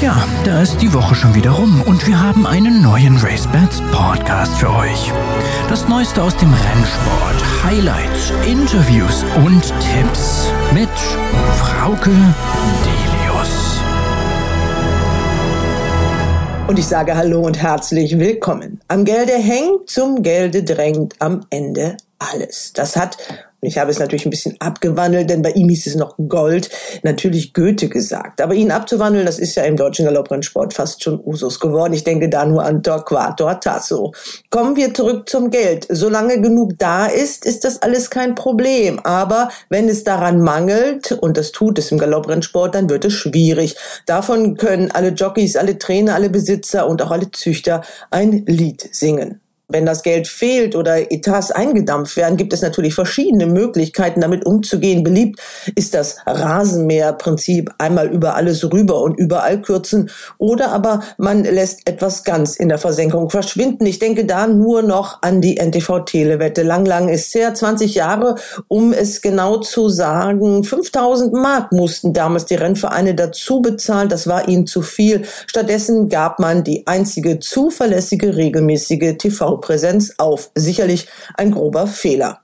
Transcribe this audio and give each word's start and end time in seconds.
Tja, 0.00 0.16
da 0.46 0.62
ist 0.62 0.78
die 0.80 0.94
Woche 0.94 1.14
schon 1.14 1.34
wieder 1.34 1.50
rum 1.50 1.82
und 1.82 2.06
wir 2.06 2.18
haben 2.18 2.46
einen 2.46 2.80
neuen 2.80 3.18
RaceBets 3.18 3.82
Podcast 3.92 4.56
für 4.56 4.70
euch. 4.70 5.12
Das 5.68 5.88
Neueste 5.88 6.22
aus 6.22 6.34
dem 6.38 6.50
Rennsport, 6.54 7.64
Highlights, 7.64 8.32
Interviews 8.46 9.26
und 9.44 9.60
Tipps 9.60 10.50
mit 10.72 10.88
Frauke 11.58 12.12
Delius. 12.82 13.78
Und 16.66 16.78
ich 16.78 16.86
sage 16.86 17.14
Hallo 17.14 17.42
und 17.42 17.60
herzlich 17.60 18.18
willkommen. 18.18 18.80
Am 18.88 19.04
Gelde 19.04 19.34
hängt, 19.34 19.90
zum 19.90 20.22
Gelde 20.22 20.64
drängt 20.64 21.16
am 21.18 21.44
Ende 21.50 21.98
alles. 22.18 22.72
Das 22.72 22.96
hat 22.96 23.18
ich 23.62 23.76
habe 23.78 23.90
es 23.90 23.98
natürlich 23.98 24.24
ein 24.26 24.30
bisschen 24.30 24.56
abgewandelt, 24.58 25.28
denn 25.28 25.42
bei 25.42 25.50
ihm 25.50 25.68
hieß 25.68 25.86
es 25.86 25.94
noch 25.94 26.16
Gold. 26.28 26.70
Natürlich 27.02 27.52
Goethe 27.52 27.88
gesagt. 27.88 28.40
Aber 28.40 28.54
ihn 28.54 28.70
abzuwandeln, 28.70 29.26
das 29.26 29.38
ist 29.38 29.54
ja 29.54 29.64
im 29.64 29.76
deutschen 29.76 30.06
Galopprennsport 30.06 30.72
fast 30.72 31.02
schon 31.02 31.20
Usus 31.22 31.60
geworden. 31.60 31.92
Ich 31.92 32.04
denke 32.04 32.30
da 32.30 32.46
nur 32.46 32.64
an 32.64 32.82
Torquato 32.82 33.52
Tasso. 33.54 34.12
Kommen 34.48 34.76
wir 34.76 34.94
zurück 34.94 35.28
zum 35.28 35.50
Geld. 35.50 35.86
Solange 35.90 36.40
genug 36.40 36.78
da 36.78 37.06
ist, 37.06 37.44
ist 37.44 37.64
das 37.64 37.82
alles 37.82 38.08
kein 38.08 38.34
Problem. 38.34 38.98
Aber 39.00 39.50
wenn 39.68 39.88
es 39.88 40.04
daran 40.04 40.40
mangelt, 40.40 41.12
und 41.12 41.36
das 41.36 41.52
tut 41.52 41.78
es 41.78 41.92
im 41.92 41.98
Galopprennsport, 41.98 42.74
dann 42.74 42.88
wird 42.88 43.04
es 43.04 43.12
schwierig. 43.12 43.76
Davon 44.06 44.56
können 44.56 44.90
alle 44.90 45.10
Jockeys, 45.10 45.56
alle 45.56 45.78
Trainer, 45.78 46.14
alle 46.14 46.30
Besitzer 46.30 46.88
und 46.88 47.02
auch 47.02 47.10
alle 47.10 47.30
Züchter 47.30 47.82
ein 48.10 48.44
Lied 48.46 48.88
singen. 48.92 49.40
Wenn 49.70 49.86
das 49.86 50.02
Geld 50.02 50.26
fehlt 50.26 50.74
oder 50.74 51.12
Etats 51.12 51.52
eingedampft 51.52 52.16
werden, 52.16 52.36
gibt 52.36 52.52
es 52.52 52.62
natürlich 52.62 52.94
verschiedene 52.94 53.46
Möglichkeiten, 53.46 54.20
damit 54.20 54.44
umzugehen. 54.44 55.04
Beliebt 55.04 55.40
ist 55.76 55.94
das 55.94 56.16
Rasenmäherprinzip, 56.26 57.70
einmal 57.78 58.08
über 58.08 58.34
alles 58.34 58.64
rüber 58.72 59.00
und 59.02 59.18
überall 59.18 59.62
kürzen. 59.62 60.10
Oder 60.38 60.72
aber 60.72 61.00
man 61.18 61.44
lässt 61.44 61.88
etwas 61.88 62.24
ganz 62.24 62.56
in 62.56 62.68
der 62.68 62.78
Versenkung 62.78 63.30
verschwinden. 63.30 63.86
Ich 63.86 64.00
denke 64.00 64.24
da 64.24 64.46
nur 64.48 64.82
noch 64.82 65.22
an 65.22 65.40
die 65.40 65.56
NTV-Telewette. 65.56 66.62
Lang, 66.62 66.84
lang 66.84 67.08
ist 67.08 67.34
her, 67.34 67.54
20 67.54 67.94
Jahre, 67.94 68.34
um 68.66 68.92
es 68.92 69.22
genau 69.22 69.58
zu 69.58 69.88
sagen. 69.88 70.64
5000 70.64 71.32
Mark 71.32 71.70
mussten 71.72 72.12
damals 72.12 72.46
die 72.46 72.56
Rennvereine 72.56 73.14
dazu 73.14 73.62
bezahlen. 73.62 74.08
Das 74.08 74.26
war 74.26 74.48
ihnen 74.48 74.66
zu 74.66 74.82
viel. 74.82 75.22
Stattdessen 75.46 76.08
gab 76.08 76.38
man 76.40 76.64
die 76.64 76.86
einzige 76.86 77.38
zuverlässige, 77.38 78.36
regelmäßige 78.36 79.16
TV 79.18 79.59
Präsenz 79.60 80.14
auf. 80.18 80.50
Sicherlich 80.54 81.08
ein 81.36 81.50
grober 81.50 81.86
Fehler. 81.86 82.40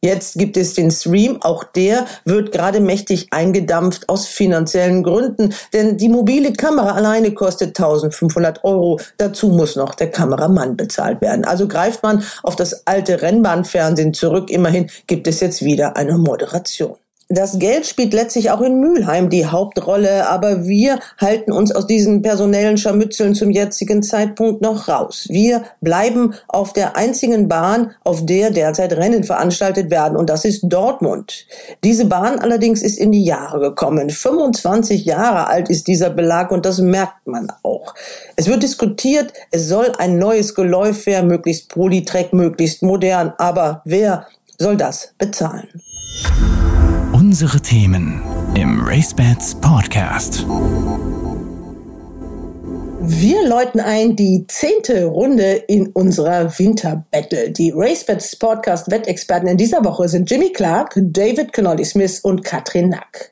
Jetzt 0.00 0.38
gibt 0.38 0.56
es 0.56 0.74
den 0.74 0.92
Stream, 0.92 1.42
auch 1.42 1.64
der 1.64 2.06
wird 2.24 2.52
gerade 2.52 2.78
mächtig 2.78 3.26
eingedampft 3.32 4.08
aus 4.08 4.28
finanziellen 4.28 5.02
Gründen, 5.02 5.52
denn 5.72 5.96
die 5.96 6.08
mobile 6.08 6.52
Kamera 6.52 6.92
alleine 6.92 7.34
kostet 7.34 7.76
1500 7.76 8.62
Euro. 8.62 9.00
Dazu 9.16 9.48
muss 9.48 9.74
noch 9.74 9.96
der 9.96 10.12
Kameramann 10.12 10.76
bezahlt 10.76 11.20
werden. 11.20 11.44
Also 11.44 11.66
greift 11.66 12.04
man 12.04 12.22
auf 12.44 12.54
das 12.54 12.86
alte 12.86 13.22
Rennbahnfernsehen 13.22 14.14
zurück. 14.14 14.50
Immerhin 14.50 14.88
gibt 15.08 15.26
es 15.26 15.40
jetzt 15.40 15.64
wieder 15.64 15.96
eine 15.96 16.16
Moderation. 16.16 16.96
Das 17.30 17.58
Geld 17.58 17.86
spielt 17.86 18.14
letztlich 18.14 18.50
auch 18.50 18.62
in 18.62 18.80
Mülheim 18.80 19.28
die 19.28 19.44
Hauptrolle, 19.44 20.30
aber 20.30 20.64
wir 20.64 20.98
halten 21.18 21.52
uns 21.52 21.70
aus 21.74 21.86
diesen 21.86 22.22
personellen 22.22 22.78
Scharmützeln 22.78 23.34
zum 23.34 23.50
jetzigen 23.50 24.02
Zeitpunkt 24.02 24.62
noch 24.62 24.88
raus. 24.88 25.26
Wir 25.28 25.64
bleiben 25.82 26.32
auf 26.48 26.72
der 26.72 26.96
einzigen 26.96 27.46
Bahn, 27.46 27.90
auf 28.02 28.24
der 28.24 28.50
derzeit 28.50 28.94
Rennen 28.94 29.24
veranstaltet 29.24 29.90
werden, 29.90 30.16
und 30.16 30.30
das 30.30 30.46
ist 30.46 30.62
Dortmund. 30.62 31.46
Diese 31.84 32.06
Bahn 32.06 32.38
allerdings 32.38 32.80
ist 32.80 32.98
in 32.98 33.12
die 33.12 33.24
Jahre 33.24 33.60
gekommen. 33.60 34.08
25 34.08 35.04
Jahre 35.04 35.48
alt 35.48 35.68
ist 35.68 35.86
dieser 35.86 36.08
Belag 36.08 36.50
und 36.50 36.64
das 36.64 36.78
merkt 36.78 37.26
man 37.26 37.52
auch. 37.62 37.94
Es 38.36 38.46
wird 38.46 38.62
diskutiert, 38.62 39.34
es 39.50 39.68
soll 39.68 39.92
ein 39.98 40.16
neues 40.16 40.54
Geläuf 40.54 41.04
her, 41.04 41.22
möglichst 41.22 41.68
Polytrack, 41.68 42.32
möglichst 42.32 42.82
modern, 42.82 43.34
aber 43.36 43.82
wer 43.84 44.26
soll 44.56 44.78
das 44.78 45.12
bezahlen? 45.18 45.68
Unsere 47.28 47.60
Themen 47.60 48.22
im 48.54 48.80
RaceBets 48.80 49.56
Podcast. 49.56 50.46
Wir 53.00 53.46
läuten 53.46 53.80
ein 53.80 54.16
die 54.16 54.46
zehnte 54.48 55.04
Runde 55.04 55.62
in 55.68 55.88
unserer 55.88 56.58
Winterbattle. 56.58 57.50
Die 57.50 57.70
RaceBets 57.76 58.36
Podcast 58.36 58.90
Wettexperten 58.90 59.46
in 59.46 59.58
dieser 59.58 59.84
Woche 59.84 60.08
sind 60.08 60.30
Jimmy 60.30 60.54
Clark, 60.54 60.94
David 60.96 61.52
Connolly 61.52 61.84
Smith 61.84 62.20
und 62.20 62.44
Katrin 62.44 62.88
Nack. 62.88 63.30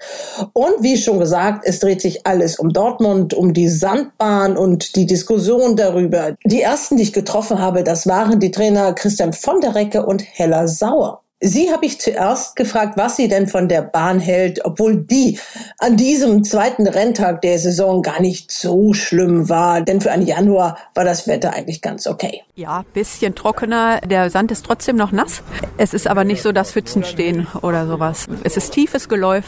Und 0.53 0.83
wie 0.83 0.99
schon 0.99 1.19
gesagt, 1.19 1.65
es 1.65 1.79
dreht 1.79 2.03
sich 2.03 2.27
alles 2.27 2.59
um 2.59 2.75
Dortmund, 2.75 3.33
um 3.33 3.55
die 3.55 3.71
Sandbahn 3.71 4.59
und 4.59 4.95
die 4.97 5.07
Diskussion 5.07 5.75
darüber. 5.75 6.37
Die 6.45 6.61
ersten, 6.61 6.99
die 6.99 7.05
ich 7.05 7.15
getroffen 7.15 7.61
habe, 7.61 7.83
das 7.83 8.07
waren 8.07 8.41
die 8.41 8.51
Trainer 8.51 8.93
Christian 8.93 9.33
von 9.33 9.63
der 9.63 9.75
Recke 9.75 10.05
und 10.05 10.23
Hella 10.23 10.69
Sauer. 10.69 11.23
Sie 11.41 11.71
habe 11.71 11.85
ich 11.85 12.01
zuerst 12.01 12.57
gefragt, 12.57 12.97
was 12.97 13.17
sie 13.17 13.29
denn 13.29 13.47
von 13.47 13.69
der 13.69 13.83
Bahn 13.83 14.21
hält, 14.21 14.65
obwohl 14.65 14.97
die 14.97 15.39
an 15.79 15.99
diesem 15.99 16.45
zweiten 16.45 16.87
Renntag 16.87 17.43
der 17.43 17.59
Saison 17.59 18.01
gar 18.01 18.23
nicht 18.23 18.51
so 18.51 18.95
schlimm 18.95 19.51
war, 19.51 19.83
denn 19.83 20.01
für 20.01 20.11
einen 20.11 20.27
Januar 20.27 20.79
war 20.95 21.05
das 21.05 21.29
Wetter 21.29 21.53
eigentlich 21.53 21.83
ganz 21.83 22.07
okay. 22.07 22.43
Ja, 22.55 22.87
bisschen 22.95 23.35
trockener, 23.35 24.01
der 24.01 24.31
Sand 24.31 24.51
ist 24.51 24.65
trotzdem 24.65 24.97
noch 24.97 25.13
nass. 25.13 25.43
Es 25.77 25.93
ist 25.93 26.07
aber 26.07 26.25
nicht 26.25 26.41
so, 26.41 26.53
dass 26.53 26.73
Pfützen 26.73 27.05
stehen 27.05 27.47
oder 27.61 27.87
sowas. 27.87 28.29
Es 28.43 28.57
ist 28.57 28.73
tiefes 28.73 29.11
Geläuf, 29.11 29.45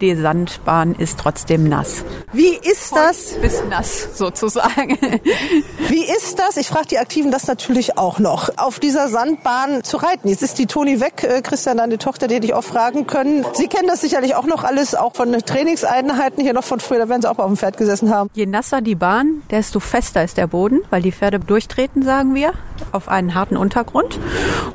die 0.00 0.14
Sandbahn 0.14 0.94
ist 0.94 1.18
trotzdem 1.18 1.68
nass. 1.68 2.02
Wie 2.32 2.56
ist 2.62 2.96
das? 2.96 3.34
Bis 3.42 3.62
nass 3.68 4.16
sozusagen. 4.16 4.96
Wie 5.88 6.04
ist 6.04 6.38
das? 6.38 6.56
Ich 6.56 6.68
frage 6.68 6.88
die 6.88 6.98
Aktiven 6.98 7.30
das 7.30 7.46
natürlich 7.46 7.98
auch 7.98 8.20
noch, 8.20 8.48
auf 8.56 8.80
dieser 8.80 9.08
Sandbahn 9.08 9.84
zu 9.84 9.98
reiten. 9.98 10.28
Jetzt 10.28 10.42
ist 10.42 10.58
die 10.58 10.64
Toni 10.64 10.98
weg 10.98 11.25
Christian, 11.42 11.78
deine 11.78 11.98
Tochter, 11.98 12.28
die 12.28 12.40
dich 12.40 12.54
auch 12.54 12.64
fragen 12.64 13.06
können. 13.06 13.44
Sie 13.54 13.68
kennen 13.68 13.88
das 13.88 14.00
sicherlich 14.00 14.34
auch 14.34 14.46
noch 14.46 14.64
alles, 14.64 14.94
auch 14.94 15.14
von 15.14 15.32
Trainingseinheiten 15.32 16.42
hier 16.42 16.52
noch 16.52 16.64
von 16.64 16.80
früher, 16.80 16.98
da 16.98 17.08
werden 17.08 17.22
Sie 17.22 17.30
auch 17.30 17.36
mal 17.36 17.44
auf 17.44 17.50
dem 17.50 17.56
Pferd 17.56 17.76
gesessen 17.76 18.14
haben. 18.14 18.30
Je 18.34 18.46
nasser 18.46 18.80
die 18.80 18.94
Bahn, 18.94 19.42
desto 19.50 19.80
fester 19.80 20.24
ist 20.24 20.36
der 20.36 20.46
Boden, 20.46 20.80
weil 20.90 21.02
die 21.02 21.12
Pferde 21.12 21.38
durchtreten, 21.38 22.02
sagen 22.02 22.34
wir, 22.34 22.52
auf 22.92 23.08
einen 23.08 23.34
harten 23.34 23.56
Untergrund. 23.56 24.18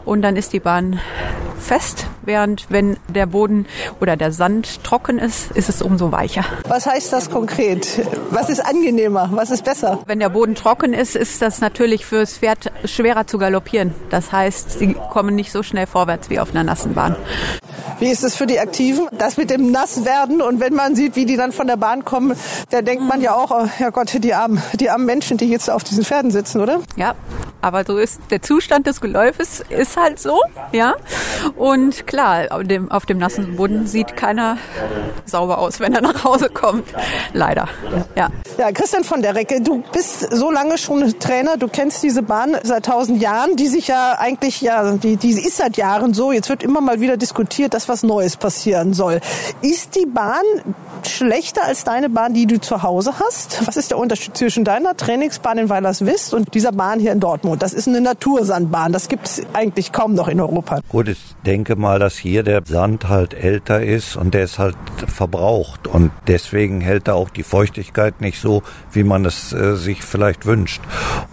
Und 0.06 0.22
dann 0.22 0.36
ist 0.36 0.54
die 0.54 0.60
Bahn 0.60 1.00
fest, 1.72 2.06
während 2.24 2.66
wenn 2.68 2.98
der 3.08 3.26
Boden 3.26 3.66
oder 4.02 4.18
der 4.18 4.34
Sand 4.34 4.84
trocken 4.84 5.18
ist, 5.18 5.52
ist 5.52 5.70
es 5.70 5.82
umso 5.82 6.12
weicher. 6.12 6.44
Was 6.68 6.86
heißt 6.86 7.14
das 7.14 7.30
konkret? 7.30 8.06
Was 8.30 8.50
ist 8.50 8.59
angenehmer? 8.59 9.30
Was 9.32 9.52
ist 9.52 9.64
besser? 9.64 10.00
Wenn 10.06 10.20
der 10.20 10.28
Boden 10.28 10.54
trocken 10.54 10.94
ist, 10.94 11.16
ist 11.16 11.42
das 11.42 11.62
natürlich 11.62 12.06
fürs 12.06 12.40
Pferd 12.40 12.74
schwerer 12.84 13.26
zu 13.26 13.38
galoppieren. 13.38 13.94
Das 14.09 14.34
heißt, 14.34 14.80
sie 14.80 14.96
kommen 15.12 15.34
nicht 15.34 15.54
so 15.54 15.64
schnell 15.64 15.88
vorwärts 15.88 16.30
wie 16.30 16.40
auf 16.42 16.52
einer 16.52 16.66
nassen 16.66 16.94
Bahn. 16.94 17.16
Wie 18.02 18.10
ist 18.10 18.24
es 18.24 18.36
für 18.36 18.48
die 18.48 18.60
Aktiven? 18.60 19.08
Das 19.12 19.38
mit 19.38 19.52
dem 19.52 19.70
Nasswerden 19.70 20.42
und 20.42 20.60
wenn 20.60 20.74
man 20.74 20.96
sieht, 20.96 21.16
wie 21.16 21.28
die 21.28 21.38
dann 21.38 21.52
von 21.52 21.68
der 21.68 21.78
Bahn 21.78 22.04
kommen, 22.04 22.36
da 22.72 22.82
denkt 22.82 23.04
man 23.04 23.22
ja 23.22 23.36
auch, 23.36 23.52
oh, 23.52 23.68
ja 23.78 23.92
Gott, 23.92 24.12
die 24.24 24.34
armen, 24.34 24.60
die 24.74 24.90
armen 24.90 25.06
Menschen, 25.06 25.38
die 25.38 25.48
jetzt 25.48 25.70
auf 25.70 25.84
diesen 25.84 26.04
Pferden 26.04 26.32
sitzen, 26.32 26.62
oder? 26.62 26.82
Ja, 26.96 27.14
aber 27.62 27.84
so 27.86 28.00
ist 28.00 28.20
der 28.32 28.42
Zustand 28.42 28.88
des 28.88 29.02
Geläufes 29.02 29.64
ist 29.70 29.98
halt 29.98 30.20
so, 30.20 30.42
ja. 30.72 30.96
Und 31.56 32.08
klar, 32.08 32.48
auf 32.50 32.64
dem, 32.64 32.90
auf 32.90 33.06
dem 33.06 33.20
nassen 33.20 33.56
Boden 33.56 33.86
sieht 33.86 34.18
keiner 34.18 34.58
sauber 35.26 35.60
aus, 35.60 35.80
wenn 35.80 35.94
er 35.94 36.02
nach 36.02 36.24
Hause 36.24 36.50
kommt. 36.50 36.86
Leider, 37.34 37.68
ja. 38.16 38.30
Ja, 38.58 38.72
Christian 38.72 39.04
von 39.04 39.22
der 39.22 39.36
Recke, 39.36 39.62
du 39.62 39.84
bist 39.92 40.22
so 40.36 40.50
lange 40.50 40.80
schon 40.80 41.20
Trainer, 41.20 41.58
du 41.58 41.68
kennst 41.68 42.02
diese 42.02 42.24
Bahn 42.24 42.58
seit 42.64 42.86
tausend 42.86 43.22
Jahren, 43.22 43.56
die 43.56 43.68
sich 43.68 43.88
ja 43.88 44.18
eigentlich, 44.18 44.62
ja, 44.62 44.94
die, 44.94 45.18
die 45.18 45.30
ist 45.32 45.58
seit 45.58 45.78
Jahren 45.78 46.16
so. 46.16 46.32
Jetzt 46.32 46.50
wird 46.50 46.64
immer 46.64 46.82
mal 46.82 47.00
wieder 47.00 47.16
diskutiert, 47.16 47.76
dass 47.76 47.88
was 47.91 48.03
Neues 48.03 48.38
passieren 48.38 48.94
soll. 48.94 49.19
Ist 49.62 49.96
die 49.96 50.06
Bahn 50.06 50.44
schlechter 51.06 51.66
als 51.66 51.84
deine 51.84 52.09
Bahn, 52.09 52.34
die 52.34 52.47
du 52.47 52.59
zu 52.59 52.84
Hause 52.84 53.14
hast? 53.20 53.67
Was 53.67 53.76
ist 53.76 53.91
der 53.91 53.97
Unterschied 53.97 54.38
zwischen 54.38 54.64
deiner 54.64 54.96
Trainingsbahn 54.96 55.58
in 55.58 55.70
Weilerswist 55.70 56.34
und 56.34 56.53
dieser 56.53 56.72
Bahn 56.72 56.99
hier 56.99 57.11
in 57.11 57.20
Dortmund? 57.20 57.61
Das 57.61 57.73
ist 57.73 57.88
eine 57.88 57.99
Natursandbahn. 57.99 58.93
Das 58.93 59.09
gibt 59.09 59.28
es 59.28 59.41
eigentlich 59.53 59.91
kaum 59.91 60.14
noch 60.14 60.29
in 60.29 60.40
Europa. 60.40 60.79
Gut, 60.88 61.09
ich 61.09 61.20
denke 61.46 61.76
mal, 61.76 61.99
dass 61.99 62.16
hier 62.16 62.43
der 62.43 62.61
Sand 62.66 63.09
halt 63.09 63.34
älter 63.34 63.84
ist 63.84 64.16
und 64.16 64.34
der 64.34 64.44
ist 64.44 64.58
halt 64.58 64.78
verbraucht 65.08 65.87
und 65.87 66.11
deswegen 66.28 66.79
hält 66.79 67.09
er 67.09 67.16
auch 67.16 67.29
die 67.29 67.44
Feuchtigkeit 67.44 68.22
nicht 68.22 68.40
so, 68.40 68.64
wie 68.91 69.03
man 69.03 69.26
es 69.26 69.52
äh, 69.52 69.76
sich 69.76 70.03
vielleicht 70.03 70.46
wünscht. 70.46 70.82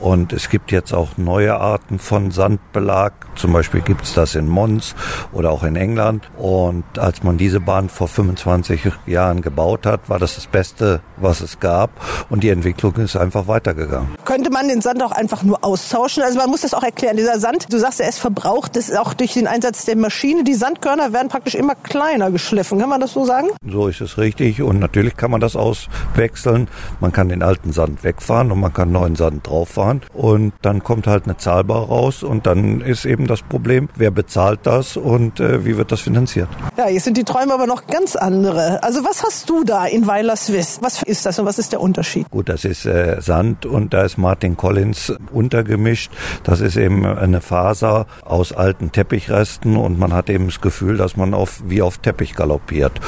Und 0.00 0.32
es 0.32 0.48
gibt 0.48 0.72
jetzt 0.72 0.92
auch 0.92 1.16
neue 1.16 1.56
Arten 1.56 1.98
von 1.98 2.32
Sandbelag. 2.32 3.12
Zum 3.36 3.52
Beispiel 3.52 3.80
gibt 3.80 4.02
es 4.02 4.14
das 4.14 4.34
in 4.34 4.48
Mons 4.48 4.94
oder 5.32 5.50
auch 5.50 5.62
in 5.62 5.76
England. 5.76 6.28
Und 6.48 6.98
als 6.98 7.22
man 7.22 7.36
diese 7.36 7.60
Bahn 7.60 7.88
vor 7.88 8.08
25 8.08 8.80
Jahren 9.06 9.42
gebaut 9.42 9.84
hat, 9.84 10.08
war 10.08 10.18
das 10.18 10.36
das 10.36 10.46
Beste, 10.46 11.00
was 11.16 11.40
es 11.40 11.60
gab. 11.60 11.90
Und 12.30 12.42
die 12.42 12.48
Entwicklung 12.48 12.94
ist 12.96 13.16
einfach 13.16 13.48
weitergegangen. 13.48 14.14
Könnte 14.24 14.50
man 14.50 14.68
den 14.68 14.80
Sand 14.80 15.02
auch 15.02 15.12
einfach 15.12 15.42
nur 15.42 15.64
austauschen? 15.64 15.98
austauschen. 15.98 16.22
Also 16.22 16.38
man 16.38 16.50
muss 16.50 16.62
das 16.62 16.74
auch 16.74 16.82
erklären. 16.82 17.16
Dieser 17.16 17.38
Sand, 17.38 17.72
du 17.72 17.78
sagst, 17.78 18.00
er 18.00 18.08
ist 18.08 18.18
verbraucht, 18.18 18.76
das 18.76 18.88
ist 18.88 18.98
auch 18.98 19.14
durch 19.14 19.34
den 19.34 19.46
Einsatz 19.46 19.84
der 19.84 19.96
Maschine. 19.96 20.44
Die 20.44 20.54
Sandkörner 20.54 21.12
werden 21.12 21.28
praktisch 21.28 21.54
immer 21.54 21.74
kleiner 21.74 22.30
geschliffen. 22.30 22.78
Kann 22.78 22.88
man 22.88 23.00
das 23.00 23.12
so 23.12 23.24
sagen? 23.24 23.48
So 23.66 23.88
ist 23.88 24.00
es 24.00 24.18
richtig. 24.18 24.62
Und 24.62 24.78
natürlich 24.78 25.16
kann 25.16 25.30
man 25.30 25.40
das 25.40 25.56
auswechseln. 25.56 26.68
Man 27.00 27.12
kann 27.12 27.28
den 27.28 27.42
alten 27.42 27.72
Sand 27.72 28.04
wegfahren 28.04 28.52
und 28.52 28.60
man 28.60 28.72
kann 28.72 28.92
neuen 28.92 29.16
Sand 29.16 29.46
drauffahren. 29.46 30.02
Und 30.12 30.52
dann 30.62 30.82
kommt 30.82 31.06
halt 31.06 31.24
eine 31.24 31.36
Zahlbar 31.36 31.86
raus. 31.86 32.22
Und 32.22 32.46
dann 32.46 32.80
ist 32.80 33.04
eben 33.04 33.26
das 33.26 33.42
Problem, 33.42 33.88
wer 33.96 34.10
bezahlt 34.10 34.60
das 34.64 34.96
und 34.96 35.40
äh, 35.40 35.64
wie 35.64 35.76
wird 35.76 35.92
das 35.92 36.00
finanziert? 36.00 36.37
Ja, 36.76 36.88
jetzt 36.88 37.04
sind 37.04 37.16
die 37.16 37.24
Träume 37.24 37.54
aber 37.54 37.66
noch 37.66 37.86
ganz 37.86 38.16
andere. 38.16 38.82
Also 38.82 39.04
was 39.04 39.22
hast 39.24 39.48
du 39.50 39.64
da 39.64 39.86
in 39.86 40.06
Weilerswist? 40.06 40.82
Was 40.82 41.02
ist 41.02 41.26
das 41.26 41.38
und 41.38 41.46
was 41.46 41.58
ist 41.58 41.72
der 41.72 41.80
Unterschied? 41.80 42.30
Gut, 42.30 42.48
das 42.48 42.64
ist 42.64 42.86
äh, 42.86 43.20
Sand 43.20 43.66
und 43.66 43.94
da 43.94 44.02
ist 44.02 44.18
Martin 44.18 44.56
Collins 44.56 45.12
untergemischt. 45.32 46.10
Das 46.44 46.60
ist 46.60 46.76
eben 46.76 47.04
eine 47.06 47.40
Faser 47.40 48.06
aus 48.24 48.52
alten 48.52 48.92
Teppichresten 48.92 49.76
und 49.76 49.98
man 49.98 50.12
hat 50.12 50.30
eben 50.30 50.46
das 50.46 50.60
Gefühl, 50.60 50.96
dass 50.96 51.16
man 51.16 51.34
auf, 51.34 51.62
wie 51.64 51.82
auf 51.82 51.98
Teppich 51.98 52.34
galoppiert. 52.34 53.00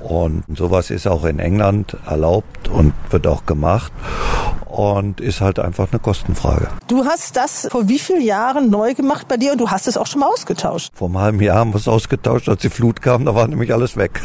Und 0.00 0.44
sowas 0.54 0.90
ist 0.90 1.06
auch 1.06 1.24
in 1.24 1.38
England 1.38 1.96
erlaubt 2.06 2.68
und 2.68 2.94
wird 3.10 3.26
auch 3.26 3.46
gemacht 3.46 3.92
und 4.78 5.20
ist 5.20 5.40
halt 5.40 5.58
einfach 5.58 5.88
eine 5.90 5.98
Kostenfrage. 5.98 6.68
Du 6.86 7.04
hast 7.04 7.36
das 7.36 7.68
vor 7.70 7.88
wie 7.88 7.98
vielen 7.98 8.22
Jahren 8.22 8.70
neu 8.70 8.94
gemacht 8.94 9.26
bei 9.26 9.36
dir 9.36 9.52
und 9.52 9.60
du 9.60 9.70
hast 9.70 9.88
es 9.88 9.96
auch 9.96 10.06
schon 10.06 10.20
mal 10.20 10.28
ausgetauscht? 10.28 10.92
Vor 10.94 11.08
einem 11.08 11.18
halben 11.18 11.40
Jahr 11.40 11.56
haben 11.56 11.72
wir 11.72 11.78
es 11.78 11.88
ausgetauscht, 11.88 12.48
als 12.58 12.62
die 12.62 12.70
Flut 12.70 13.02
kam, 13.02 13.24
da 13.24 13.36
war 13.36 13.46
nämlich 13.46 13.72
alles 13.72 13.96
weg. 13.96 14.20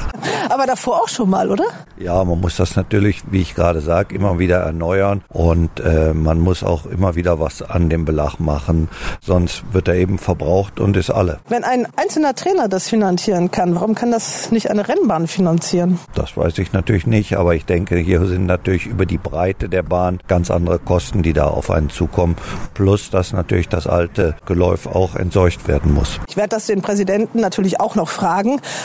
Aber 0.50 0.66
davor 0.66 1.04
auch 1.04 1.08
schon 1.08 1.30
mal, 1.30 1.52
oder? 1.52 1.66
Ja, 2.00 2.24
man 2.24 2.42
muss 2.42 2.58
das 2.58 2.76
natürlich, 2.76 3.22
wie 3.30 3.42
ich 3.42 3.54
gerade 3.54 3.80
sage, 3.80 4.16
immer 4.16 4.40
wieder 4.40 4.58
erneuern 4.58 5.22
und 5.30 5.80
äh, 5.80 6.14
man 6.16 6.40
muss 6.40 6.64
auch 6.64 6.88
immer 6.88 7.16
wieder 7.16 7.40
was 7.40 7.62
an 7.62 7.90
dem 7.90 8.06
Belag 8.06 8.40
machen, 8.40 8.90
sonst 9.22 9.64
wird 9.72 9.88
er 9.88 9.96
eben 9.96 10.18
verbraucht 10.18 10.80
und 10.80 10.98
ist 10.98 11.12
alle. 11.12 11.40
Wenn 11.48 11.64
ein 11.64 11.88
einzelner 11.96 12.34
Trainer 12.34 12.68
das 12.68 12.90
finanzieren 12.90 13.52
kann, 13.52 13.76
warum 13.76 13.94
kann 13.94 14.12
das 14.12 14.50
nicht 14.50 14.72
eine 14.72 14.88
Rennbahn 14.88 15.28
finanzieren? 15.28 16.00
Das 16.16 16.36
weiß 16.36 16.58
ich 16.58 16.74
natürlich 16.74 17.06
nicht, 17.06 17.38
aber 17.38 17.54
ich 17.54 17.66
denke, 17.66 17.98
hier 17.98 18.26
sind 18.26 18.48
natürlich 18.48 18.88
über 18.88 19.06
die 19.06 19.20
Breite 19.20 19.70
der 19.70 19.84
Bahn 19.84 20.20
ganz 20.28 20.50
andere 20.50 20.80
Kosten, 20.80 21.22
die 21.22 21.34
da 21.34 21.48
auf 21.48 21.70
einen 21.70 21.92
zukommen, 21.92 22.36
plus 22.74 23.12
dass 23.12 23.32
natürlich 23.32 23.70
das 23.70 23.86
alte 23.86 24.36
Geläuf 24.48 24.88
auch 24.88 25.16
entsorgt 25.16 25.68
werden 25.68 25.94
muss. 25.94 26.20
Ich 26.28 26.36
werde 26.36 26.50
das 26.50 26.66
den 26.66 26.82
Präsidenten 26.82 27.40
natürlich 27.40 27.80
auch 27.80 27.94
noch 27.94 28.10
fragen, 28.10 28.23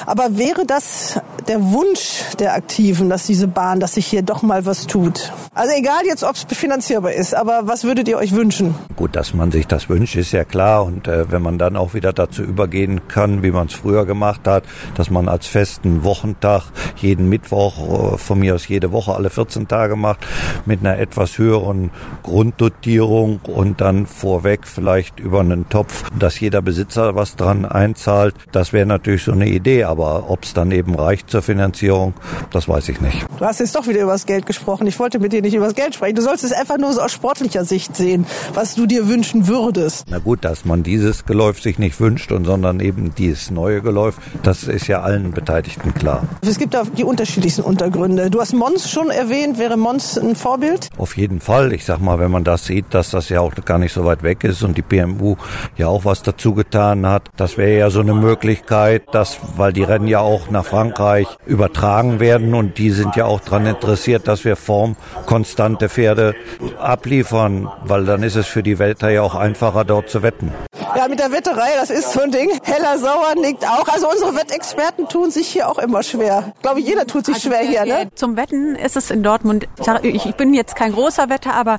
aber 0.07 0.37
wäre 0.37 0.67
das 0.67 1.21
der 1.47 1.63
Wunsch 1.73 2.25
der 2.39 2.55
Aktiven, 2.55 3.09
dass 3.09 3.27
diese 3.27 3.49
Bahn, 3.49 3.81
dass 3.81 3.95
sich 3.95 4.07
hier 4.07 4.23
doch 4.23 4.43
mal 4.43 4.67
was 4.67 4.87
tut? 4.87 5.33
Also 5.55 5.73
egal 5.77 6.01
jetzt, 6.07 6.25
ob 6.25 6.35
es 6.37 6.45
finanzierbar 6.49 7.13
ist, 7.13 7.35
aber 7.35 7.63
was 7.65 7.85
würdet 7.85 8.09
ihr 8.09 8.19
euch 8.19 8.33
wünschen? 8.33 8.75
Gut, 8.97 9.17
dass 9.17 9.35
man 9.35 9.51
sich 9.51 9.67
das 9.67 9.89
wünscht, 9.89 10.17
ist 10.17 10.33
ja 10.33 10.45
klar. 10.45 10.85
Und 10.85 11.09
äh, 11.09 11.31
wenn 11.31 11.43
man 11.43 11.59
dann 11.59 11.77
auch 11.77 11.95
wieder 11.95 12.13
dazu 12.13 12.43
übergehen 12.43 13.09
kann, 13.09 13.43
wie 13.43 13.51
man 13.51 13.69
es 13.69 13.75
früher 13.75 14.05
gemacht 14.05 14.47
hat, 14.47 14.65
dass 14.95 15.11
man 15.11 15.29
als 15.29 15.47
festen 15.47 16.05
Wochentag 16.05 16.65
jeden 16.97 17.29
Mittwoch, 17.29 18.15
äh, 18.15 18.19
von 18.19 18.41
mir 18.41 18.55
aus 18.55 18.69
jede 18.69 18.93
Woche, 18.93 19.15
alle 19.15 19.31
14 19.31 19.69
Tage 19.69 19.97
macht, 19.97 20.27
mit 20.67 20.81
einer 20.81 20.99
etwas 20.99 21.39
höheren 21.39 21.91
Grunddotierung 22.23 23.41
und 23.47 23.81
dann 23.81 24.07
vorweg 24.07 24.67
vielleicht 24.67 25.21
über 25.21 25.41
einen 25.41 25.69
Topf, 25.69 26.05
dass 26.19 26.39
jeder 26.41 26.61
Besitzer 26.63 27.15
was 27.15 27.37
dran 27.37 27.65
einzahlt, 27.65 28.35
das 28.53 28.73
wäre 28.73 28.87
natürlich 28.87 29.28
so 29.29 29.33
eine 29.33 29.47
Idee. 29.47 29.85
Aber 29.85 30.31
ob 30.31 30.45
es 30.45 30.55
dann 30.55 30.71
eben 30.73 30.95
reicht 30.95 31.31
zur 31.31 31.43
Finanzierung, 31.43 32.15
das 32.51 32.67
weiß 32.67 32.89
ich 32.89 33.01
nicht. 33.01 33.27
Du 33.39 33.45
hast 33.45 33.61
jetzt 33.61 33.75
doch 33.77 33.87
wieder 33.87 34.01
über 34.01 34.13
das 34.13 34.25
Geld 34.25 34.47
gesprochen. 34.47 34.87
Ich 34.87 34.99
wollte 34.99 35.19
mit 35.19 35.33
dir 35.33 35.43
nicht 35.43 35.55
über 35.55 35.67
das 35.67 35.75
Geld 35.75 35.95
sprechen. 35.95 36.17
Du 36.17 36.23
sollst 36.23 36.45
es 36.45 36.53
einfach 36.53 36.79
nur 36.79 36.93
so 36.95 37.03
aus 37.03 37.13
sportlicher 37.13 37.65
Sicht 37.65 37.95
sehen, 37.95 38.25
was 38.55 38.75
du 38.75 38.87
dir 38.87 39.07
wünschen 39.07 39.47
würdest. 39.47 40.07
Na 40.09 40.19
gut, 40.19 40.45
dass 40.45 40.65
man 40.65 40.83
dieses 40.83 41.27
Geläuf 41.27 41.61
sich 41.61 41.79
nicht 41.79 42.01
wünscht 42.01 42.33
und 42.33 42.47
sondern 42.47 42.81
eben 42.81 43.15
dieses 43.17 43.51
neue 43.51 43.83
Geläuf, 43.83 44.17
das 44.43 44.65
ist 44.65 44.87
ja 44.87 45.03
allen 45.03 45.33
Beteiligten 45.33 45.93
klar. 45.93 46.23
Es 46.41 46.59
gibt 46.59 46.73
da 46.73 46.85
die 46.85 47.05
unterschiedlichsten 47.05 47.63
Untergründe. 47.63 48.31
Du 48.31 48.41
hast 48.41 48.55
Mons 48.55 48.91
schon 48.91 49.11
erwähnt. 49.11 49.59
Wäre 49.59 49.77
Mons 49.77 50.17
ein 50.17 50.37
Vorbild? 50.37 50.89
Auf 50.97 51.17
jeden 51.19 51.41
Fall. 51.41 51.75
Ich 51.75 51.85
sag 51.85 52.01
mal, 52.01 52.19
wenn 52.19 52.31
man 52.31 52.45
das 52.45 52.65
sieht, 52.65 52.87
dass 52.95 53.11
das 53.11 53.29
ja 53.29 53.41
auch 53.41 53.55
gar 53.67 53.79
nicht 53.79 53.93
so 53.93 54.07
weit 54.07 54.23
weg 54.23 54.45
ist 54.45 54.63
und 54.63 54.79
die 54.79 54.83
PMU 54.83 55.37
ja 55.77 55.89
auch 55.89 56.07
was 56.07 56.23
dazu 56.23 56.55
getan 56.55 57.07
hat, 57.07 57.29
das 57.37 57.59
wäre 57.59 57.79
ja 57.79 57.91
so 57.91 58.01
eine 58.01 58.15
Möglichkeit, 58.15 59.03
dass, 59.19 59.39
weil 59.57 59.73
die 59.73 59.83
Rennen 59.83 60.07
ja 60.07 60.21
auch 60.21 60.49
nach 60.49 60.65
Frankreich 60.65 61.27
übertragen 61.45 62.21
werden 62.21 62.55
und 62.55 62.79
die 62.79 62.91
sind 62.91 63.17
ja 63.17 63.25
auch 63.25 63.41
daran 63.41 63.67
interessiert, 63.67 64.29
dass 64.29 64.45
wir 64.45 64.55
formkonstante 64.55 65.89
Pferde 65.89 66.37
abliefern, 66.79 67.69
weil 67.83 68.05
dann 68.05 68.23
ist 68.23 68.37
es 68.37 68.47
für 68.47 68.63
die 68.63 68.79
Welter 68.79 69.11
ja 69.11 69.23
auch 69.23 69.35
einfacher, 69.35 69.85
dort 69.85 70.09
zu 70.09 70.23
wetten. 70.23 70.53
Ja, 70.97 71.09
mit 71.09 71.19
der 71.19 71.33
Wetterei, 71.33 71.71
das 71.77 71.91
ist 71.91 72.13
so 72.13 72.21
ein 72.21 72.31
Ding. 72.31 72.51
Heller 72.63 72.99
Sauer 72.99 73.35
nickt 73.41 73.65
auch. 73.67 73.89
Also 73.89 74.09
unsere 74.09 74.37
Wettexperten 74.37 75.09
tun 75.09 75.31
sich 75.31 75.49
hier 75.49 75.69
auch 75.69 75.79
immer 75.79 76.03
schwer. 76.03 76.53
Ich 76.57 76.63
glaube, 76.63 76.81
jeder 76.81 77.07
tut 77.07 77.27
sich 77.27 77.35
Also 77.35 77.51
schwer 77.51 77.61
hier, 77.61 77.85
ne? 77.85 78.09
Zum 78.15 78.37
Wetten 78.37 78.77
ist 78.77 78.97
es 78.97 79.11
in 79.11 79.23
Dortmund, 79.23 79.69
ich 80.03 80.27
ich 80.27 80.35
bin 80.37 80.55
jetzt 80.55 80.77
kein 80.77 80.93
großer 80.93 81.29
Wetter, 81.29 81.55
aber 81.55 81.79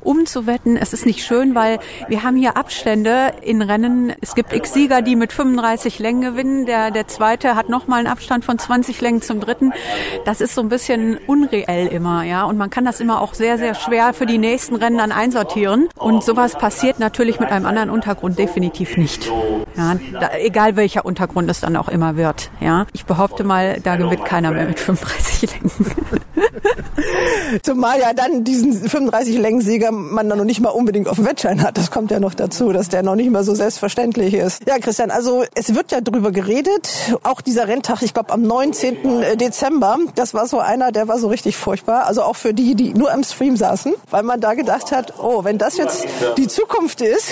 um 0.00 0.26
zu 0.26 0.46
wetten, 0.46 0.76
es 0.76 0.92
ist 0.92 1.06
nicht 1.06 1.24
schön, 1.24 1.54
weil 1.54 1.78
wir 2.08 2.22
haben 2.24 2.36
hier 2.36 2.56
Abstände 2.56 3.32
in 3.42 3.62
Rennen. 3.62 4.12
Es 4.20 4.34
gibt 4.34 4.52
X-Sieger, 4.52 5.02
die 5.02 5.14
mit 5.16 5.32
35 5.32 5.98
Längen 6.00 6.22
gewinnen. 6.22 6.66
Der, 6.66 6.79
der 6.88 7.06
zweite 7.06 7.54
hat 7.54 7.68
nochmal 7.68 7.98
einen 7.98 8.08
Abstand 8.08 8.44
von 8.44 8.58
20 8.58 9.00
Längen 9.00 9.20
zum 9.20 9.40
dritten. 9.40 9.72
Das 10.24 10.40
ist 10.40 10.54
so 10.54 10.62
ein 10.62 10.70
bisschen 10.70 11.18
unreell 11.26 11.86
immer, 11.88 12.22
ja. 12.24 12.44
Und 12.44 12.56
man 12.56 12.70
kann 12.70 12.84
das 12.86 13.00
immer 13.00 13.20
auch 13.20 13.34
sehr, 13.34 13.58
sehr 13.58 13.74
schwer 13.74 14.14
für 14.14 14.26
die 14.26 14.38
nächsten 14.38 14.76
Rennen 14.76 14.98
dann 14.98 15.12
einsortieren. 15.12 15.88
Und 15.96 16.24
sowas 16.24 16.56
passiert 16.56 16.98
natürlich 16.98 17.40
mit 17.40 17.50
einem 17.50 17.66
anderen 17.66 17.90
Untergrund 17.90 18.38
definitiv 18.38 18.96
nicht. 18.96 19.30
Ja, 19.76 19.96
da, 20.12 20.30
egal 20.38 20.76
welcher 20.76 21.04
Untergrund 21.04 21.50
es 21.50 21.60
dann 21.60 21.76
auch 21.76 21.88
immer 21.88 22.16
wird. 22.16 22.50
Ja, 22.60 22.86
ich 22.92 23.04
behaupte 23.04 23.44
mal, 23.44 23.80
da 23.80 23.96
gewinnt 23.96 24.24
keiner 24.24 24.52
mehr 24.52 24.66
mit 24.66 24.80
35 24.80 25.52
Längen. 25.52 25.70
Zumal 27.62 28.00
ja 28.00 28.12
dann 28.12 28.44
diesen 28.44 28.72
35 28.72 29.38
Längensieger 29.38 29.90
man 29.90 30.28
dann 30.28 30.38
noch 30.38 30.44
nicht 30.44 30.60
mal 30.60 30.70
unbedingt 30.70 31.08
auf 31.08 31.16
dem 31.16 31.26
Wettschein 31.26 31.62
hat. 31.62 31.78
Das 31.78 31.90
kommt 31.90 32.10
ja 32.10 32.20
noch 32.20 32.34
dazu, 32.34 32.72
dass 32.72 32.88
der 32.88 33.02
noch 33.02 33.16
nicht 33.16 33.30
mal 33.30 33.44
so 33.44 33.54
selbstverständlich 33.54 34.34
ist. 34.34 34.66
Ja, 34.68 34.78
Christian, 34.78 35.10
also 35.10 35.44
es 35.54 35.74
wird 35.74 35.92
ja 35.92 36.00
drüber 36.00 36.32
geredet. 36.32 36.69
Auch 37.22 37.40
dieser 37.40 37.68
Renntag, 37.68 38.02
ich 38.02 38.14
glaube 38.14 38.32
am 38.32 38.42
19. 38.42 39.38
Dezember, 39.38 39.98
das 40.14 40.34
war 40.34 40.46
so 40.46 40.58
einer, 40.60 40.92
der 40.92 41.08
war 41.08 41.18
so 41.18 41.28
richtig 41.28 41.56
furchtbar. 41.56 42.06
Also 42.06 42.22
auch 42.22 42.36
für 42.36 42.54
die, 42.54 42.74
die 42.74 42.94
nur 42.94 43.12
am 43.12 43.22
Stream 43.24 43.56
saßen, 43.56 43.94
weil 44.10 44.22
man 44.22 44.40
da 44.40 44.54
gedacht 44.54 44.92
hat, 44.92 45.14
oh, 45.18 45.44
wenn 45.44 45.58
das 45.58 45.76
jetzt 45.76 46.06
die 46.36 46.48
Zukunft 46.48 47.00
ist, 47.00 47.30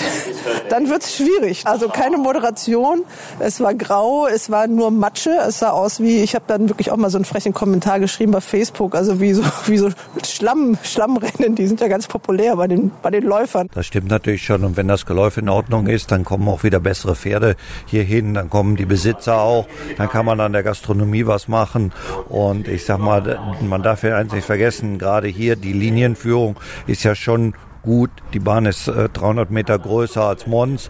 dann 0.69 0.89
wird's 0.89 1.17
schwierig. 1.17 1.67
Also 1.67 1.89
keine 1.89 2.17
Moderation, 2.17 3.05
es 3.39 3.61
war 3.61 3.75
grau, 3.75 4.27
es 4.27 4.51
war 4.51 4.67
nur 4.67 4.91
Matsche, 4.91 5.37
es 5.47 5.61
sah 5.61 5.71
aus 5.71 6.01
wie, 6.01 6.23
ich 6.23 6.35
habe 6.35 6.45
dann 6.49 6.69
wirklich 6.69 6.91
auch 6.91 6.97
mal 6.97 7.11
so 7.11 7.19
einen 7.19 7.25
frechen 7.25 7.55
Kommentar 7.55 8.01
geschrieben 8.01 8.33
bei 8.33 8.41
Facebook, 8.41 8.95
also 8.95 9.21
wie 9.21 9.33
so, 9.33 9.43
wie 9.67 9.79
so 9.79 9.91
Schlamm, 10.25 10.79
Schlammrennen, 10.83 11.55
die 11.55 11.67
sind 11.67 11.81
ja 11.81 11.89
ganz 11.89 12.07
populär 12.07 12.57
bei 12.57 12.67
den, 12.67 12.91
bei 13.03 13.11
den 13.11 13.25
Läufern. 13.25 13.69
Das 13.75 13.87
stimmt 13.87 14.09
natürlich 14.09 14.45
schon. 14.45 14.65
Und 14.65 14.77
wenn 14.77 14.89
das 14.89 15.07
Geläuf 15.07 15.37
in 15.37 15.49
Ordnung 15.49 15.87
ist, 15.87 16.11
dann 16.11 16.25
kommen 16.25 16.49
auch 16.49 16.63
wieder 16.63 16.81
bessere 16.81 17.15
Pferde 17.15 17.57
hier 17.87 18.03
hin, 18.03 18.35
dann 18.35 18.51
kommen 18.51 18.77
die 18.77 18.87
Besitzer 18.87 19.28
auch, 19.37 19.67
dann 19.97 20.09
kann 20.09 20.25
man 20.25 20.41
an 20.41 20.53
der 20.53 20.63
Gastronomie 20.63 21.27
was 21.27 21.49
machen. 21.49 21.93
Und 22.29 22.69
ich 22.69 22.85
sag 22.85 22.99
mal, 22.99 23.39
man 23.61 23.83
darf 23.83 24.03
ja 24.03 24.17
eins 24.17 24.33
nicht 24.33 24.45
vergessen, 24.45 24.99
gerade 24.99 25.29
hier 25.29 25.57
die 25.57 25.73
Linienführung 25.73 26.57
ist 26.87 27.05
ja 27.05 27.15
schon 27.15 27.55
gut. 27.83 28.11
Die 28.33 28.41
Bahn 28.41 28.67
ist 28.67 28.89
äh, 28.89 29.09
300 29.09 29.51
Meter 29.51 29.79
größer 29.79 30.23
als 30.23 30.47
Mons 30.47 30.89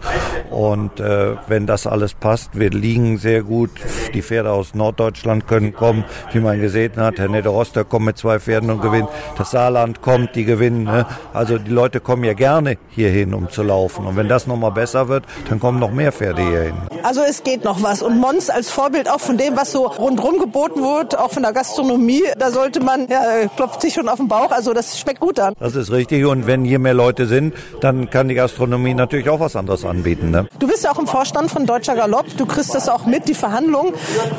und 0.49 0.99
äh, 0.99 1.35
wenn 1.47 1.67
das 1.67 1.87
alles 1.87 2.13
passt, 2.13 2.59
wir 2.59 2.69
liegen 2.69 3.17
sehr 3.17 3.43
gut. 3.43 3.71
Die 4.13 4.21
Pferde 4.21 4.51
aus 4.51 4.73
Norddeutschland 4.73 5.47
können 5.47 5.73
kommen, 5.73 6.03
wie 6.31 6.39
man 6.39 6.59
gesehen 6.59 6.93
hat. 6.97 7.19
Herr 7.19 7.29
Nederoster 7.29 7.83
kommt 7.83 8.05
mit 8.05 8.17
zwei 8.17 8.39
Pferden 8.39 8.69
und 8.69 8.81
gewinnt. 8.81 9.09
Das 9.37 9.51
Saarland 9.51 10.01
kommt, 10.01 10.35
die 10.35 10.45
gewinnen. 10.45 10.83
Ne? 10.83 11.05
Also 11.33 11.57
die 11.57 11.71
Leute 11.71 11.99
kommen 11.99 12.23
ja 12.23 12.33
gerne 12.33 12.77
hierhin, 12.89 13.33
um 13.33 13.49
zu 13.49 13.63
laufen. 13.63 14.05
Und 14.05 14.15
wenn 14.15 14.27
das 14.27 14.47
nochmal 14.47 14.71
besser 14.71 15.07
wird, 15.07 15.25
dann 15.49 15.59
kommen 15.59 15.79
noch 15.79 15.91
mehr 15.91 16.11
Pferde 16.11 16.41
hierhin. 16.41 16.75
Also 17.03 17.21
es 17.21 17.43
geht 17.43 17.63
noch 17.63 17.83
was. 17.83 18.01
Und 18.01 18.17
Mons 18.17 18.49
als 18.49 18.69
Vorbild 18.69 19.09
auch 19.09 19.19
von 19.19 19.37
dem, 19.37 19.55
was 19.55 19.71
so 19.71 19.87
rundherum 19.87 20.39
geboten 20.39 20.81
wird, 20.81 21.17
auch 21.17 21.31
von 21.31 21.43
der 21.43 21.53
Gastronomie, 21.53 22.23
da 22.37 22.51
sollte 22.51 22.81
man, 22.81 23.07
ja, 23.07 23.47
klopft 23.55 23.81
sich 23.81 23.93
schon 23.93 24.09
auf 24.09 24.17
den 24.17 24.27
Bauch. 24.27 24.51
Also 24.51 24.73
das 24.73 24.99
schmeckt 24.99 25.19
gut 25.19 25.39
an. 25.39 25.53
Das 25.59 25.75
ist 25.75 25.91
richtig. 25.91 26.25
Und 26.25 26.47
wenn 26.47 26.65
hier 26.79 26.83
mehr 26.83 26.93
Leute 26.93 27.27
sind, 27.27 27.53
dann 27.81 28.09
kann 28.09 28.27
die 28.27 28.35
Gastronomie 28.35 28.93
natürlich 28.93 29.29
auch 29.29 29.39
was 29.39 29.55
anderes 29.55 29.85
anbieten. 29.85 30.31
Ne? 30.31 30.47
Du 30.59 30.67
bist 30.67 30.83
ja 30.83 30.91
auch 30.91 30.99
im 30.99 31.07
Vorstand 31.07 31.51
von 31.51 31.65
Deutscher 31.65 31.95
Galopp. 31.95 32.25
Du 32.37 32.45
kriegst 32.45 32.73
das 32.73 32.89
auch 32.89 33.05
mit, 33.05 33.27
die 33.27 33.33
Verhandlungen. 33.33 33.93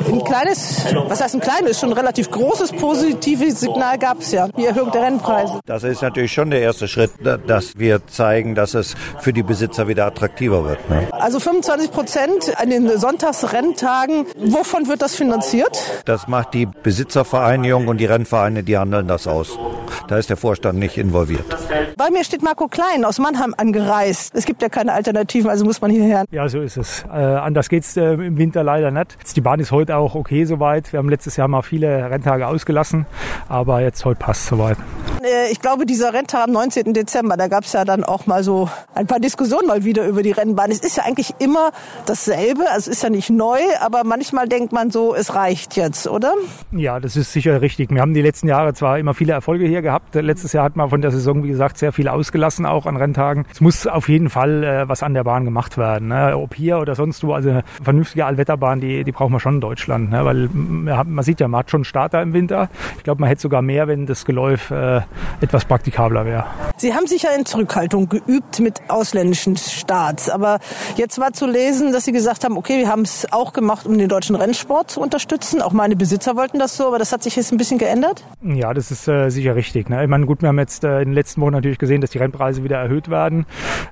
Ein 0.07 0.23
kleines, 0.23 0.85
was 1.07 1.21
heißt 1.21 1.35
ein 1.35 1.41
kleines, 1.41 1.79
schon 1.79 1.89
ein 1.89 1.97
relativ 1.97 2.31
großes 2.31 2.73
positives 2.73 3.59
Signal 3.59 3.97
gab 3.97 4.19
es 4.21 4.31
ja. 4.31 4.47
Die 4.57 4.65
Erhöhung 4.65 4.91
der 4.91 5.03
Rennpreise. 5.03 5.59
Das 5.65 5.83
ist 5.83 6.01
natürlich 6.01 6.33
schon 6.33 6.49
der 6.49 6.61
erste 6.61 6.87
Schritt, 6.87 7.11
dass 7.47 7.77
wir 7.77 8.05
zeigen, 8.07 8.55
dass 8.55 8.73
es 8.73 8.95
für 9.19 9.33
die 9.33 9.43
Besitzer 9.43 9.87
wieder 9.87 10.05
attraktiver 10.05 10.65
wird. 10.65 10.89
Ne? 10.89 11.07
Also 11.11 11.39
25 11.39 11.91
Prozent 11.91 12.53
an 12.57 12.69
den 12.69 12.97
Sonntagsrenntagen. 12.97 14.25
Wovon 14.37 14.87
wird 14.87 15.01
das 15.01 15.15
finanziert? 15.15 15.77
Das 16.05 16.27
macht 16.27 16.53
die 16.53 16.65
Besitzervereinigung 16.65 17.87
und 17.87 17.97
die 17.97 18.05
Rennvereine, 18.05 18.63
die 18.63 18.77
handeln 18.77 19.07
das 19.07 19.27
aus. 19.27 19.57
Da 20.07 20.17
ist 20.17 20.29
der 20.29 20.37
Vorstand 20.37 20.79
nicht 20.79 20.97
involviert. 20.97 21.45
Bei 21.97 22.09
mir 22.09 22.23
steht 22.31 22.43
Marco 22.43 22.69
Klein 22.69 23.03
aus 23.03 23.19
Mannheim 23.19 23.53
angereist. 23.57 24.33
Es 24.33 24.45
gibt 24.45 24.61
ja 24.61 24.69
keine 24.69 24.93
Alternativen, 24.93 25.49
also 25.49 25.65
muss 25.65 25.81
man 25.81 25.91
hierher. 25.91 26.23
Ja, 26.31 26.47
so 26.47 26.61
ist 26.61 26.77
es. 26.77 27.03
Äh, 27.11 27.17
anders 27.17 27.67
geht's 27.67 27.97
äh, 27.97 28.13
im 28.13 28.37
Winter 28.37 28.63
leider 28.63 28.89
nicht. 28.89 29.17
Jetzt, 29.19 29.35
die 29.35 29.41
Bahn 29.41 29.59
ist 29.59 29.73
heute 29.73 29.97
auch 29.97 30.15
okay 30.15 30.45
soweit. 30.45 30.93
Wir 30.93 30.99
haben 30.99 31.09
letztes 31.09 31.35
Jahr 31.35 31.49
mal 31.49 31.61
viele 31.61 32.09
Renntage 32.09 32.47
ausgelassen, 32.47 33.05
aber 33.49 33.81
jetzt 33.81 34.05
heute 34.05 34.19
passt 34.19 34.45
soweit. 34.45 34.77
Äh, 35.21 35.51
ich 35.51 35.59
glaube, 35.59 35.85
dieser 35.85 36.13
Renntag 36.13 36.45
am 36.45 36.51
19. 36.51 36.93
Dezember, 36.93 37.35
da 37.35 37.49
gab 37.49 37.65
es 37.65 37.73
ja 37.73 37.83
dann 37.83 38.05
auch 38.05 38.27
mal 38.27 38.45
so 38.45 38.69
ein 38.95 39.07
paar 39.07 39.19
Diskussionen 39.19 39.67
mal 39.67 39.83
wieder 39.83 40.07
über 40.07 40.23
die 40.23 40.31
Rennbahn. 40.31 40.71
Es 40.71 40.79
ist 40.79 40.95
ja 40.95 41.03
eigentlich 41.03 41.33
immer 41.39 41.71
dasselbe, 42.05 42.61
also 42.71 42.89
es 42.89 42.97
ist 42.97 43.03
ja 43.03 43.09
nicht 43.09 43.29
neu, 43.29 43.59
aber 43.81 44.05
manchmal 44.05 44.47
denkt 44.47 44.71
man 44.71 44.89
so, 44.89 45.13
es 45.13 45.35
reicht 45.35 45.75
jetzt, 45.75 46.07
oder? 46.07 46.33
Ja, 46.71 47.01
das 47.01 47.17
ist 47.17 47.33
sicher 47.33 47.59
richtig. 47.61 47.89
Wir 47.91 47.99
haben 47.99 48.13
die 48.13 48.21
letzten 48.21 48.47
Jahre 48.47 48.73
zwar 48.73 48.99
immer 48.99 49.13
viele 49.13 49.33
Erfolge 49.33 49.65
hier 49.65 49.81
gehabt. 49.81 50.15
Letztes 50.15 50.53
Jahr 50.53 50.63
hat 50.63 50.77
man 50.77 50.89
von 50.89 51.01
der 51.01 51.11
Saison, 51.11 51.43
wie 51.43 51.49
gesagt, 51.49 51.77
sehr 51.77 51.91
viel 51.91 52.07
ausgelassen, 52.21 52.65
auch 52.65 52.85
an 52.85 52.97
Renntagen. 52.97 53.45
Es 53.51 53.61
muss 53.61 53.87
auf 53.87 54.07
jeden 54.07 54.29
Fall 54.29 54.63
äh, 54.63 54.87
was 54.87 55.03
an 55.03 55.13
der 55.13 55.23
Bahn 55.23 55.43
gemacht 55.43 55.77
werden. 55.77 56.09
Ne? 56.09 56.37
Ob 56.37 56.55
hier 56.55 56.77
oder 56.79 56.95
sonst 56.95 57.23
wo. 57.23 57.33
Also 57.33 57.49
eine 57.49 57.63
vernünftige 57.83 58.25
Allwetterbahn, 58.25 58.79
die, 58.79 59.03
die 59.03 59.11
brauchen 59.11 59.33
wir 59.33 59.39
schon 59.39 59.55
in 59.55 59.61
Deutschland. 59.61 60.11
Ne? 60.11 60.23
Weil 60.23 60.49
man, 60.53 61.11
man 61.11 61.25
sieht 61.25 61.39
ja, 61.39 61.47
man 61.47 61.59
hat 61.59 61.71
schon 61.71 61.83
Starter 61.83 62.21
im 62.21 62.33
Winter. 62.33 62.69
Ich 62.97 63.03
glaube, 63.03 63.21
man 63.21 63.27
hätte 63.27 63.41
sogar 63.41 63.61
mehr, 63.61 63.87
wenn 63.87 64.05
das 64.05 64.23
Geläuf 64.23 64.69
äh, 64.71 65.01
etwas 65.41 65.65
praktikabler 65.65 66.25
wäre. 66.25 66.45
Sie 66.77 66.93
haben 66.93 67.07
sich 67.07 67.23
ja 67.23 67.31
in 67.31 67.45
Zurückhaltung 67.45 68.07
geübt 68.07 68.59
mit 68.59 68.81
ausländischen 68.87 69.57
Starts. 69.57 70.29
Aber 70.29 70.59
jetzt 70.95 71.19
war 71.19 71.33
zu 71.33 71.47
lesen, 71.47 71.91
dass 71.91 72.05
Sie 72.05 72.11
gesagt 72.11 72.43
haben, 72.43 72.57
okay, 72.57 72.77
wir 72.77 72.89
haben 72.89 73.01
es 73.01 73.27
auch 73.31 73.53
gemacht, 73.53 73.85
um 73.87 73.97
den 73.97 74.09
deutschen 74.09 74.35
Rennsport 74.35 74.91
zu 74.91 75.01
unterstützen. 75.01 75.61
Auch 75.61 75.73
meine 75.73 75.95
Besitzer 75.95 76.35
wollten 76.35 76.59
das 76.59 76.77
so, 76.77 76.87
aber 76.87 76.99
das 76.99 77.11
hat 77.11 77.23
sich 77.23 77.35
jetzt 77.35 77.51
ein 77.51 77.57
bisschen 77.57 77.77
geändert? 77.77 78.23
Ja, 78.43 78.73
das 78.73 78.91
ist 78.91 79.07
äh, 79.07 79.29
sicher 79.29 79.55
richtig. 79.55 79.89
Ne? 79.89 80.03
Ich 80.03 80.09
meine, 80.09 80.25
gut, 80.25 80.41
wir 80.41 80.49
haben 80.49 80.59
jetzt 80.59 80.83
äh, 80.83 80.99
in 80.99 81.09
den 81.09 81.13
letzten 81.13 81.41
Wochen 81.41 81.53
natürlich 81.53 81.77
gesehen, 81.77 82.01
dass 82.01 82.10
die 82.13 82.17
Rennpreise 82.17 82.63
wieder 82.63 82.77
erhöht 82.77 83.09
werden. 83.09 83.45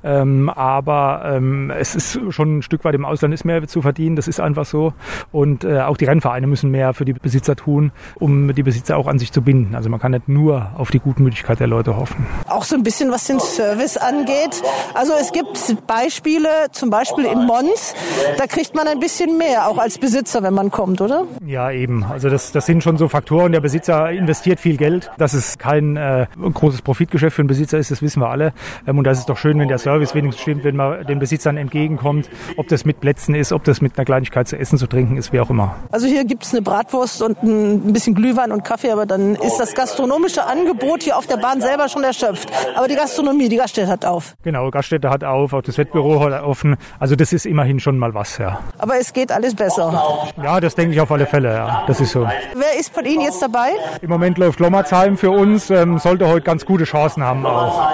Ähm, 0.04 0.50
aber 0.50 1.24
ähm, 1.26 1.72
es 1.72 1.96
ist 1.96 2.20
schon 2.30 2.60
ein 2.60 2.62
Stück 2.62 2.84
weit 2.84 2.96
im 2.96 3.06
Ausland 3.06 3.34
ist 3.34 3.46
mehr 3.46 3.68
zu 3.68 3.82
verdienen. 3.82 4.16
Das 4.16 4.28
ist 4.28 4.40
einfach 4.40 4.66
so. 4.66 4.94
Und 5.32 5.64
äh, 5.64 5.82
auch 5.82 5.98
die 5.98 6.06
Rennvereine 6.06 6.48
müssen 6.48 6.72
mehr 6.72 6.94
für 6.94 7.06
die 7.06 7.14
Besitzer 7.14 7.56
tun, 7.56 7.92
um 8.16 8.54
die 8.54 8.64
Besitzer 8.64 8.98
auch 8.98 9.08
an 9.08 9.20
sich 9.20 9.32
zu 9.32 9.42
binden. 9.42 9.76
Also 9.76 9.90
man 9.90 10.00
kann 10.00 10.12
nicht 10.12 10.28
nur 10.28 10.72
auf 10.78 10.92
die 10.92 11.00
Gutmütigkeit 11.00 11.60
der 11.60 11.68
Leute 11.68 11.98
hoffen. 11.98 12.26
Auch 12.48 12.64
so 12.64 12.76
ein 12.76 12.84
bisschen, 12.84 13.12
was 13.12 13.26
den 13.26 13.40
Service 13.40 13.98
angeht. 13.98 14.62
Also 14.94 15.14
es 15.20 15.32
gibt 15.32 15.76
Beispiele, 15.88 16.50
zum 16.72 16.90
Beispiel 16.90 17.26
in 17.26 17.46
Mons, 17.46 17.94
da 18.38 18.48
kriegt 18.48 18.76
man 18.76 18.88
ein 18.88 19.00
bisschen 19.00 19.38
mehr, 19.38 19.68
auch 19.68 19.78
als 19.78 19.98
Besitzer, 19.98 20.44
wenn 20.44 20.54
man 20.54 20.72
kommt, 20.72 21.02
oder? 21.02 21.26
Ja, 21.46 21.72
eben. 21.72 22.04
Also 22.04 22.30
das, 22.30 22.52
das 22.52 22.66
sind 22.66 22.84
schon 22.84 22.98
so 22.98 23.08
Faktoren. 23.08 23.52
Der 23.52 23.62
Besitzer 23.62 24.10
investiert 24.12 24.60
viel 24.60 24.78
Geld. 24.78 25.12
Dass 25.18 25.34
es 25.34 25.58
kein 25.58 25.98
äh, 25.98 26.28
großes 26.38 26.82
Profitgeschäft 26.82 27.36
für 27.36 27.42
einen 27.42 27.48
Besitzer 27.50 27.78
ist, 27.78 27.92
das 27.92 28.02
wissen 28.02 28.09
wir 28.18 28.30
alle. 28.30 28.54
Ähm, 28.88 28.98
und 28.98 29.04
das 29.04 29.20
ist 29.20 29.30
doch 29.30 29.38
schön, 29.38 29.60
wenn 29.60 29.68
der 29.68 29.78
Service 29.78 30.16
wenigstens 30.16 30.42
stimmt, 30.42 30.64
wenn 30.64 30.76
man 30.76 31.06
den 31.06 31.20
Besitzern 31.20 31.58
entgegenkommt, 31.58 32.30
ob 32.58 32.68
das 32.68 32.86
mit 32.86 33.00
Plätzen 33.00 33.36
ist, 33.36 33.52
ob 33.52 33.64
das 33.64 33.82
mit 33.82 33.98
einer 33.98 34.06
Kleinigkeit 34.06 34.48
zu 34.48 34.58
essen, 34.58 34.78
zu 34.78 34.88
trinken 34.88 35.18
ist, 35.18 35.34
wie 35.34 35.40
auch 35.40 35.50
immer. 35.50 35.76
Also 35.92 36.08
hier 36.08 36.26
gibt 36.26 36.44
es 36.44 36.54
eine 36.54 36.62
Bratwurst 36.62 37.22
und 37.22 37.42
ein 37.44 37.94
bisschen 37.94 38.16
Glühwein 38.16 38.52
und 38.52 38.64
Kaffee, 38.64 38.92
aber 38.92 39.06
dann 39.06 39.36
ist 39.36 39.58
das 39.58 39.74
gastronomische 39.74 40.46
Angebot 40.46 41.04
hier 41.04 41.18
auf 41.18 41.28
der 41.28 41.38
Bahn 41.38 41.62
selber 41.62 41.90
schon 41.90 42.04
erschöpft. 42.04 42.50
Aber 42.76 42.88
die 42.88 42.96
Gastronomie, 42.96 43.50
die 43.50 43.58
Gaststätte 43.58 43.88
hat 43.88 44.06
auf. 44.06 44.36
Genau, 44.44 44.70
Gaststätte 44.72 45.10
hat 45.10 45.24
auf, 45.24 45.54
auch 45.54 45.62
das 45.62 45.78
Wettbüro 45.78 46.20
hat 46.22 46.44
offen. 46.44 46.78
Also 47.00 47.16
das 47.16 47.34
ist 47.34 47.46
immerhin 47.46 47.80
schon 47.80 47.98
mal 47.98 48.14
was, 48.14 48.38
ja. 48.38 48.60
Aber 48.78 48.98
es 49.00 49.14
geht 49.14 49.32
alles 49.32 49.56
besser. 49.56 50.30
Ja, 50.42 50.60
das 50.60 50.76
denke 50.76 50.94
ich 50.94 51.02
auf 51.02 51.12
alle 51.12 51.26
Fälle, 51.26 51.54
ja. 51.54 51.84
Das 51.88 52.00
ist 52.00 52.12
so. 52.12 52.22
Wer 52.22 52.80
ist 52.80 52.94
von 52.94 53.06
Ihnen 53.06 53.22
jetzt 53.22 53.42
dabei? 53.42 53.70
Im 54.02 54.10
Moment 54.10 54.38
läuft 54.38 54.60
Lommerzheim 54.60 55.18
für 55.18 55.32
uns, 55.32 55.70
ähm, 55.70 55.98
sollte 56.00 56.28
heute 56.28 56.42
ganz 56.42 56.66
gute 56.66 56.84
Chancen 56.84 57.24
haben 57.24 57.46
auch. 57.46 57.90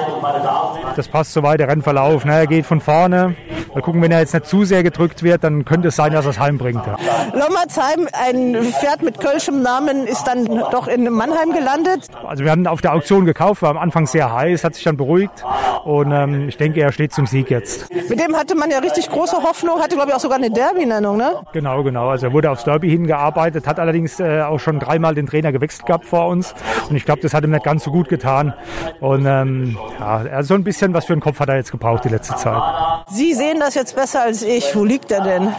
Das 0.95 1.07
passt 1.07 1.33
soweit, 1.33 1.59
der 1.59 1.67
Rennverlauf. 1.67 2.25
Ne? 2.25 2.33
Er 2.33 2.47
geht 2.47 2.65
von 2.65 2.81
vorne. 2.81 3.35
Mal 3.75 3.81
gucken, 3.81 4.01
wenn 4.01 4.11
er 4.13 4.19
jetzt 4.19 4.33
nicht 4.33 4.45
zu 4.45 4.63
sehr 4.63 4.83
gedrückt 4.83 5.21
wird, 5.21 5.43
dann 5.43 5.65
könnte 5.65 5.89
es 5.89 5.97
sein, 5.97 6.13
dass 6.13 6.23
er 6.23 6.31
es 6.31 6.39
heimbringt. 6.39 6.81
Ja. 6.87 6.95
Lommerzheim, 7.33 8.07
ein 8.13 8.55
Pferd 8.63 9.01
mit 9.01 9.19
kölschem 9.19 9.61
Namen, 9.61 10.07
ist 10.07 10.23
dann 10.23 10.45
doch 10.45 10.87
in 10.87 11.11
Mannheim 11.11 11.51
gelandet. 11.51 12.07
Also 12.25 12.45
wir 12.45 12.51
haben 12.51 12.65
auf 12.67 12.79
der 12.79 12.93
Auktion 12.93 13.25
gekauft, 13.25 13.63
war 13.63 13.71
am 13.71 13.77
Anfang 13.77 14.07
sehr 14.07 14.31
heiß, 14.33 14.63
hat 14.63 14.75
sich 14.75 14.85
dann 14.85 14.95
beruhigt 14.95 15.43
und 15.83 16.09
ähm, 16.13 16.47
ich 16.47 16.55
denke, 16.55 16.79
er 16.79 16.93
steht 16.93 17.11
zum 17.11 17.27
Sieg 17.27 17.49
jetzt. 17.49 17.93
Mit 18.09 18.17
dem 18.17 18.37
hatte 18.37 18.55
man 18.55 18.71
ja 18.71 18.79
richtig 18.79 19.09
große 19.09 19.43
Hoffnung, 19.43 19.81
hatte 19.81 19.95
glaube 19.95 20.11
ich 20.11 20.15
auch 20.15 20.21
sogar 20.21 20.37
eine 20.37 20.49
Derby-Nennung, 20.49 21.17
ne? 21.17 21.41
Genau, 21.51 21.83
genau. 21.83 22.07
Also 22.07 22.27
er 22.27 22.33
wurde 22.33 22.51
aufs 22.51 22.63
Derby 22.63 22.89
hingearbeitet, 22.89 23.67
hat 23.67 23.77
allerdings 23.77 24.21
äh, 24.21 24.41
auch 24.43 24.59
schon 24.59 24.79
dreimal 24.79 25.15
den 25.15 25.27
Trainer 25.27 25.51
gewechselt 25.51 25.85
gehabt 25.85 26.05
vor 26.05 26.27
uns 26.29 26.55
und 26.89 26.95
ich 26.95 27.03
glaube, 27.03 27.19
das 27.19 27.33
hat 27.33 27.43
ihm 27.43 27.51
nicht 27.51 27.65
ganz 27.65 27.83
so 27.83 27.91
gut 27.91 28.07
getan 28.07 28.53
und 29.01 29.25
ähm, 29.25 29.77
ja, 29.99 30.43
so 30.43 30.53
ein 30.53 30.63
bisschen 30.63 30.93
was 30.93 31.03
für 31.03 31.11
einen 31.11 31.21
Kopf 31.21 31.41
hat 31.41 31.49
er 31.49 31.57
jetzt 31.57 31.71
gebraucht 31.71 32.05
die 32.05 32.09
letzte 32.09 32.37
Zeit. 32.37 32.61
Sie 33.09 33.33
sehen 33.33 33.59
das 33.65 33.75
jetzt 33.75 33.95
besser 33.95 34.21
als 34.21 34.43
ich. 34.43 34.75
Wo 34.75 34.85
liegt 34.85 35.11
er 35.11 35.21
denn? 35.21 35.53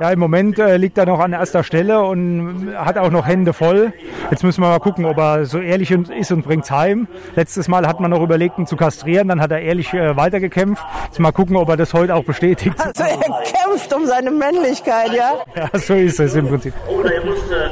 Ja, 0.00 0.10
im 0.10 0.18
Moment 0.18 0.58
äh, 0.58 0.76
liegt 0.76 0.98
er 0.98 1.06
noch 1.06 1.20
an 1.20 1.32
erster 1.32 1.62
Stelle 1.62 2.02
und 2.02 2.74
hat 2.76 2.98
auch 2.98 3.10
noch 3.10 3.26
Hände 3.26 3.52
voll. 3.52 3.92
Jetzt 4.30 4.42
müssen 4.42 4.60
wir 4.62 4.68
mal 4.68 4.80
gucken, 4.80 5.04
ob 5.04 5.16
er 5.18 5.46
so 5.46 5.60
ehrlich 5.60 5.90
ist 5.92 6.32
und 6.32 6.42
bringt's 6.42 6.70
heim. 6.70 7.06
Letztes 7.36 7.68
Mal 7.68 7.86
hat 7.86 8.00
man 8.00 8.10
noch 8.10 8.20
überlegt, 8.20 8.58
ihn 8.58 8.66
zu 8.66 8.76
kastrieren, 8.76 9.28
dann 9.28 9.40
hat 9.40 9.52
er 9.52 9.60
ehrlich 9.60 9.92
äh, 9.94 10.16
weitergekämpft. 10.16 10.84
Jetzt 11.06 11.20
mal 11.20 11.32
gucken, 11.32 11.56
ob 11.56 11.68
er 11.68 11.76
das 11.76 11.94
heute 11.94 12.14
auch 12.14 12.24
bestätigt. 12.24 12.74
Also 12.84 13.04
er 13.04 13.18
kämpft 13.18 13.92
um 13.94 14.06
seine 14.06 14.30
Männlichkeit, 14.30 15.12
ja? 15.12 15.34
Ja, 15.54 15.78
so 15.78 15.94
ist 15.94 16.18
es 16.18 16.34
im 16.34 16.48
Prinzip. 16.48 16.74
Oder 16.88 17.14
er 17.14 17.24
musste 17.24 17.70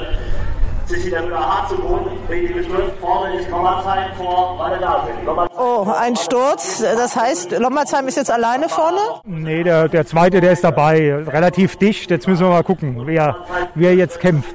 sich 0.93 1.07
wieder 1.07 1.23
mit 1.23 1.35
hart 1.35 1.71
zu 1.71 1.77
Boden, 1.77 2.11
richtig 2.29 2.55
geschmückt. 2.57 3.01
Vorne 3.01 3.39
ist 3.39 3.49
Lommerzheim 3.51 4.13
vor, 4.17 4.71
sind. 5.07 5.59
Oh, 5.59 5.87
ein 5.99 6.17
Sturz. 6.17 6.83
Das 6.83 7.17
heißt, 7.17 7.59
Lommerzheim 7.59 8.07
ist 8.09 8.17
jetzt 8.17 8.31
alleine 8.31 8.69
vorne? 8.69 8.99
Nee, 9.25 9.63
der, 9.63 9.89
der 9.89 10.07
zweite, 10.07 10.41
der 10.41 10.53
ist 10.53 10.65
dabei. 10.65 11.15
Relativ 11.27 11.77
dicht. 11.77 12.11
Jetzt 12.11 12.29
müssen 12.29 12.45
wir 12.45 12.51
mal 12.51 12.65
gucken, 12.65 13.03
wer, 13.07 13.37
wer 13.75 13.95
jetzt 13.95 14.21
kämpft. 14.21 14.55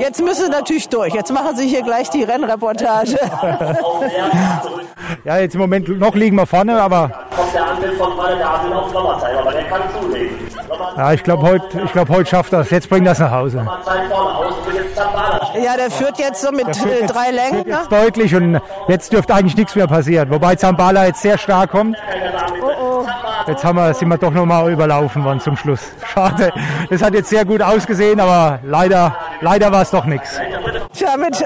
Jetzt 0.00 0.20
müssen 0.20 0.46
sie 0.46 0.50
natürlich 0.50 0.88
durch. 0.88 1.14
Jetzt 1.14 1.32
machen 1.32 1.56
sie 1.56 1.68
hier 1.68 1.82
gleich 1.82 2.10
die 2.10 2.24
Rennreportage. 2.24 3.18
ja, 5.24 5.38
jetzt 5.38 5.54
im 5.54 5.60
Moment 5.60 5.88
noch 5.98 6.14
liegen 6.14 6.36
wir 6.36 6.46
vorne, 6.46 6.80
aber. 6.80 7.10
Kommt 7.34 7.54
der 7.54 7.66
Angriff 7.66 7.96
von 7.96 8.16
beide 8.16 8.38
da 8.38 8.60
sind 8.62 8.72
auf 8.72 8.92
Lommerzheim, 8.92 9.38
aber 9.38 9.52
der 9.52 9.64
kann 9.64 9.82
zulegen. 10.00 10.36
Ja, 10.96 11.12
ich 11.12 11.22
glaube, 11.22 11.42
heute 11.42 11.86
glaub, 11.92 12.08
heut 12.08 12.28
schafft 12.28 12.52
das. 12.52 12.70
Jetzt 12.70 12.88
bringt 12.88 13.06
das 13.06 13.18
nach 13.18 13.30
Hause. 13.30 13.66
Jetzt 15.58 15.64
Zambala. 15.64 15.64
Ja, 15.64 15.76
der 15.76 15.90
führt 15.90 16.18
jetzt 16.18 16.42
so 16.42 16.52
mit 16.52 16.68
äh, 16.68 17.06
drei 17.06 17.30
Längen. 17.30 17.66
Ne? 17.66 17.74
Jetzt 17.74 17.92
deutlich 17.92 18.34
und 18.34 18.60
jetzt 18.88 19.12
dürfte 19.12 19.34
eigentlich 19.34 19.56
nichts 19.56 19.74
mehr 19.74 19.86
passieren. 19.86 20.30
Wobei 20.30 20.54
Zambala 20.54 21.06
jetzt 21.06 21.22
sehr 21.22 21.38
stark 21.38 21.70
kommt. 21.70 21.96
Jetzt 23.46 23.64
haben 23.64 23.76
wir, 23.76 23.94
sind 23.94 24.08
wir 24.08 24.18
doch 24.18 24.30
nochmal 24.30 24.70
überlaufen 24.70 25.24
worden 25.24 25.40
zum 25.40 25.56
Schluss. 25.56 25.80
Schade. 26.12 26.52
Das 26.90 27.02
hat 27.02 27.14
jetzt 27.14 27.30
sehr 27.30 27.44
gut 27.44 27.62
ausgesehen, 27.62 28.20
aber 28.20 28.58
leider, 28.62 29.16
leider 29.40 29.72
war 29.72 29.82
es 29.82 29.90
doch 29.90 30.04
nichts. 30.04 30.38
Tja, 30.92 31.16
mit 31.16 31.42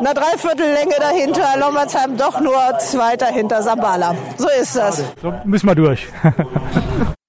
einer 0.00 0.14
Dreiviertellänge 0.14 0.94
dahinter, 0.98 1.56
Lommerzheim 1.58 2.16
doch 2.16 2.40
nur 2.40 2.56
Zweiter 2.78 3.26
hinter 3.26 3.62
Sambala. 3.62 4.14
So 4.36 4.48
ist 4.60 4.76
das. 4.76 5.04
So 5.22 5.32
müssen 5.44 5.68
wir 5.68 5.74
durch. 5.74 6.08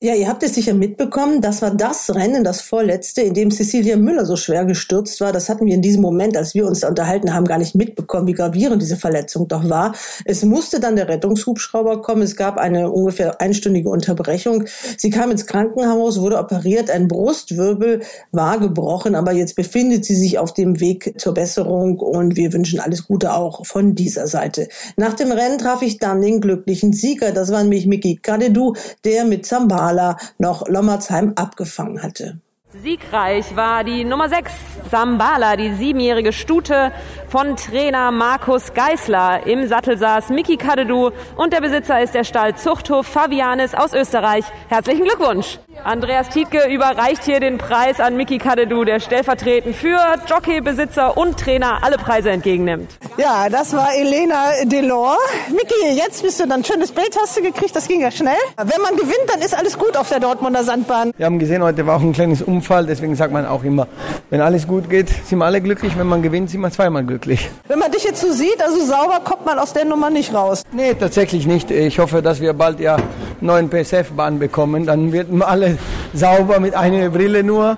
Ja, 0.05 0.13
ihr 0.13 0.27
habt 0.27 0.43
es 0.43 0.53
sicher 0.53 0.75
mitbekommen, 0.75 1.41
das 1.41 1.63
war 1.63 1.71
das 1.71 2.13
Rennen, 2.13 2.43
das 2.43 2.61
vorletzte, 2.61 3.23
in 3.23 3.33
dem 3.33 3.49
Cecilia 3.49 3.97
Müller 3.97 4.27
so 4.27 4.35
schwer 4.35 4.63
gestürzt 4.63 5.19
war. 5.19 5.31
Das 5.31 5.49
hatten 5.49 5.65
wir 5.65 5.73
in 5.73 5.81
diesem 5.81 6.03
Moment, 6.03 6.37
als 6.37 6.53
wir 6.53 6.67
uns 6.67 6.81
da 6.81 6.89
unterhalten 6.89 7.33
haben, 7.33 7.45
gar 7.45 7.57
nicht 7.57 7.73
mitbekommen, 7.73 8.27
wie 8.27 8.33
gravierend 8.33 8.83
diese 8.83 8.97
Verletzung 8.97 9.47
doch 9.47 9.67
war. 9.67 9.95
Es 10.23 10.45
musste 10.45 10.79
dann 10.79 10.95
der 10.95 11.09
Rettungshubschrauber 11.09 12.03
kommen. 12.03 12.21
Es 12.21 12.35
gab 12.35 12.59
eine 12.59 12.91
ungefähr 12.91 13.41
einstündige 13.41 13.89
Unterbrechung. 13.89 14.65
Sie 14.95 15.09
kam 15.09 15.31
ins 15.31 15.47
Krankenhaus, 15.47 16.21
wurde 16.21 16.37
operiert, 16.37 16.91
ein 16.91 17.07
Brustwirbel 17.07 18.01
war 18.31 18.59
gebrochen, 18.59 19.15
aber 19.15 19.31
jetzt 19.31 19.55
befindet 19.55 20.05
sie 20.05 20.15
sich 20.15 20.37
auf 20.37 20.53
dem 20.53 20.79
Weg 20.79 21.19
zur 21.19 21.33
Besserung 21.33 21.97
und 21.97 22.35
wir 22.35 22.53
wünschen 22.53 22.79
alles 22.79 23.07
Gute 23.07 23.33
auch 23.33 23.65
von 23.65 23.95
dieser 23.95 24.27
Seite. 24.27 24.67
Nach 24.97 25.15
dem 25.15 25.31
Rennen 25.31 25.57
traf 25.57 25.81
ich 25.81 25.97
dann 25.97 26.21
den 26.21 26.41
glücklichen 26.41 26.93
Sieger. 26.93 27.31
Das 27.31 27.51
war 27.51 27.63
nämlich 27.63 27.87
Miki 27.87 28.19
Kadedu, 28.21 28.75
der 29.03 29.25
mit 29.25 29.47
Zambala 29.47 29.94
noch 30.37 30.67
Lommerzheim 30.67 31.33
abgefangen 31.35 32.01
hatte. 32.03 32.39
Siegreich 32.83 33.55
war 33.55 33.85
die 33.85 34.03
Nummer 34.03 34.27
6, 34.27 34.51
Sambala, 34.91 35.55
die 35.55 35.73
siebenjährige 35.75 36.33
Stute 36.33 36.91
von 37.35 37.57
Trainer 37.57 38.13
Markus 38.13 38.73
Geisler. 38.73 39.45
Im 39.45 39.67
Sattel 39.67 39.97
saß 39.97 40.29
Miki 40.29 40.55
Kadedu 40.55 41.11
und 41.35 41.51
der 41.51 41.59
Besitzer 41.59 42.01
ist 42.01 42.13
der 42.13 42.23
Stall 42.23 42.55
Zuchthof 42.55 43.05
Fabianis 43.05 43.73
aus 43.73 43.93
Österreich. 43.93 44.45
Herzlichen 44.69 45.03
Glückwunsch! 45.03 45.59
Andreas 45.83 46.29
Tietke 46.29 46.73
überreicht 46.73 47.25
hier 47.25 47.41
den 47.41 47.57
Preis 47.57 47.99
an 47.99 48.15
Miki 48.15 48.37
Kadedu, 48.37 48.85
der 48.85 49.01
stellvertretend 49.01 49.75
für 49.75 49.99
Jockeybesitzer 50.25 51.17
und 51.17 51.37
Trainer 51.37 51.79
alle 51.83 51.97
Preise 51.97 52.31
entgegennimmt. 52.31 52.89
Ja, 53.17 53.49
das 53.49 53.73
war 53.73 53.93
Elena 53.93 54.51
Delors. 54.63 55.17
Miki, 55.49 55.93
jetzt 55.93 56.23
bist 56.23 56.39
du 56.39 56.47
dann 56.47 56.61
ein 56.61 56.63
schönes 56.63 56.93
Bild 56.93 57.17
hast 57.21 57.37
du 57.37 57.41
gekriegt, 57.41 57.75
das 57.75 57.89
ging 57.89 57.99
ja 57.99 58.11
schnell. 58.11 58.37
Wenn 58.55 58.81
man 58.81 58.95
gewinnt, 58.95 59.27
dann 59.27 59.41
ist 59.41 59.53
alles 59.53 59.77
gut 59.77 59.97
auf 59.97 60.07
der 60.07 60.21
Dortmunder 60.21 60.63
Sandbahn. 60.63 61.11
Wir 61.17 61.25
haben 61.25 61.37
gesehen, 61.37 61.61
heute 61.61 61.85
war 61.85 61.97
auch 61.97 62.01
ein 62.01 62.13
kleines 62.13 62.41
Unfall, 62.41 62.85
deswegen 62.85 63.17
sagt 63.17 63.33
man 63.33 63.45
auch 63.45 63.65
immer, 63.65 63.89
wenn 64.29 64.39
alles 64.39 64.65
gut 64.65 64.89
geht, 64.89 65.09
sind 65.09 65.39
wir 65.39 65.45
alle 65.45 65.59
glücklich, 65.59 65.97
wenn 65.97 66.07
man 66.07 66.21
gewinnt, 66.21 66.49
sind 66.49 66.61
wir 66.61 66.71
zweimal 66.71 67.03
glücklich. 67.03 67.24
Wenn 67.25 67.79
man 67.79 67.91
dich 67.91 68.03
jetzt 68.03 68.21
so 68.21 68.31
sieht, 68.31 68.61
also 68.61 68.85
sauber 68.85 69.19
kommt 69.23 69.45
man 69.45 69.59
aus 69.59 69.73
der 69.73 69.85
Nummer 69.85 70.09
nicht 70.09 70.33
raus. 70.33 70.63
Nee, 70.71 70.93
tatsächlich 70.93 71.47
nicht. 71.47 71.71
Ich 71.71 71.99
hoffe, 71.99 72.21
dass 72.21 72.39
wir 72.39 72.53
bald 72.53 72.79
ja 72.79 72.97
neuen 73.41 73.69
PSF-Bahn 73.69 74.39
bekommen, 74.39 74.85
dann 74.85 75.11
wird 75.11 75.27
alle 75.41 75.77
sauber 76.13 76.59
mit 76.59 76.75
einer 76.75 77.09
Brille 77.09 77.43
nur. 77.43 77.77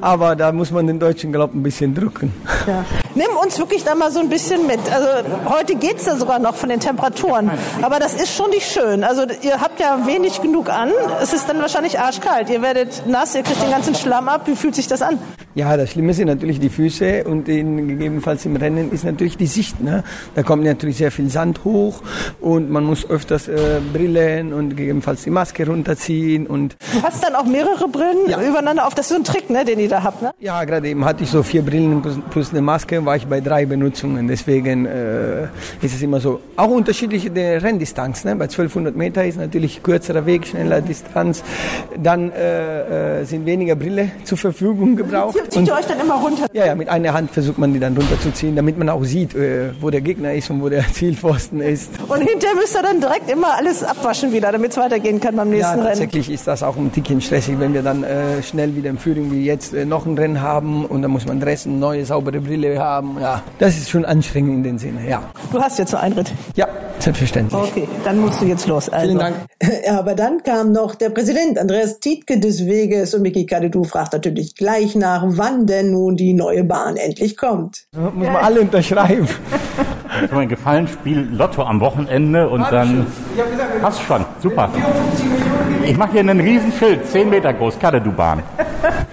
Aber 0.00 0.36
da 0.36 0.52
muss 0.52 0.70
man 0.70 0.86
den 0.86 0.98
Deutschen, 0.98 1.32
glaube 1.32 1.52
ich, 1.52 1.60
ein 1.60 1.62
bisschen 1.62 1.94
drücken. 1.94 2.32
Ja. 2.66 2.84
Nimm 3.14 3.28
uns 3.42 3.58
wirklich 3.58 3.84
da 3.84 3.94
mal 3.94 4.10
so 4.10 4.20
ein 4.20 4.28
bisschen 4.28 4.66
mit. 4.66 4.80
Also 4.92 5.08
heute 5.48 5.74
geht 5.74 5.98
es 5.98 6.06
ja 6.06 6.16
sogar 6.16 6.38
noch 6.38 6.54
von 6.54 6.68
den 6.68 6.80
Temperaturen. 6.80 7.50
Aber 7.82 7.98
das 7.98 8.14
ist 8.14 8.34
schon 8.34 8.50
nicht 8.50 8.70
schön. 8.70 9.04
Also 9.04 9.22
ihr 9.42 9.60
habt 9.60 9.80
ja 9.80 10.06
wenig 10.06 10.42
genug 10.42 10.70
an. 10.70 10.90
Es 11.22 11.32
ist 11.32 11.48
dann 11.48 11.60
wahrscheinlich 11.60 11.98
arschkalt. 11.98 12.50
Ihr 12.50 12.62
werdet 12.62 13.06
nass, 13.06 13.34
ihr 13.34 13.42
kriegt 13.42 13.62
den 13.62 13.70
ganzen 13.70 13.94
Schlamm 13.94 14.28
ab. 14.28 14.42
Wie 14.46 14.56
fühlt 14.56 14.74
sich 14.74 14.86
das 14.86 15.02
an? 15.02 15.18
Ja, 15.56 15.74
das 15.78 15.92
Schlimme 15.92 16.12
sind 16.12 16.26
natürlich 16.26 16.60
die 16.60 16.68
Füße 16.68 17.24
und 17.24 17.48
in, 17.48 17.88
gegebenenfalls 17.88 18.44
im 18.44 18.56
Rennen 18.56 18.92
ist 18.92 19.04
natürlich 19.04 19.38
die 19.38 19.46
Sicht. 19.46 19.80
Ne? 19.80 20.04
Da 20.34 20.42
kommt 20.42 20.64
natürlich 20.64 20.98
sehr 20.98 21.10
viel 21.10 21.30
Sand 21.30 21.64
hoch 21.64 22.02
und 22.42 22.70
man 22.70 22.84
muss 22.84 23.08
öfters 23.08 23.48
äh, 23.48 23.80
Brillen 23.90 24.52
und 24.52 24.76
gegebenenfalls 24.76 25.22
die 25.22 25.30
Maske 25.30 25.66
runterziehen. 25.66 26.46
Und 26.46 26.76
du 26.92 27.02
hast 27.02 27.24
dann 27.24 27.34
auch 27.34 27.46
mehrere 27.46 27.88
Brillen 27.88 28.28
ja. 28.28 28.38
übereinander 28.42 28.86
auf. 28.86 28.94
Das 28.94 29.06
ist 29.06 29.12
so 29.12 29.14
ein 29.14 29.24
Trick, 29.24 29.48
ne, 29.48 29.64
den 29.64 29.78
ihr 29.78 29.88
da 29.88 30.02
habt, 30.02 30.20
ne? 30.20 30.32
Ja, 30.40 30.62
gerade 30.64 30.90
eben 30.90 31.06
hatte 31.06 31.24
ich 31.24 31.30
so 31.30 31.42
vier 31.42 31.62
Brillen 31.62 32.02
plus, 32.28 32.50
eine 32.50 32.60
Maske, 32.60 33.06
war 33.06 33.16
ich 33.16 33.26
bei 33.26 33.40
drei 33.40 33.64
Benutzungen. 33.64 34.28
Deswegen 34.28 34.84
äh, 34.84 35.44
ist 35.80 35.94
es 35.94 36.02
immer 36.02 36.20
so. 36.20 36.40
Auch 36.56 36.68
unterschiedliche 36.68 37.30
Renndistanz. 37.34 38.26
Ne? 38.26 38.36
Bei 38.36 38.44
1200 38.44 38.94
Meter 38.94 39.24
ist 39.24 39.38
natürlich 39.38 39.82
kürzerer 39.82 40.26
Weg, 40.26 40.48
schneller 40.48 40.82
Distanz. 40.82 41.42
Dann 41.96 42.30
äh, 42.32 43.20
äh, 43.20 43.24
sind 43.24 43.46
weniger 43.46 43.74
Brille 43.74 44.10
zur 44.24 44.36
Verfügung 44.36 44.96
gebraucht. 44.96 45.45
Zieht 45.50 45.66
ihr 45.66 45.74
euch 45.74 45.86
dann 45.86 46.00
immer 46.00 46.14
runter? 46.14 46.46
Ja, 46.52 46.66
ja, 46.66 46.74
mit 46.74 46.88
einer 46.88 47.12
Hand 47.12 47.30
versucht 47.30 47.58
man 47.58 47.72
die 47.72 47.80
dann 47.80 47.96
runterzuziehen, 47.96 48.56
damit 48.56 48.78
man 48.78 48.88
auch 48.88 49.04
sieht, 49.04 49.34
äh, 49.34 49.70
wo 49.80 49.90
der 49.90 50.00
Gegner 50.00 50.34
ist 50.34 50.50
und 50.50 50.62
wo 50.62 50.68
der 50.68 50.84
Zielpfosten 50.92 51.60
ist. 51.60 51.90
Und 52.08 52.20
hinterher 52.20 52.56
müsst 52.56 52.76
ihr 52.76 52.82
dann 52.82 53.00
direkt 53.00 53.30
immer 53.30 53.54
alles 53.56 53.82
abwaschen 53.82 54.32
wieder, 54.32 54.52
damit 54.52 54.72
es 54.72 54.76
weitergehen 54.76 55.20
kann 55.20 55.36
beim 55.36 55.50
nächsten 55.50 55.78
ja, 55.78 55.84
Rennen. 55.84 55.86
Tatsächlich 55.88 56.30
ist 56.30 56.46
das 56.46 56.62
auch 56.62 56.76
ein 56.76 56.92
Tickchen 56.92 57.20
stressig, 57.20 57.58
wenn 57.58 57.74
wir 57.74 57.82
dann 57.82 58.04
äh, 58.04 58.42
schnell 58.42 58.74
wieder 58.76 58.90
im 58.90 58.98
Führung 58.98 59.32
wie 59.32 59.44
jetzt 59.44 59.74
äh, 59.74 59.84
noch 59.84 60.06
ein 60.06 60.16
Rennen 60.16 60.40
haben 60.40 60.84
und 60.86 61.02
dann 61.02 61.10
muss 61.10 61.26
man 61.26 61.40
dressen, 61.40 61.78
neue 61.78 62.04
saubere 62.04 62.40
Brille 62.40 62.78
haben. 62.78 63.18
Ja, 63.20 63.42
das 63.58 63.76
ist 63.76 63.90
schon 63.90 64.04
anstrengend 64.04 64.54
in 64.54 64.62
dem 64.62 64.78
Sinne, 64.78 65.08
ja. 65.08 65.22
Du 65.52 65.60
hast 65.60 65.78
jetzt 65.78 65.90
so 65.90 65.96
einen 65.96 66.14
Ritt? 66.14 66.32
Ja, 66.54 66.66
selbstverständlich. 66.98 67.60
Okay, 67.60 67.88
dann 68.04 68.18
musst 68.18 68.40
du 68.40 68.46
jetzt 68.46 68.66
los. 68.66 68.88
Also. 68.88 69.06
Vielen 69.06 69.18
Dank. 69.18 69.36
Ja, 69.86 69.98
aber 69.98 70.14
dann 70.14 70.42
kam 70.42 70.72
noch 70.72 70.94
der 70.94 71.10
Präsident 71.10 71.58
Andreas 71.58 72.00
Tietke 72.00 72.38
des 72.38 72.66
Weges 72.66 73.14
und 73.14 73.22
Miki 73.22 73.46
Kadedu 73.46 73.84
fragt 73.84 74.12
natürlich 74.12 74.54
gleich 74.54 74.94
nach, 74.94 75.35
wann 75.38 75.66
denn 75.66 75.92
nun 75.92 76.16
die 76.16 76.32
neue 76.32 76.64
Bahn 76.64 76.96
endlich 76.96 77.36
kommt. 77.36 77.86
Das 77.92 78.14
muss 78.14 78.26
man 78.26 78.36
alle 78.36 78.60
unterschreiben. 78.60 79.28
Ich 80.24 80.30
habe 80.30 80.40
ein 80.40 80.48
Gefallenspiel 80.48 81.28
Lotto 81.32 81.62
am 81.62 81.80
Wochenende 81.80 82.48
und 82.48 82.60
dann 82.70 83.06
passt 83.80 84.02
schon. 84.02 84.24
Super. 84.42 84.70
Ich 85.84 85.96
mache 85.96 86.12
hier 86.12 86.20
einen 86.20 86.40
riesen 86.40 86.72
Schild, 86.72 87.06
10 87.06 87.28
Meter 87.28 87.52
groß, 87.52 87.78
Kadedu-Bahn. 87.78 88.42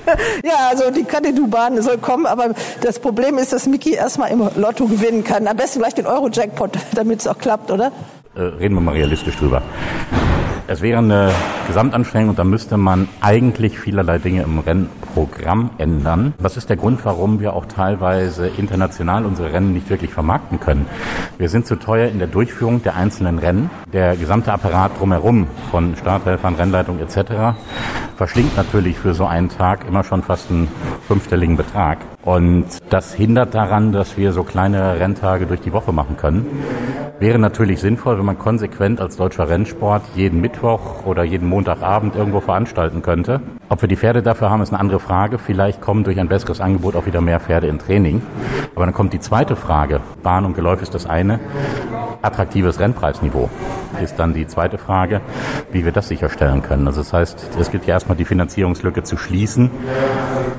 ja, 0.43 0.69
also 0.69 0.91
die 0.91 1.03
Kadedu-Bahn 1.03 1.81
soll 1.81 1.97
kommen, 1.97 2.25
aber 2.25 2.53
das 2.81 2.99
Problem 2.99 3.37
ist, 3.37 3.53
dass 3.53 3.67
Miki 3.67 3.93
erstmal 3.93 4.31
im 4.31 4.49
Lotto 4.55 4.87
gewinnen 4.87 5.23
kann. 5.23 5.47
Am 5.47 5.57
besten 5.57 5.79
gleich 5.79 5.93
den 5.93 6.07
Euro-Jackpot, 6.07 6.71
damit 6.95 7.19
es 7.19 7.27
auch 7.27 7.37
klappt, 7.37 7.71
oder? 7.71 7.91
Äh, 8.35 8.41
reden 8.41 8.75
wir 8.75 8.81
mal 8.81 8.93
realistisch 8.93 9.35
drüber. 9.37 9.61
Es 10.65 10.81
wäre 10.81 10.99
eine 10.99 11.31
Gesamtanstrengung 11.67 12.29
und 12.29 12.39
da 12.39 12.45
müsste 12.45 12.77
man 12.77 13.09
eigentlich 13.19 13.77
vielerlei 13.77 14.17
Dinge 14.17 14.43
im 14.43 14.59
Rennprogramm 14.59 15.71
ändern. 15.77 16.33
Was 16.39 16.55
ist 16.55 16.69
der 16.69 16.77
Grund, 16.77 17.03
warum 17.03 17.41
wir 17.41 17.53
auch 17.53 17.65
teilweise 17.65 18.47
international 18.47 19.25
unsere 19.25 19.51
Rennen 19.51 19.73
nicht 19.73 19.89
wirklich 19.89 20.13
vermarkten 20.13 20.61
können? 20.61 20.85
Wir 21.37 21.49
sind 21.49 21.67
zu 21.67 21.75
teuer 21.75 22.07
in 22.07 22.19
der 22.19 22.29
Durchführung 22.29 22.81
der 22.81 22.95
einzelnen 22.95 23.39
Rennen. 23.39 23.69
Der 23.91 24.15
gesamte 24.15 24.53
Apparat 24.53 24.97
drumherum 24.97 25.47
von 25.69 25.97
Starthelfern, 25.97 26.55
Rennleitung 26.55 26.97
etc. 26.99 27.57
verschlingt 28.15 28.55
natürlich 28.57 28.97
für 28.97 29.13
so 29.13 29.25
einen 29.25 29.49
Tag 29.49 29.87
immer 29.87 30.03
schon 30.03 30.23
fast 30.23 30.49
einen 30.49 30.67
fünfstelligen 31.07 31.57
Betrag. 31.57 31.99
Und 32.23 32.65
das 32.89 33.13
hindert 33.13 33.53
daran, 33.53 33.91
dass 33.91 34.17
wir 34.17 34.31
so 34.31 34.43
kleine 34.43 34.99
Renntage 34.99 35.45
durch 35.45 35.61
die 35.61 35.73
Woche 35.73 35.91
machen 35.91 36.15
können. 36.17 36.45
Wäre 37.19 37.39
natürlich 37.39 37.79
sinnvoll, 37.79 38.17
wenn 38.17 38.25
man 38.25 38.39
konsequent 38.39 38.99
als 38.99 39.17
deutscher 39.17 39.47
Rennsport 39.47 40.03
jeden 40.15 40.41
Mittwoch 40.41 41.05
oder 41.05 41.23
jeden 41.23 41.47
Montagabend 41.47 42.15
irgendwo 42.15 42.39
veranstalten 42.39 43.01
könnte. 43.01 43.41
Ob 43.69 43.81
wir 43.81 43.89
die 43.89 43.95
Pferde 43.95 44.21
dafür 44.21 44.49
haben, 44.49 44.61
ist 44.61 44.71
eine 44.71 44.79
andere 44.79 44.99
Frage. 44.99 45.37
Vielleicht 45.37 45.81
kommen 45.81 46.03
durch 46.03 46.19
ein 46.19 46.27
besseres 46.27 46.61
Angebot 46.61 46.95
auch 46.95 47.05
wieder 47.05 47.21
mehr 47.21 47.39
Pferde 47.39 47.67
in 47.67 47.79
Training. 47.79 48.21
Aber 48.75 48.85
dann 48.85 48.93
kommt 48.93 49.13
die 49.13 49.19
zweite 49.19 49.55
Frage. 49.55 50.01
Bahn 50.21 50.45
und 50.45 50.55
Geläuf 50.55 50.81
ist 50.81 50.93
das 50.93 51.05
eine. 51.05 51.39
Attraktives 52.21 52.79
Rennpreisniveau 52.79 53.49
ist 54.01 54.17
dann 54.17 54.33
die 54.33 54.47
zweite 54.47 54.77
Frage, 54.77 55.21
wie 55.71 55.85
wir 55.85 55.91
das 55.91 56.07
sicherstellen 56.07 56.61
können. 56.61 56.87
Also 56.87 57.01
das 57.01 57.13
heißt, 57.13 57.49
es 57.59 57.71
gilt 57.71 57.85
ja 57.85 57.95
erstmal 58.03 58.17
die 58.17 58.25
Finanzierungslücke 58.25 59.03
zu 59.03 59.15
schließen. 59.15 59.71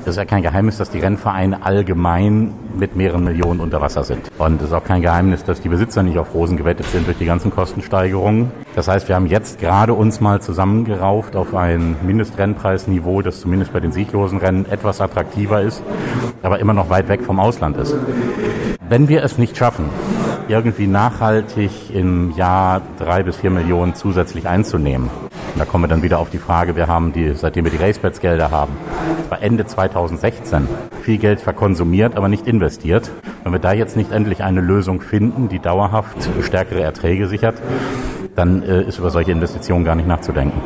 Es 0.00 0.08
ist 0.08 0.16
ja 0.16 0.24
kein 0.24 0.42
Geheimnis, 0.42 0.78
dass 0.78 0.88
die 0.88 0.98
Rennvereine 0.98 1.62
allgemein 1.62 2.54
mit 2.74 2.96
mehreren 2.96 3.22
Millionen 3.24 3.60
unter 3.60 3.82
Wasser 3.82 4.02
sind. 4.02 4.30
Und 4.38 4.62
es 4.62 4.68
ist 4.68 4.72
auch 4.72 4.82
kein 4.82 5.02
Geheimnis, 5.02 5.44
dass 5.44 5.60
die 5.60 5.68
Besitzer 5.68 6.02
nicht 6.02 6.16
auf 6.16 6.32
Rosen 6.32 6.56
gewettet 6.56 6.86
sind 6.86 7.06
durch 7.06 7.18
die 7.18 7.26
ganzen 7.26 7.50
Kostensteigerungen. 7.50 8.50
Das 8.74 8.88
heißt, 8.88 9.08
wir 9.08 9.14
haben 9.14 9.26
jetzt 9.26 9.60
gerade 9.60 9.92
uns 9.92 10.22
mal 10.22 10.40
zusammengerauft 10.40 11.36
auf 11.36 11.54
ein 11.54 11.96
Mindestrennpreisniveau, 12.02 13.20
das 13.20 13.40
zumindest 13.40 13.74
bei 13.74 13.80
den 13.80 13.92
sieglosen 13.92 14.38
Rennen 14.38 14.64
etwas 14.64 15.02
attraktiver 15.02 15.60
ist, 15.60 15.82
aber 16.42 16.60
immer 16.60 16.72
noch 16.72 16.88
weit 16.88 17.08
weg 17.08 17.22
vom 17.24 17.38
Ausland 17.38 17.76
ist. 17.76 17.94
Wenn 18.88 19.08
wir 19.08 19.22
es 19.22 19.36
nicht 19.36 19.58
schaffen, 19.58 19.90
irgendwie 20.48 20.86
nachhaltig 20.86 21.90
im 21.92 22.32
Jahr 22.36 22.82
drei 22.98 23.22
bis 23.22 23.36
vier 23.36 23.50
Millionen 23.50 23.94
zusätzlich 23.94 24.46
einzunehmen. 24.46 25.08
Und 25.08 25.60
da 25.60 25.64
kommen 25.64 25.84
wir 25.84 25.88
dann 25.88 26.02
wieder 26.02 26.18
auf 26.18 26.30
die 26.30 26.38
Frage, 26.38 26.76
wir 26.76 26.88
haben 26.88 27.12
die, 27.12 27.34
seitdem 27.34 27.64
wir 27.64 27.70
die 27.70 27.76
Racebets-Gelder 27.78 28.50
haben, 28.50 28.72
war 29.28 29.40
Ende 29.40 29.66
2016 29.66 30.68
viel 31.02 31.18
Geld 31.18 31.40
verkonsumiert, 31.40 32.16
aber 32.16 32.28
nicht 32.28 32.46
investiert. 32.46 33.10
Wenn 33.42 33.52
wir 33.52 33.60
da 33.60 33.72
jetzt 33.72 33.96
nicht 33.96 34.10
endlich 34.10 34.42
eine 34.42 34.60
Lösung 34.60 35.00
finden, 35.00 35.48
die 35.48 35.58
dauerhaft 35.58 36.16
stärkere 36.42 36.82
Erträge 36.82 37.28
sichert, 37.28 37.56
dann 38.34 38.62
äh, 38.62 38.82
ist 38.82 38.98
über 38.98 39.10
solche 39.10 39.32
Investitionen 39.32 39.84
gar 39.84 39.94
nicht 39.94 40.08
nachzudenken. 40.08 40.60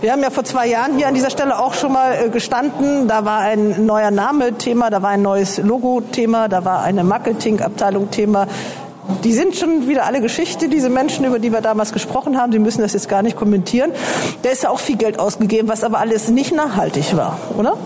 Wir 0.00 0.12
haben 0.12 0.22
ja 0.22 0.30
vor 0.30 0.44
zwei 0.44 0.66
Jahren 0.66 0.96
hier 0.96 1.08
an 1.08 1.14
dieser 1.14 1.30
Stelle 1.30 1.58
auch 1.58 1.74
schon 1.74 1.92
mal 1.92 2.12
äh, 2.12 2.28
gestanden. 2.28 3.08
Da 3.08 3.24
war 3.24 3.40
ein 3.40 3.86
neuer 3.86 4.10
Name 4.10 4.58
Thema, 4.58 4.90
da 4.90 5.02
war 5.02 5.10
ein 5.10 5.22
neues 5.22 5.58
Logo 5.58 6.02
Thema, 6.12 6.48
da 6.48 6.64
war 6.64 6.82
eine 6.82 7.02
Marketingabteilung 7.02 8.10
Thema. 8.10 8.46
Die 9.24 9.32
sind 9.32 9.56
schon 9.56 9.88
wieder 9.88 10.04
alle 10.06 10.20
Geschichte, 10.20 10.68
diese 10.68 10.90
Menschen, 10.90 11.24
über 11.24 11.38
die 11.38 11.52
wir 11.52 11.60
damals 11.60 11.92
gesprochen 11.92 12.36
haben. 12.38 12.52
Sie 12.52 12.58
müssen 12.58 12.82
das 12.82 12.92
jetzt 12.92 13.08
gar 13.08 13.22
nicht 13.22 13.36
kommentieren. 13.36 13.92
Da 14.42 14.50
ist 14.50 14.62
ja 14.62 14.70
auch 14.70 14.80
viel 14.80 14.96
Geld 14.96 15.18
ausgegeben, 15.18 15.68
was 15.68 15.84
aber 15.84 15.98
alles 15.98 16.28
nicht 16.28 16.54
nachhaltig 16.54 17.16
war, 17.16 17.38
oder? 17.56 17.76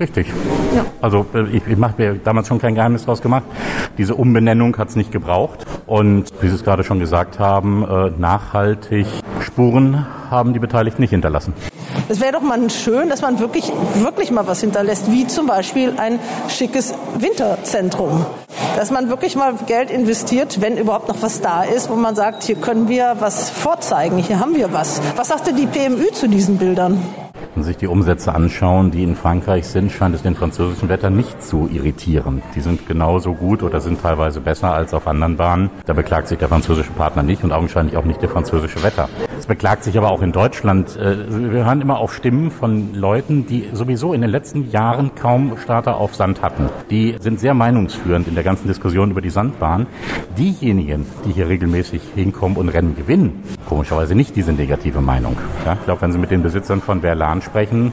Richtig. 0.00 0.28
Ja. 0.76 0.84
Also 1.00 1.26
äh, 1.34 1.48
ich, 1.56 1.66
ich 1.66 1.76
mache 1.76 1.94
mir 1.98 2.14
damals 2.14 2.48
schon 2.48 2.60
kein 2.60 2.74
Geheimnis 2.74 3.04
draus 3.04 3.20
gemacht. 3.20 3.44
Diese 3.96 4.14
Umbenennung 4.14 4.76
hat 4.78 4.90
es 4.90 4.96
nicht 4.96 5.10
gebraucht. 5.10 5.66
Und 5.86 6.26
wie 6.40 6.48
Sie 6.48 6.54
es 6.54 6.62
gerade 6.62 6.84
schon 6.84 7.00
gesagt 7.00 7.38
haben, 7.38 7.84
äh, 7.84 8.10
nachhaltig 8.16 9.06
Spuren 9.40 10.06
haben 10.30 10.52
die 10.52 10.60
Beteiligten 10.60 11.02
nicht 11.02 11.10
hinterlassen. 11.10 11.52
Es 12.08 12.20
wäre 12.20 12.32
doch 12.32 12.42
mal 12.42 12.70
schön, 12.70 13.08
dass 13.08 13.22
man 13.22 13.38
wirklich, 13.40 13.72
wirklich 13.94 14.30
mal 14.30 14.46
was 14.46 14.60
hinterlässt, 14.60 15.10
wie 15.10 15.26
zum 15.26 15.46
Beispiel 15.46 15.94
ein 15.98 16.18
schickes 16.48 16.94
Winterzentrum. 17.18 18.24
Dass 18.78 18.92
man 18.92 19.08
wirklich 19.08 19.34
mal 19.34 19.54
Geld 19.66 19.90
investiert, 19.90 20.60
wenn 20.60 20.76
überhaupt 20.76 21.08
noch 21.08 21.20
was 21.20 21.40
da 21.40 21.64
ist, 21.64 21.90
wo 21.90 21.96
man 21.96 22.14
sagt, 22.14 22.44
hier 22.44 22.54
können 22.54 22.88
wir 22.88 23.16
was 23.18 23.50
vorzeigen, 23.50 24.18
hier 24.18 24.38
haben 24.38 24.54
wir 24.54 24.72
was. 24.72 25.02
Was 25.16 25.26
sagte 25.26 25.52
die 25.52 25.66
PMÜ 25.66 26.12
zu 26.12 26.28
diesen 26.28 26.58
Bildern? 26.58 27.02
Wenn 27.56 27.64
sich 27.64 27.76
die 27.76 27.88
Umsätze 27.88 28.32
anschauen, 28.32 28.92
die 28.92 29.02
in 29.02 29.16
Frankreich 29.16 29.66
sind, 29.66 29.90
scheint 29.90 30.14
es 30.14 30.22
den 30.22 30.36
französischen 30.36 30.88
Wetter 30.88 31.10
nicht 31.10 31.42
zu 31.42 31.68
irritieren. 31.72 32.40
Die 32.54 32.60
sind 32.60 32.86
genauso 32.86 33.34
gut 33.34 33.64
oder 33.64 33.80
sind 33.80 34.00
teilweise 34.00 34.40
besser 34.40 34.72
als 34.72 34.94
auf 34.94 35.08
anderen 35.08 35.36
Bahnen. 35.36 35.70
Da 35.86 35.92
beklagt 35.92 36.28
sich 36.28 36.38
der 36.38 36.46
französische 36.46 36.92
Partner 36.92 37.24
nicht 37.24 37.42
und 37.42 37.50
augenscheinlich 37.50 37.96
auch 37.96 38.04
nicht 38.04 38.22
der 38.22 38.28
französische 38.28 38.80
Wetter. 38.84 39.08
Beklagt 39.46 39.84
sich 39.84 39.96
aber 39.98 40.10
auch 40.10 40.22
in 40.22 40.32
Deutschland. 40.32 40.96
Äh, 40.96 41.16
wir 41.28 41.64
hören 41.64 41.80
immer 41.80 41.98
auf 41.98 42.14
Stimmen 42.14 42.50
von 42.50 42.94
Leuten, 42.94 43.46
die 43.46 43.68
sowieso 43.72 44.12
in 44.12 44.20
den 44.20 44.30
letzten 44.30 44.70
Jahren 44.70 45.14
kaum 45.14 45.56
Starter 45.62 45.96
auf 45.96 46.14
Sand 46.14 46.42
hatten. 46.42 46.68
Die 46.90 47.16
sind 47.20 47.40
sehr 47.40 47.54
meinungsführend 47.54 48.28
in 48.28 48.34
der 48.34 48.44
ganzen 48.44 48.66
Diskussion 48.66 49.10
über 49.10 49.20
die 49.20 49.30
Sandbahn. 49.30 49.86
Diejenigen, 50.36 51.06
die 51.24 51.32
hier 51.32 51.48
regelmäßig 51.48 52.02
hinkommen 52.14 52.56
und 52.56 52.68
Rennen 52.68 52.96
gewinnen, 52.96 53.42
komischerweise 53.68 54.14
nicht 54.14 54.36
diese 54.36 54.52
negative 54.52 55.00
Meinung. 55.00 55.36
Ja, 55.64 55.74
ich 55.74 55.84
glaube, 55.84 56.02
wenn 56.02 56.12
Sie 56.12 56.18
mit 56.18 56.30
den 56.30 56.42
Besitzern 56.42 56.80
von 56.80 57.00
Verlan 57.00 57.42
sprechen, 57.42 57.92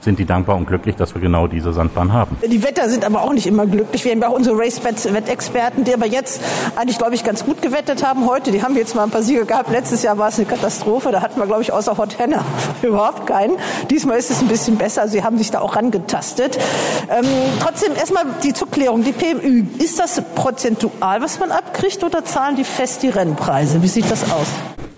sind 0.00 0.18
die 0.18 0.24
dankbar 0.24 0.56
und 0.56 0.66
glücklich, 0.66 0.96
dass 0.96 1.14
wir 1.14 1.20
genau 1.20 1.46
diese 1.46 1.72
Sandbahn 1.72 2.12
haben. 2.12 2.36
Die 2.46 2.62
Wetter 2.62 2.88
sind 2.88 3.04
aber 3.04 3.22
auch 3.22 3.32
nicht 3.32 3.46
immer 3.46 3.66
glücklich. 3.66 4.04
Wir 4.04 4.12
haben 4.12 4.20
ja 4.20 4.28
auch 4.28 4.36
unsere 4.36 4.58
Racebets-Wettexperten, 4.58 5.84
die 5.84 5.94
aber 5.94 6.06
jetzt 6.06 6.42
eigentlich, 6.76 6.98
glaube 6.98 7.14
ich, 7.14 7.24
ganz 7.24 7.44
gut 7.44 7.62
gewettet 7.62 8.04
haben 8.06 8.28
heute. 8.28 8.50
Die 8.50 8.62
haben 8.62 8.76
jetzt 8.76 8.94
mal 8.94 9.04
ein 9.04 9.10
paar 9.10 9.22
Siege 9.22 9.44
gehabt. 9.44 9.70
Letztes 9.70 10.02
Jahr 10.02 10.18
war 10.18 10.28
es 10.28 10.38
eine 10.38 10.46
Katastrophe. 10.46 10.81
Da 11.12 11.20
hatten 11.22 11.38
wir, 11.38 11.46
glaube 11.46 11.62
ich, 11.62 11.72
außer 11.72 11.96
Hot 11.98 12.18
Henna 12.18 12.44
überhaupt 12.82 13.26
keinen. 13.26 13.56
Diesmal 13.90 14.18
ist 14.18 14.30
es 14.30 14.40
ein 14.40 14.48
bisschen 14.48 14.76
besser. 14.76 15.08
Sie 15.08 15.22
haben 15.22 15.38
sich 15.38 15.50
da 15.50 15.60
auch 15.60 15.76
rangetastet. 15.76 16.58
Ähm, 17.10 17.26
trotzdem 17.60 17.94
erstmal 17.94 18.24
die 18.42 18.52
Zuklärung, 18.52 19.04
die 19.04 19.12
PMÜ. 19.12 19.64
Ist 19.78 19.98
das 19.98 20.22
prozentual, 20.34 21.22
was 21.22 21.38
man 21.38 21.50
abkriegt, 21.50 22.02
oder 22.04 22.24
zahlen 22.24 22.56
die 22.56 22.64
fest 22.64 23.02
die 23.02 23.08
Rennpreise? 23.08 23.82
Wie 23.82 23.88
sieht 23.88 24.10
das 24.10 24.24
aus? 24.24 24.48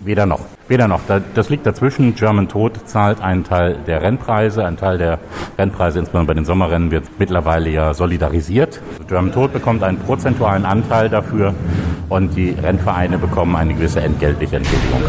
Weder 0.01 0.27
noch. 0.27 0.40
Weder 0.66 0.88
noch. 0.88 1.00
Das 1.35 1.50
liegt 1.50 1.66
dazwischen. 1.66 2.14
German 2.14 2.48
Tod 2.48 2.88
zahlt 2.88 3.20
einen 3.20 3.44
Teil 3.44 3.77
der 3.87 4.00
Rennpreise. 4.00 4.64
Ein 4.64 4.79
Teil 4.79 4.96
der 4.96 5.18
Rennpreise, 5.59 5.98
insbesondere 5.98 6.29
bei 6.29 6.35
den 6.35 6.46
Sommerrennen, 6.46 6.90
wird 6.90 7.05
mittlerweile 7.18 7.68
ja 7.68 7.92
solidarisiert. 7.92 8.81
German 9.07 9.33
Tod 9.33 9.53
bekommt 9.53 9.83
einen 9.83 9.98
prozentualen 9.98 10.64
Anteil 10.64 11.11
dafür 11.11 11.55
und 12.09 12.35
die 12.37 12.50
Rennvereine 12.50 13.18
bekommen 13.18 13.57
eine 13.57 13.74
gewisse 13.74 14.00
entgeltliche 14.00 14.57
Entschädigung. 14.57 15.03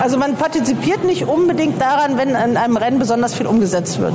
Also 0.00 0.18
man 0.18 0.36
partizipiert 0.36 1.04
nicht 1.04 1.26
unbedingt 1.26 1.80
daran, 1.80 2.16
wenn 2.16 2.30
in 2.30 2.56
einem 2.56 2.76
Rennen 2.76 2.98
besonders 2.98 3.34
viel 3.34 3.46
umgesetzt 3.46 4.00
wird. 4.00 4.14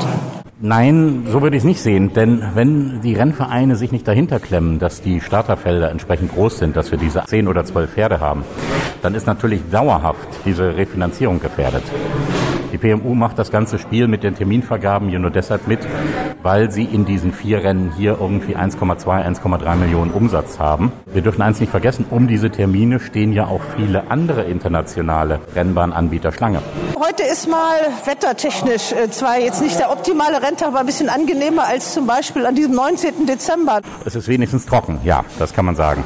Nein, 0.64 1.24
so 1.28 1.42
würde 1.42 1.58
ich 1.58 1.62
es 1.62 1.66
nicht 1.66 1.82
sehen. 1.82 2.14
Denn 2.14 2.44
wenn 2.54 3.02
die 3.02 3.16
Rennvereine 3.16 3.76
sich 3.76 3.92
nicht 3.92 4.08
dahinter 4.08 4.40
klemmen, 4.40 4.78
dass 4.78 5.02
die 5.02 5.20
Starterfelder 5.20 5.90
entsprechend 5.90 6.34
groß 6.34 6.60
sind, 6.60 6.76
dass 6.76 6.92
wir 6.92 7.00
diese 7.00 7.24
zehn 7.26 7.48
oder 7.48 7.66
zwölf 7.66 7.94
Pferde 7.94 8.20
haben, 8.20 8.44
dann 9.02 9.16
ist 9.16 9.26
natürlich 9.26 9.62
dauerhaft 9.72 10.28
diese 10.46 10.78
Refinanzierung 10.78 11.40
gefährdet. 11.40 11.84
Die 12.72 12.78
PMU 12.78 13.16
macht 13.16 13.38
das 13.38 13.52
ganze 13.52 13.80
Spiel 13.80 14.08
mit 14.08 14.24
den 14.24 14.36
Terminvergaben 14.36 15.10
hier 15.10 15.20
nur 15.20 15.30
deshalb 15.30 15.68
mit, 15.68 15.80
weil 16.42 16.72
sie 16.72 16.86
in 16.86 17.06
diesen 17.06 17.34
vier 17.34 17.64
Rennen 17.64 17.92
hier 17.98 18.18
irgendwie 18.20 18.56
1,2, 18.56 19.06
1,3 19.06 19.76
Millionen 19.76 20.12
Umsatz 20.12 20.58
haben. 20.58 20.92
Wir 21.06 21.22
dürfen 21.22 21.42
eins 21.42 21.60
nicht 21.60 21.70
vergessen, 21.70 22.06
um 22.10 22.28
diese 22.28 22.50
Termine 22.50 23.00
stehen 23.00 23.34
ja 23.34 23.48
auch 23.48 23.62
viele 23.76 24.10
andere 24.10 24.44
internationale 24.44 25.40
Rennbahnanbieter 25.54 26.32
Schlange. 26.32 26.62
Heute 26.98 27.24
ist 27.24 27.50
mal 27.50 27.78
wettertechnisch 28.06 28.94
äh, 28.94 29.10
zwar 29.12 29.38
jetzt 29.40 29.62
nicht 29.62 29.78
der 29.78 29.92
optimale 29.92 30.42
Renntag, 30.42 30.70
aber 30.70 30.80
ein 30.80 30.86
bisschen 30.86 31.10
angenehmer 31.10 31.66
als 31.68 31.94
zum 31.94 32.08
Beispiel 32.08 32.46
an 32.46 32.56
diesem 32.56 32.74
19. 32.76 33.26
Dezember. 33.26 33.82
Es 34.06 34.16
ist 34.16 34.28
wenigstens 34.28 34.66
trocken, 34.66 35.00
ja, 35.04 35.26
das 35.40 35.54
kann 35.54 35.66
man 35.66 35.76
sagen. 35.76 36.04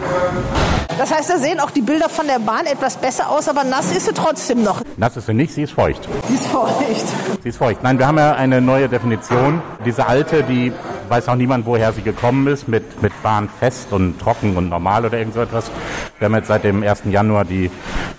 Das 0.98 1.14
heißt, 1.14 1.30
da 1.30 1.38
sehen 1.38 1.60
auch 1.60 1.72
die 1.72 1.82
Bilder 1.82 2.08
von 2.08 2.26
der 2.26 2.40
Bahn 2.40 2.66
etwas 2.66 2.96
besser 2.96 3.30
aus, 3.30 3.50
aber 3.50 3.66
nass 3.66 3.92
ist 3.92 4.06
sie 4.06 4.14
trotzdem 4.14 4.64
noch. 4.64 4.82
Nass 4.96 5.18
ist 5.18 5.26
sie 5.26 5.34
nicht, 5.34 5.54
sie 5.54 5.64
ist 5.64 5.74
feucht. 5.74 6.08
Sie 6.30 6.36
ist 6.36 6.48
feucht. 6.48 7.06
Sie 7.44 7.50
ist 7.50 7.58
feucht. 7.58 7.84
Nein, 7.84 8.00
wir 8.00 8.08
haben 8.08 8.18
ja 8.18 8.34
eine 8.34 8.62
neue 8.62 8.88
Definition. 8.88 9.62
Diese 9.86 10.08
alte, 10.08 10.44
die 10.44 10.72
weiß 11.10 11.28
auch 11.28 11.36
niemand, 11.36 11.66
woher 11.66 11.92
sie 11.92 12.02
gekommen 12.02 12.48
ist, 12.48 12.70
mit, 12.70 13.02
mit 13.02 13.12
Bahn 13.22 13.50
fest 13.50 13.92
und 13.92 14.20
trocken 14.20 14.56
und 14.56 14.70
normal 14.70 15.06
oder 15.06 15.18
irgend 15.18 15.34
so 15.34 15.42
etwas. 15.42 15.70
Wir 16.18 16.26
haben 16.26 16.36
jetzt 16.36 16.48
seit 16.48 16.64
dem 16.64 16.82
1. 16.82 17.04
Januar 17.10 17.44
die 17.44 17.70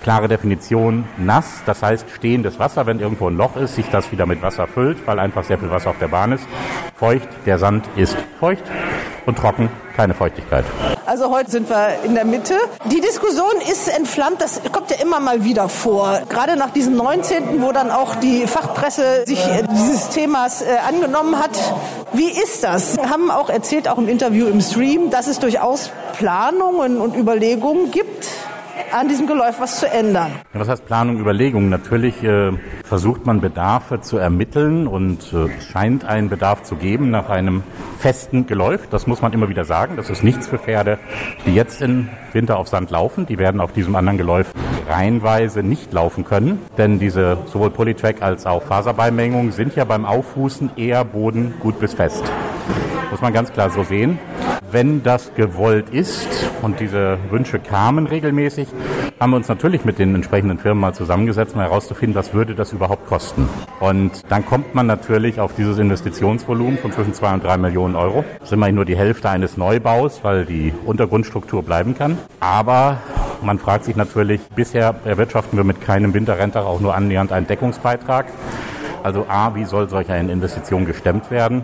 klare 0.03 0.29
Definition 0.29 1.05
nass, 1.17 1.63
das 1.65 1.83
heißt 1.83 2.07
stehendes 2.15 2.59
Wasser, 2.59 2.87
wenn 2.87 3.01
irgendwo 3.01 3.29
ein 3.29 3.37
Loch 3.37 3.57
ist, 3.57 3.75
sich 3.75 3.89
das 3.89 4.13
wieder 4.13 4.27
mit 4.27 4.43
Wasser 4.43 4.67
füllt, 4.67 5.07
weil 5.07 5.19
einfach 5.19 5.45
sehr 5.45 5.59
viel 5.59 5.71
Wasser 5.71 5.91
auf 5.91 5.99
der 5.99 6.09
Bahn 6.09 6.33
ist. 6.33 6.47
Feucht, 6.95 7.29
der 7.47 7.59
Sand 7.59 7.89
ist 7.97 8.17
feucht 8.39 8.65
und 9.27 9.37
trocken, 9.37 9.69
keine 9.97 10.15
Feuchtigkeit. 10.15 10.65
Also 11.05 11.31
heute 11.31 11.51
sind 11.51 11.69
wir 11.69 12.03
in 12.05 12.15
der 12.15 12.25
Mitte. 12.25 12.55
Die 12.87 13.01
Diskussion 13.01 13.53
ist 13.71 13.89
entflammt, 13.89 14.41
das 14.41 14.61
kommt 14.73 14.91
ja 14.91 14.97
immer 15.03 15.21
mal 15.21 15.45
wieder 15.45 15.69
vor. 15.69 16.21
Gerade 16.29 16.57
nach 16.57 16.71
diesem 16.71 16.97
19., 16.97 17.61
wo 17.63 17.73
dann 17.73 17.91
auch 17.91 18.15
die 18.17 18.47
Fachpresse 18.47 19.25
sich 19.27 19.39
äh, 19.39 19.65
dieses 19.71 20.09
Themas 20.11 20.63
äh, 20.63 20.67
angenommen 20.89 21.39
hat. 21.39 21.51
Wie 22.13 22.31
ist 22.31 22.65
das? 22.65 22.95
Sie 22.95 23.01
haben 23.01 23.31
auch 23.31 23.51
erzählt, 23.51 23.89
auch 23.89 23.99
im 23.99 24.09
Interview 24.09 24.47
im 24.47 24.61
Stream, 24.61 25.11
dass 25.11 25.27
es 25.27 25.39
durchaus 25.39 25.91
Planungen 26.19 27.01
und 27.01 27.17
Überlegungen 27.17 27.91
gibt, 27.91 28.29
an 28.93 29.09
diesem 29.09 29.27
Geläuf 29.27 29.61
was 29.61 29.81
zu 29.81 29.89
ändern. 29.89 30.31
Ja, 30.53 30.61
was 30.61 30.69
heißt 30.69 30.87
Planung, 30.87 31.19
Überlegung? 31.19 31.69
Natürlich 31.69 32.23
äh, 32.23 32.53
versucht 32.85 33.27
man 33.27 33.41
Bedarfe 33.41 34.01
zu 34.01 34.19
ermitteln 34.19 34.87
und 34.87 35.33
äh, 35.33 35.49
scheint 35.61 36.05
einen 36.05 36.29
Bedarf 36.29 36.63
zu 36.63 36.77
geben 36.77 37.11
nach 37.11 37.29
einem 37.29 37.63
festen 37.99 38.47
Geläuf. 38.47 38.89
Das 38.91 39.07
muss 39.07 39.23
man 39.23 39.33
immer 39.33 39.49
wieder 39.49 39.65
sagen. 39.65 39.97
Das 39.97 40.11
ist 40.11 40.23
nichts 40.23 40.49
für 40.49 40.59
Pferde, 40.59 40.99
die 41.47 41.55
jetzt 41.55 41.83
im 41.83 42.09
Winter 42.33 42.59
auf 42.59 42.69
Sand 42.69 42.91
laufen. 42.91 43.27
Die 43.27 43.39
werden 43.39 43.61
auf 43.61 43.73
diesem 43.73 43.97
anderen 43.97 44.19
Geläuf 44.19 44.53
reihenweise 44.89 45.63
nicht 45.63 45.93
laufen 45.93 46.25
können, 46.25 46.63
denn 46.79 46.99
diese 46.99 47.39
sowohl 47.47 47.71
Polytrack 47.71 48.23
als 48.23 48.47
auch 48.47 48.63
Faserbeimengung 48.63 49.53
sind 49.53 49.75
ja 49.75 49.85
beim 49.85 50.05
Auffußen 50.05 50.71
eher 50.77 51.05
Boden 51.05 51.55
gut 51.61 51.81
bis 51.81 51.95
fest. 51.95 52.25
Muss 53.11 53.21
man 53.21 53.33
ganz 53.33 53.53
klar 53.53 53.71
so 53.71 53.83
sehen. 53.83 54.19
Wenn 54.77 55.03
das 55.03 55.35
gewollt 55.35 55.89
ist 55.89 56.29
und 56.61 56.81
diese 56.81 57.17
Wünsche 57.31 57.59
kamen 57.59 58.07
regelmäßig, 58.07 58.69
haben 59.19 59.31
wir 59.31 59.39
uns 59.39 59.49
natürlich 59.49 59.87
mit 59.87 59.99
den 59.99 60.15
entsprechenden 60.15 60.59
Firmen 60.59 60.83
mal 60.83 60.93
zusammengesetzt, 60.93 61.55
um 61.55 61.63
herauszufinden, 61.63 62.15
was 62.15 62.35
würde 62.35 62.55
das 62.55 62.75
überhaupt 62.75 63.07
kosten. 63.07 63.49
Und 63.81 64.31
dann 64.31 64.45
kommt 64.45 64.75
man 64.75 64.85
natürlich 64.87 65.41
auf 65.41 65.55
dieses 65.55 65.79
Investitionsvolumen 65.79 66.77
von 66.77 66.93
zwischen 66.93 67.15
zwei 67.15 67.33
und 67.33 67.43
drei 67.43 67.57
Millionen 67.57 67.97
Euro. 67.97 68.23
Das 68.39 68.49
ist 68.49 68.53
immerhin 68.53 68.75
nur 68.75 68.85
die 68.85 68.99
Hälfte 68.99 69.31
eines 69.31 69.57
Neubaus, 69.57 70.21
weil 70.25 70.45
die 70.45 70.75
Untergrundstruktur 70.85 71.63
bleiben 71.63 71.97
kann. 71.97 72.19
Aber 72.41 72.99
man 73.41 73.59
fragt 73.59 73.87
sich 73.87 73.97
natürlich, 73.97 74.43
bisher 74.55 74.95
erwirtschaften 75.07 75.57
wir 75.57 75.65
mit 75.65 75.81
keinem 75.81 76.13
Winterrenntag 76.13 76.67
auch 76.67 76.81
nur 76.81 76.95
annähernd 76.95 77.33
einen 77.33 77.47
Deckungsbeitrag. 77.47 78.27
Also 79.07 79.25
A, 79.29 79.55
wie 79.55 79.65
soll 79.65 79.89
solch 79.89 80.11
eine 80.11 80.33
Investition 80.33 80.85
gestemmt 80.85 81.31
werden? 81.31 81.63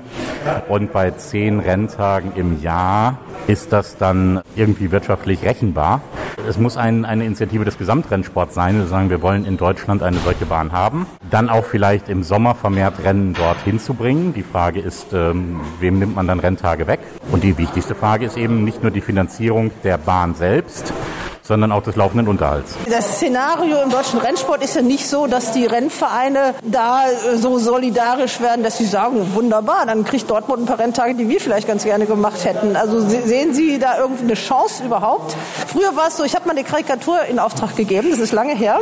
Und 0.68 0.92
bei 0.92 1.10
zehn 1.10 1.58
Renntagen 1.58 2.30
im 2.36 2.62
Jahr 2.62 3.18
ist 3.48 3.72
das 3.72 3.96
dann 3.96 4.40
irgendwie 4.54 4.92
wirtschaftlich 4.92 5.42
rechenbar. 5.42 6.02
Es 6.48 6.56
muss 6.56 6.76
ein, 6.76 7.04
eine 7.04 7.24
Initiative 7.24 7.64
des 7.64 7.78
Gesamtrennsports 7.78 8.54
sein. 8.54 8.78
Wir 8.78 8.86
sagen, 8.86 9.10
wir 9.10 9.22
wollen 9.22 9.44
in 9.44 9.56
Deutschland 9.56 10.04
eine 10.04 10.18
solche 10.18 10.46
Bahn 10.46 10.70
haben. 10.70 11.04
Dann 11.32 11.48
auch 11.48 11.64
vielleicht 11.64 12.08
im 12.08 12.22
Sommer 12.22 12.54
vermehrt 12.54 13.02
Rennen 13.02 13.34
dorthin 13.34 13.80
zu 13.80 13.94
bringen. 13.94 14.32
Die 14.34 14.44
Frage 14.44 14.78
ist, 14.78 15.12
ähm, 15.12 15.62
wem 15.80 15.98
nimmt 15.98 16.14
man 16.14 16.28
dann 16.28 16.38
Renntage 16.38 16.86
weg? 16.86 17.00
Und 17.32 17.42
die 17.42 17.58
wichtigste 17.58 17.96
Frage 17.96 18.24
ist 18.24 18.36
eben 18.36 18.62
nicht 18.62 18.84
nur 18.84 18.92
die 18.92 19.00
Finanzierung 19.00 19.72
der 19.82 19.98
Bahn 19.98 20.36
selbst, 20.36 20.92
sondern 21.42 21.72
auch 21.72 21.82
des 21.82 21.96
laufenden 21.96 22.28
Unterhalts. 22.28 22.74
Das 22.88 23.16
Szenario 23.16 23.82
im 23.82 23.90
deutschen 23.90 24.18
Rennsport 24.20 24.62
ist 24.62 24.76
ja 24.76 24.82
nicht 24.82 25.08
so, 25.08 25.26
dass 25.26 25.52
die 25.52 25.66
Rennvereine 25.66 26.54
da 26.62 27.04
äh, 27.06 27.36
so 27.36 27.58
solidarisch 27.58 28.40
werden, 28.40 28.62
dass 28.62 28.78
sie 28.78 28.86
sagen, 28.86 29.34
wunderbar, 29.34 29.86
dann 29.86 30.04
kriegt 30.04 30.30
Dortmund 30.30 30.62
ein 30.62 30.66
paar 30.66 30.78
Renntage, 30.78 31.14
die 31.14 31.28
wir 31.28 31.40
vielleicht 31.40 31.66
ganz 31.66 31.84
gerne 31.84 32.06
gemacht 32.06 32.44
hätten. 32.44 32.76
Also 32.76 33.00
sehen 33.00 33.54
Sie 33.54 33.78
da 33.78 33.98
irgendwie 33.98 34.24
eine 34.24 34.34
Chance 34.34 34.84
überhaupt? 34.84 35.34
Früher 35.66 35.96
war 35.96 36.08
es 36.08 36.16
so, 36.16 36.24
ich 36.24 36.34
habe 36.34 36.46
mal 36.46 36.52
eine 36.52 36.64
Karikatur 36.64 37.22
in 37.24 37.38
Auftrag 37.38 37.76
gegeben, 37.76 38.10
das 38.10 38.18
ist 38.18 38.32
lange 38.32 38.54
her. 38.54 38.78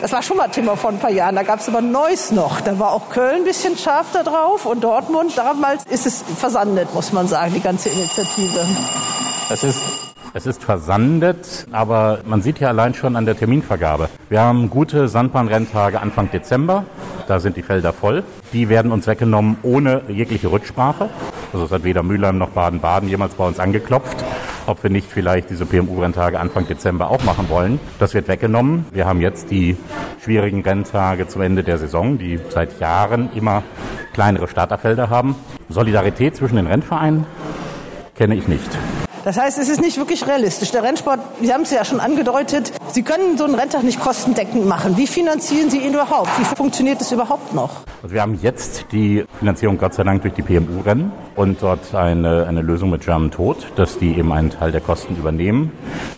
Das 0.00 0.12
war 0.12 0.22
schon 0.22 0.36
mal 0.36 0.48
Thema 0.48 0.76
vor 0.76 0.90
ein 0.90 0.98
paar 0.98 1.10
Jahren. 1.10 1.36
Da 1.36 1.42
gab 1.42 1.60
es 1.60 1.68
aber 1.68 1.80
Neues 1.80 2.30
noch. 2.30 2.60
Da 2.60 2.78
war 2.78 2.92
auch 2.92 3.08
Köln 3.08 3.36
ein 3.36 3.44
bisschen 3.44 3.78
scharf 3.78 4.06
da 4.12 4.22
drauf 4.22 4.66
und 4.66 4.84
Dortmund. 4.84 5.36
Damals 5.36 5.84
ist 5.88 6.06
es 6.06 6.24
versandet, 6.38 6.92
muss 6.94 7.12
man 7.12 7.28
sagen, 7.28 7.54
die 7.54 7.60
ganze 7.60 7.88
Initiative. 7.88 8.60
Es 9.48 9.62
ist 9.64 10.05
es 10.36 10.44
ist 10.44 10.62
versandet, 10.62 11.66
aber 11.72 12.18
man 12.26 12.42
sieht 12.42 12.60
ja 12.60 12.68
allein 12.68 12.92
schon 12.92 13.16
an 13.16 13.24
der 13.24 13.38
Terminvergabe. 13.38 14.10
Wir 14.28 14.42
haben 14.42 14.68
gute 14.68 15.08
Sandbahnrenntage 15.08 15.98
Anfang 15.98 16.30
Dezember. 16.30 16.84
Da 17.26 17.40
sind 17.40 17.56
die 17.56 17.62
Felder 17.62 17.94
voll. 17.94 18.22
Die 18.52 18.68
werden 18.68 18.92
uns 18.92 19.06
weggenommen 19.06 19.56
ohne 19.62 20.02
jegliche 20.08 20.52
Rücksprache. 20.52 21.08
Also 21.54 21.64
es 21.64 21.72
hat 21.72 21.84
weder 21.84 22.02
Mülheim 22.02 22.36
noch 22.36 22.50
Baden-Baden 22.50 23.08
jemals 23.08 23.32
bei 23.32 23.46
uns 23.46 23.58
angeklopft, 23.58 24.22
ob 24.66 24.82
wir 24.82 24.90
nicht 24.90 25.10
vielleicht 25.10 25.48
diese 25.48 25.64
PMU-Renntage 25.64 26.38
Anfang 26.38 26.66
Dezember 26.66 27.10
auch 27.10 27.24
machen 27.24 27.48
wollen. 27.48 27.80
Das 27.98 28.12
wird 28.12 28.28
weggenommen. 28.28 28.84
Wir 28.92 29.06
haben 29.06 29.22
jetzt 29.22 29.50
die 29.50 29.78
schwierigen 30.22 30.60
Renntage 30.60 31.28
zum 31.28 31.40
Ende 31.40 31.64
der 31.64 31.78
Saison, 31.78 32.18
die 32.18 32.38
seit 32.50 32.78
Jahren 32.78 33.30
immer 33.34 33.62
kleinere 34.12 34.48
Starterfelder 34.48 35.08
haben. 35.08 35.34
Solidarität 35.70 36.36
zwischen 36.36 36.56
den 36.56 36.66
Rennvereinen 36.66 37.24
kenne 38.14 38.34
ich 38.34 38.48
nicht. 38.48 38.68
Das 39.26 39.36
heißt, 39.36 39.58
es 39.58 39.68
ist 39.68 39.80
nicht 39.80 39.98
wirklich 39.98 40.24
realistisch. 40.28 40.70
Der 40.70 40.84
Rennsport, 40.84 41.18
Sie 41.40 41.52
haben 41.52 41.62
es 41.62 41.72
ja 41.72 41.84
schon 41.84 41.98
angedeutet, 41.98 42.70
Sie 42.92 43.02
können 43.02 43.36
so 43.36 43.42
einen 43.42 43.56
Renntag 43.56 43.82
nicht 43.82 44.00
kostendeckend 44.00 44.68
machen. 44.68 44.96
Wie 44.96 45.08
finanzieren 45.08 45.68
Sie 45.68 45.78
ihn 45.78 45.94
überhaupt? 45.94 46.30
Wie 46.38 46.44
funktioniert 46.44 47.00
es 47.00 47.10
überhaupt 47.10 47.52
noch? 47.52 47.80
Also 48.04 48.14
wir 48.14 48.22
haben 48.22 48.38
jetzt 48.40 48.86
die 48.92 49.24
Finanzierung 49.40 49.78
Gott 49.78 49.94
sei 49.94 50.04
Dank 50.04 50.22
durch 50.22 50.34
die 50.34 50.42
PMU-Rennen 50.42 51.10
und 51.34 51.60
dort 51.60 51.92
eine, 51.92 52.46
eine 52.46 52.62
Lösung 52.62 52.90
mit 52.90 53.04
German 53.04 53.32
Tod, 53.32 53.66
dass 53.74 53.98
die 53.98 54.16
eben 54.16 54.32
einen 54.32 54.50
Teil 54.50 54.70
der 54.70 54.80
Kosten 54.80 55.16
übernehmen. 55.16 55.72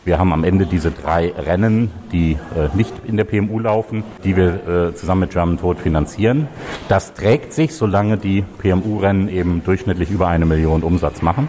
Wir 0.04 0.18
haben 0.18 0.34
am 0.34 0.44
Ende 0.44 0.66
diese 0.66 0.90
drei 0.90 1.32
Rennen, 1.32 1.90
die 2.12 2.32
äh, 2.32 2.76
nicht 2.76 2.92
in 3.06 3.16
der 3.16 3.24
PMU 3.24 3.58
laufen, 3.58 4.04
die 4.22 4.36
wir 4.36 4.90
äh, 4.90 4.94
zusammen 4.94 5.22
mit 5.22 5.30
German 5.30 5.58
Tod 5.58 5.78
finanzieren. 5.78 6.46
Das 6.88 7.14
trägt 7.14 7.54
sich, 7.54 7.74
solange 7.74 8.18
die 8.18 8.44
PMU-Rennen 8.58 9.30
eben 9.30 9.64
durchschnittlich 9.64 10.10
über 10.10 10.28
eine 10.28 10.44
Million 10.44 10.82
Umsatz 10.82 11.22
machen. 11.22 11.48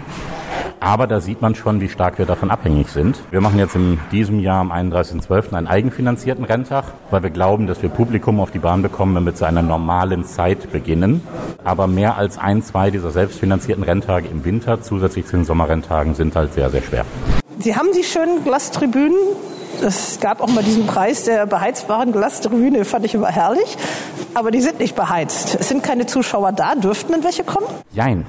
Aber 0.82 1.08
da 1.08 1.20
sieht 1.20 1.42
man 1.42 1.56
schon, 1.56 1.82
wie 1.82 1.90
stark 1.90 2.20
wir 2.20 2.26
davon 2.26 2.52
abhängig 2.52 2.88
sind. 2.88 3.20
Wir 3.32 3.42
machen 3.42 3.60
jetzt 3.60 3.76
in 3.76 4.00
diesem 4.12 4.40
Jahr 4.40 4.62
am 4.62 4.72
31.12. 4.72 5.54
einen 5.54 5.68
eigenfinanzierten 5.68 6.46
Renntag, 6.46 6.86
weil 7.12 7.22
wir 7.22 7.30
glauben, 7.32 7.68
dass 7.68 7.82
wir 7.82 7.90
Publikum 7.90 8.40
auf 8.40 8.52
die 8.52 8.60
Bahn 8.60 8.82
bekommen, 8.82 9.16
wenn 9.16 9.26
wir 9.26 9.36
zu 9.36 9.46
einer 9.46 9.62
normalen 9.62 10.24
Zeit 10.24 10.72
beginnen. 10.72 11.22
Aber 11.66 11.88
mehr 11.88 12.18
als 12.18 12.38
ein, 12.38 12.64
zwei 12.64 12.92
dieser 12.92 13.12
selbstfinanzierten 13.12 13.84
Renntage 13.84 14.30
im 14.30 14.46
Winter 14.46 14.82
zusätzlich 14.82 15.26
zu 15.26 15.36
den 15.36 15.46
Sommerrenntagen 15.46 16.16
sind 16.16 16.36
halt 16.36 16.54
sehr, 16.54 16.70
sehr 16.70 16.82
schwer. 16.82 17.06
Sie 17.58 17.76
haben 17.76 17.90
die 17.96 18.04
schönen 18.04 18.44
Glastribünen. 18.44 19.18
Es 19.82 20.20
gab 20.20 20.42
auch 20.42 20.48
mal 20.48 20.64
diesen 20.64 20.86
Preis 20.88 21.24
der 21.24 21.46
beheizbaren 21.46 22.12
Glastribüne, 22.12 22.86
fand 22.86 23.06
ich 23.06 23.16
immer 23.16 23.30
herrlich. 23.30 23.78
Aber 24.34 24.52
die 24.52 24.62
sind 24.62 24.80
nicht 24.80 24.96
beheizt. 24.96 25.58
Es 25.60 25.70
sind 25.70 25.84
keine 25.84 26.06
Zuschauer 26.06 26.52
da. 26.52 26.76
Dürften 26.76 27.14
denn 27.14 27.24
welche 27.24 27.44
kommen? 27.44 27.66
Jein. 27.92 28.26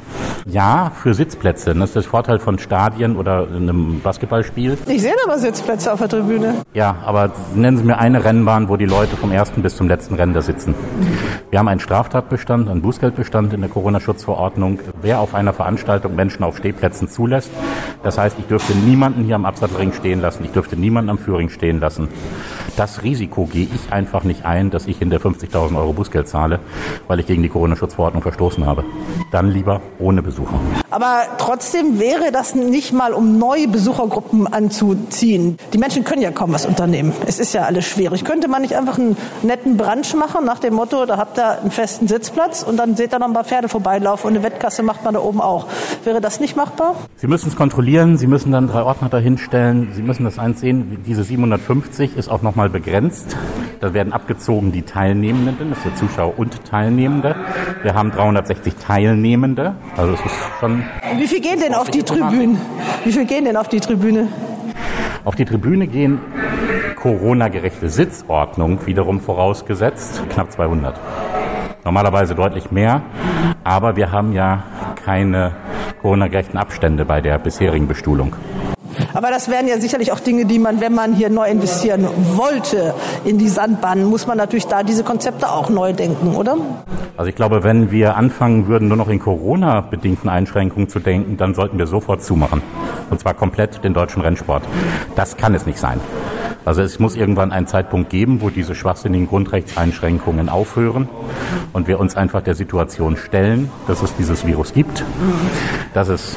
Ja, 0.47 0.93
für 1.03 1.13
Sitzplätze. 1.13 1.75
Das 1.75 1.91
ist 1.91 1.97
der 1.97 2.03
Vorteil 2.05 2.39
von 2.39 2.59
Stadien 2.59 3.17
oder 3.17 3.47
einem 3.47 4.01
Basketballspiel. 4.01 4.79
Ich 4.87 5.03
sehe 5.03 5.15
aber 5.25 5.39
Sitzplätze 5.39 5.93
auf 5.93 5.99
der 5.99 6.09
Tribüne. 6.09 6.63
Ja, 6.73 6.97
aber 7.05 7.31
nennen 7.55 7.77
Sie 7.77 7.85
mir 7.85 7.99
eine 7.99 8.25
Rennbahn, 8.25 8.69
wo 8.69 8.77
die 8.77 8.87
Leute 8.87 9.17
vom 9.17 9.31
ersten 9.31 9.63
bis 9.63 9.77
zum 9.77 9.89
letzten 9.89 10.15
Rennen 10.15 10.33
da 10.33 10.41
sitzen. 10.41 10.75
Wir 11.51 11.59
haben 11.59 11.69
einen 11.69 11.81
Straftatbestand, 11.81 12.69
einen 12.69 12.81
Bußgeldbestand 12.81 13.53
in 13.53 13.61
der 13.61 13.71
Corona-Schutzverordnung, 13.71 14.81
wer 15.03 15.21
auf 15.21 15.35
einer 15.35 15.53
Veranstaltung 15.53 16.15
Menschen 16.15 16.45
auf 16.45 16.57
Stehplätzen 16.57 17.09
zulässt. 17.09 17.51
Das 18.03 18.17
heißt, 18.17 18.37
ich 18.39 18.47
dürfte 18.47 18.73
niemanden 19.11 19.25
hier 19.25 19.35
am 19.35 19.45
Absatzring 19.45 19.93
stehen 19.93 20.21
lassen, 20.21 20.45
ich 20.45 20.53
dürfte 20.53 20.77
niemanden 20.77 21.11
am 21.11 21.19
Führing 21.19 21.49
stehen 21.49 21.81
lassen. 21.81 22.09
Das 22.77 23.03
Risiko 23.03 23.47
gehe 23.47 23.67
ich 23.75 23.93
einfach 23.93 24.23
nicht 24.23 24.45
ein, 24.45 24.71
dass 24.71 24.87
ich 24.87 24.99
hinter 24.99 25.17
50.000 25.17 25.77
Euro 25.77 25.93
Bußgeld 25.93 26.29
zahle, 26.29 26.61
weil 27.09 27.19
ich 27.19 27.27
gegen 27.27 27.43
die 27.43 27.49
Corona-Schutzverordnung 27.49 28.23
verstoßen 28.23 28.65
habe. 28.65 28.85
Dann 29.33 29.51
lieber 29.51 29.81
ohne 29.99 30.23
Besucher. 30.23 30.61
Aber 30.91 31.23
trotzdem 31.39 31.99
wäre 31.99 32.31
das 32.33 32.55
nicht 32.55 32.93
mal, 32.93 33.13
um 33.13 33.39
neue 33.39 33.69
Besuchergruppen 33.69 34.47
anzuziehen. 34.47 35.57
Die 35.73 35.79
Menschen 35.79 36.05
können 36.05 36.23
ja 36.23 36.31
kaum 36.31 36.53
was 36.53 36.67
unternehmen. 36.67 37.13
Es 37.27 37.39
ist 37.41 37.53
ja 37.53 37.63
alles 37.63 37.87
schwierig. 37.87 38.25
Könnte 38.25 38.49
man 38.49 38.63
nicht 38.63 38.77
einfach 38.77 38.99
einen 38.99 39.17
netten 39.43 39.77
Brunch 39.77 40.15
machen 40.15 40.45
nach 40.45 40.61
dem 40.61 40.75
Motto, 40.75 41.05
da 41.07 41.17
habt 41.17 41.39
ihr 41.39 41.61
einen 41.61 41.71
festen 41.71 42.07
Sitzplatz 42.07 42.63
und 42.63 42.77
dann 42.77 42.97
seht 42.97 43.13
ihr 43.13 43.19
noch 43.19 43.27
ein 43.27 43.35
paar 43.35 43.45
Pferde 43.45 43.69
vorbeilaufen 43.69 44.29
und 44.29 44.37
eine 44.37 44.45
Wettkasse 44.45 44.83
macht 44.83 45.05
man 45.05 45.15
da 45.15 45.21
oben 45.21 45.41
auch. 45.41 45.67
Wäre 46.05 46.21
das 46.21 46.39
nicht 46.41 46.57
machbar? 46.57 46.95
Sie 47.17 47.27
müssen 47.27 47.49
es 47.49 47.57
kontrollieren, 47.57 48.17
Sie 48.17 48.27
müssen 48.27 48.53
dann 48.53 48.69
drei 48.69 48.83
Ordner 48.83 49.00
dahinstellen, 49.09 49.89
Sie 49.95 50.03
müssen 50.03 50.25
das 50.25 50.39
eins 50.39 50.61
sehen, 50.61 50.99
diese 51.07 51.25
750 51.25 52.17
ist 52.17 52.29
auch 52.29 52.43
nochmal 52.43 52.69
begrenzt. 52.69 53.37
Da 53.81 53.95
werden 53.95 54.13
abgezogen 54.13 54.73
die 54.73 54.83
Teilnehmenden, 54.83 55.71
das 55.71 55.79
ist 55.79 55.87
der 55.87 55.95
Zuschauer 55.95 56.39
und 56.39 56.65
Teilnehmende. 56.67 57.35
Wir 57.83 57.95
haben 57.95 58.11
360 58.11 58.75
Teilnehmende, 58.77 59.75
also 59.97 60.13
es 60.13 60.21
ist 60.21 60.35
schon... 60.61 60.85
Wie 61.17 61.27
viel 61.27 61.41
gehen 61.41 61.61
denn 61.61 61.75
auf 61.75 61.91
die 61.91 62.03
Tribüne? 62.03 62.59
Wie 63.05 63.13
viel 63.13 63.25
gehen 63.25 63.47
denn 63.47 63.57
auf 63.57 63.69
die 63.69 63.81
Tribüne? 63.81 64.29
Auf 65.25 65.35
die 65.35 65.45
Tribüne 65.45 65.87
gehen 65.87 66.21
Corona-gerechte 66.97 67.89
Sitzordnung 67.89 68.87
wiederum 68.87 69.21
vorausgesetzt, 69.21 70.23
knapp 70.29 70.53
200. 70.53 71.01
Normalerweise 71.85 72.35
deutlich 72.35 72.71
mehr, 72.71 73.01
aber 73.65 73.97
wir 73.97 74.13
haben 74.13 74.35
ja 74.35 74.63
keine 75.03 75.53
Corona-gerechten 76.03 76.59
Abstände 76.59 77.07
bei 77.07 77.23
der 77.23 77.39
bisherigen 77.39 77.89
Bestuhlung. 77.89 78.35
Aber 79.13 79.31
das 79.31 79.49
wären 79.49 79.67
ja 79.69 79.81
sicherlich 79.81 80.13
auch 80.13 80.21
Dinge, 80.21 80.45
die 80.45 80.59
man, 80.59 80.81
wenn 80.81 80.95
man 80.95 81.15
hier 81.15 81.31
neu 81.31 81.49
investieren 81.49 82.07
wollte 82.35 82.95
in 83.25 83.39
die 83.39 83.49
Sandbahn, 83.49 84.05
muss 84.05 84.27
man 84.27 84.39
natürlich 84.39 84.67
da 84.67 84.83
diese 84.83 85.05
Konzepte 85.05 85.51
auch 85.51 85.69
neu 85.69 85.93
denken, 85.93 86.37
oder? 86.37 86.57
Also 87.17 87.29
ich 87.29 87.35
glaube, 87.35 87.65
wenn 87.65 87.91
wir 87.91 88.17
anfangen 88.17 88.67
würden, 88.67 88.89
nur 88.89 88.97
noch 88.97 89.09
in 89.09 89.19
Corona-bedingten 89.19 90.31
Einschränkungen 90.31 90.89
zu 90.89 91.01
denken, 91.01 91.37
dann 91.37 91.55
sollten 91.55 91.79
wir 91.79 91.87
sofort 91.87 92.23
zumachen. 92.23 92.63
Und 93.11 93.21
zwar 93.21 93.35
komplett 93.35 93.85
den 93.85 93.93
deutschen 93.93 94.23
Rennsport. 94.23 94.63
Das 95.17 95.37
kann 95.37 95.55
es 95.55 95.67
nicht 95.67 95.79
sein. 95.79 96.01
Also 96.65 96.83
es 96.83 96.99
muss 96.99 97.17
irgendwann 97.17 97.53
einen 97.53 97.67
Zeitpunkt 97.67 98.11
geben, 98.11 98.43
wo 98.43 98.51
diese 98.51 98.75
schwachsinnigen 98.75 99.27
Grundrechtseinschränkungen 99.27 100.49
aufhören 100.49 101.09
und 101.73 101.89
wir 101.89 101.99
uns 101.99 102.17
einfach 102.17 102.43
der 102.43 102.55
Situation 102.55 103.17
stellen, 103.17 103.71
dass 103.87 104.03
es 104.03 104.15
dieses 104.17 104.47
Virus 104.47 104.73
gibt, 104.73 105.05
dass 105.95 106.09
es 106.09 106.37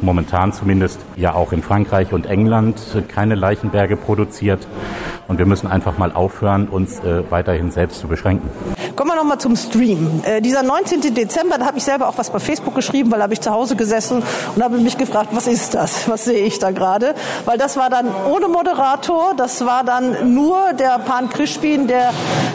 momentan 0.00 0.52
zumindest 0.52 1.00
ja 1.16 1.34
auch 1.34 1.52
in 1.52 1.62
Frankreich 1.62 2.12
und 2.12 2.26
England 2.26 2.80
keine 3.08 3.34
Leichenberge 3.34 3.96
produziert. 3.96 4.66
Und 5.26 5.38
wir 5.38 5.46
müssen 5.46 5.66
einfach 5.66 5.96
mal 5.96 6.12
aufhören, 6.12 6.68
uns 6.68 7.00
äh, 7.00 7.22
weiterhin 7.30 7.70
selbst 7.70 8.00
zu 8.00 8.08
beschränken. 8.08 8.50
Kommen 8.94 9.10
wir 9.10 9.16
nochmal 9.16 9.38
zum 9.38 9.56
Stream. 9.56 10.22
Äh, 10.24 10.42
dieser 10.42 10.62
19. 10.62 11.14
Dezember, 11.14 11.56
da 11.56 11.66
habe 11.66 11.78
ich 11.78 11.84
selber 11.84 12.08
auch 12.08 12.18
was 12.18 12.30
bei 12.30 12.38
Facebook 12.38 12.74
geschrieben, 12.74 13.10
weil 13.10 13.18
da 13.18 13.24
habe 13.24 13.32
ich 13.32 13.40
zu 13.40 13.50
Hause 13.50 13.74
gesessen 13.74 14.22
und 14.54 14.62
habe 14.62 14.76
mich 14.78 14.98
gefragt, 14.98 15.30
was 15.32 15.46
ist 15.46 15.74
das? 15.74 16.08
Was 16.08 16.26
sehe 16.26 16.44
ich 16.44 16.58
da 16.58 16.72
gerade? 16.72 17.14
Weil 17.46 17.56
das 17.56 17.76
war 17.78 17.88
dann 17.88 18.06
ohne 18.30 18.48
Moderator, 18.48 19.34
das 19.36 19.64
war 19.64 19.82
dann 19.82 20.34
nur 20.34 20.74
der 20.78 20.98
Pan 20.98 21.30
Krischbin, 21.30 21.86
der 21.86 22.10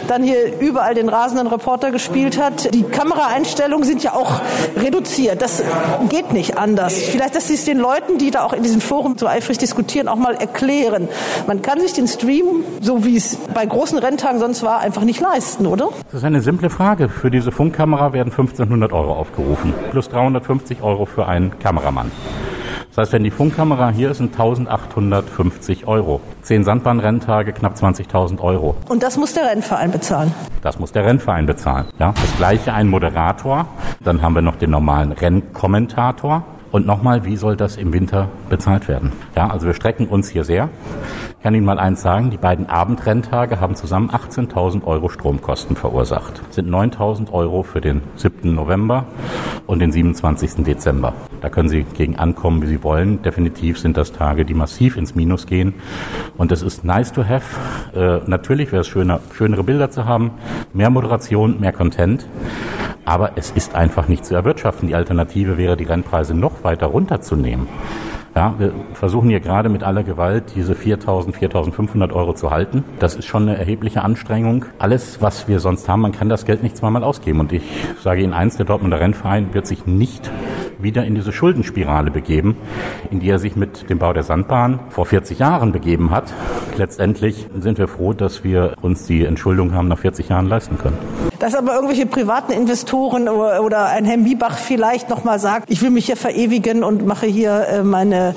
dann 0.06 0.22
hier 0.22 0.60
überall 0.60 0.94
den 0.94 1.08
rasenden 1.08 1.48
Reporter 1.48 1.90
gespielt 1.90 2.40
hat. 2.40 2.72
Die 2.74 2.84
Kameraeinstellungen 2.84 3.84
sind 3.84 4.02
ja 4.02 4.12
auch 4.12 4.40
reduziert. 4.76 5.42
Das 5.42 5.62
geht 6.08 6.32
nicht 6.32 6.56
anders. 6.56 6.94
Vielleicht, 6.94 7.29
dass 7.30 7.48
Sie 7.48 7.54
es 7.54 7.64
den 7.64 7.78
Leuten, 7.78 8.18
die 8.18 8.30
da 8.30 8.44
auch 8.44 8.52
in 8.52 8.62
diesem 8.62 8.80
Forum 8.80 9.16
so 9.18 9.26
eifrig 9.26 9.58
diskutieren, 9.58 10.08
auch 10.08 10.16
mal 10.16 10.34
erklären. 10.34 11.08
Man 11.46 11.62
kann 11.62 11.80
sich 11.80 11.92
den 11.92 12.08
Stream, 12.08 12.64
so 12.80 13.04
wie 13.04 13.16
es 13.16 13.36
bei 13.54 13.64
großen 13.66 13.98
Renntagen 13.98 14.38
sonst 14.40 14.62
war, 14.62 14.80
einfach 14.80 15.02
nicht 15.02 15.20
leisten, 15.20 15.66
oder? 15.66 15.90
Das 16.06 16.20
ist 16.20 16.24
eine 16.24 16.40
simple 16.40 16.70
Frage. 16.70 17.08
Für 17.08 17.30
diese 17.30 17.52
Funkkamera 17.52 18.12
werden 18.12 18.30
1500 18.30 18.92
Euro 18.92 19.12
aufgerufen. 19.12 19.72
Plus 19.90 20.08
350 20.08 20.82
Euro 20.82 21.06
für 21.06 21.26
einen 21.26 21.58
Kameramann. 21.58 22.10
Das 22.90 22.98
heißt, 22.98 23.12
wenn 23.12 23.22
die 23.22 23.30
Funkkamera 23.30 23.90
hier 23.90 24.10
ist, 24.10 24.18
sind 24.18 24.32
1850 24.32 25.86
Euro. 25.86 26.20
Zehn 26.42 26.64
Sandbahnrenntage, 26.64 27.52
knapp 27.52 27.76
20.000 27.76 28.40
Euro. 28.40 28.74
Und 28.88 29.04
das 29.04 29.16
muss 29.16 29.32
der 29.32 29.48
Rennverein 29.48 29.92
bezahlen? 29.92 30.34
Das 30.62 30.80
muss 30.80 30.90
der 30.90 31.06
Rennverein 31.06 31.46
bezahlen. 31.46 31.86
Ja, 32.00 32.12
das 32.20 32.36
gleiche 32.36 32.72
ein 32.74 32.88
Moderator. 32.88 33.66
Dann 34.02 34.22
haben 34.22 34.34
wir 34.34 34.42
noch 34.42 34.56
den 34.56 34.70
normalen 34.70 35.12
Rennkommentator. 35.12 36.42
Und 36.72 36.86
nochmal, 36.86 37.24
wie 37.24 37.36
soll 37.36 37.56
das 37.56 37.76
im 37.76 37.92
Winter 37.92 38.28
bezahlt 38.48 38.86
werden? 38.86 39.12
Ja, 39.34 39.48
also 39.48 39.66
wir 39.66 39.74
strecken 39.74 40.06
uns 40.06 40.28
hier 40.28 40.44
sehr. 40.44 40.68
Ich 41.36 41.42
kann 41.42 41.54
Ihnen 41.54 41.64
mal 41.64 41.80
eins 41.80 42.02
sagen, 42.02 42.30
die 42.30 42.36
beiden 42.36 42.68
Abendrenntage 42.68 43.60
haben 43.60 43.74
zusammen 43.74 44.10
18.000 44.10 44.84
Euro 44.84 45.08
Stromkosten 45.08 45.74
verursacht. 45.74 46.42
Das 46.46 46.54
sind 46.54 46.68
9.000 46.68 47.32
Euro 47.32 47.62
für 47.64 47.80
den 47.80 48.02
7. 48.16 48.54
November 48.54 49.06
und 49.66 49.80
den 49.80 49.90
27. 49.90 50.64
Dezember. 50.64 51.14
Da 51.40 51.48
können 51.48 51.68
Sie 51.68 51.82
gegen 51.82 52.16
ankommen, 52.16 52.62
wie 52.62 52.66
Sie 52.66 52.84
wollen. 52.84 53.22
Definitiv 53.22 53.78
sind 53.78 53.96
das 53.96 54.12
Tage, 54.12 54.44
die 54.44 54.54
massiv 54.54 54.96
ins 54.96 55.14
Minus 55.14 55.46
gehen. 55.46 55.74
Und 56.36 56.52
es 56.52 56.62
ist 56.62 56.84
nice 56.84 57.12
to 57.12 57.24
have. 57.24 57.56
Äh, 57.94 58.28
natürlich 58.28 58.70
wäre 58.70 58.82
es 58.82 58.88
schöner, 58.88 59.20
schönere 59.32 59.64
Bilder 59.64 59.90
zu 59.90 60.04
haben, 60.04 60.32
mehr 60.72 60.90
Moderation, 60.90 61.58
mehr 61.58 61.72
Content. 61.72 62.26
Aber 63.04 63.32
es 63.36 63.50
ist 63.50 63.74
einfach 63.74 64.08
nicht 64.08 64.24
zu 64.24 64.34
erwirtschaften. 64.34 64.88
Die 64.88 64.94
Alternative 64.94 65.56
wäre, 65.56 65.76
die 65.76 65.84
Rennpreise 65.84 66.34
noch 66.34 66.59
weiter 66.64 66.86
runterzunehmen. 66.86 67.68
Ja, 68.36 68.54
wir 68.58 68.72
versuchen 68.94 69.28
hier 69.28 69.40
gerade 69.40 69.68
mit 69.68 69.82
aller 69.82 70.04
Gewalt 70.04 70.52
diese 70.54 70.74
4.000, 70.74 71.34
4.500 71.34 72.12
Euro 72.12 72.32
zu 72.32 72.52
halten. 72.52 72.84
Das 73.00 73.16
ist 73.16 73.26
schon 73.26 73.42
eine 73.42 73.58
erhebliche 73.58 74.02
Anstrengung. 74.02 74.66
Alles, 74.78 75.20
was 75.20 75.48
wir 75.48 75.58
sonst 75.58 75.88
haben, 75.88 76.02
man 76.02 76.12
kann 76.12 76.28
das 76.28 76.44
Geld 76.44 76.62
nicht 76.62 76.76
zweimal 76.76 77.02
ausgeben. 77.02 77.40
Und 77.40 77.52
ich 77.52 77.62
sage 78.02 78.22
Ihnen 78.22 78.32
eins, 78.32 78.56
der 78.56 78.66
Dortmunder 78.66 79.00
Rennverein 79.00 79.52
wird 79.52 79.66
sich 79.66 79.84
nicht 79.86 80.30
wieder 80.78 81.04
in 81.04 81.16
diese 81.16 81.32
Schuldenspirale 81.32 82.10
begeben, 82.10 82.56
in 83.10 83.18
die 83.18 83.28
er 83.28 83.38
sich 83.40 83.56
mit 83.56 83.90
dem 83.90 83.98
Bau 83.98 84.12
der 84.12 84.22
Sandbahn 84.22 84.78
vor 84.90 85.06
40 85.06 85.40
Jahren 85.40 85.72
begeben 85.72 86.10
hat. 86.10 86.32
Letztendlich 86.76 87.48
sind 87.58 87.78
wir 87.78 87.88
froh, 87.88 88.12
dass 88.12 88.44
wir 88.44 88.74
uns 88.80 89.06
die 89.06 89.24
Entschuldung 89.24 89.74
haben 89.74 89.88
nach 89.88 89.98
40 89.98 90.28
Jahren 90.28 90.46
leisten 90.46 90.78
können. 90.78 90.96
Dass 91.38 91.54
aber 91.54 91.74
irgendwelche 91.74 92.06
privaten 92.06 92.52
Investoren 92.52 93.28
oder 93.28 93.86
ein 93.86 94.04
Herr 94.04 94.18
Miebach 94.18 94.56
vielleicht 94.56 95.10
nochmal 95.10 95.38
sagt, 95.38 95.70
ich 95.70 95.82
will 95.82 95.90
mich 95.90 96.06
hier 96.06 96.16
verewigen 96.16 96.84
und 96.84 97.04
mache 97.06 97.26
hier 97.26 97.82
meine 97.84 98.29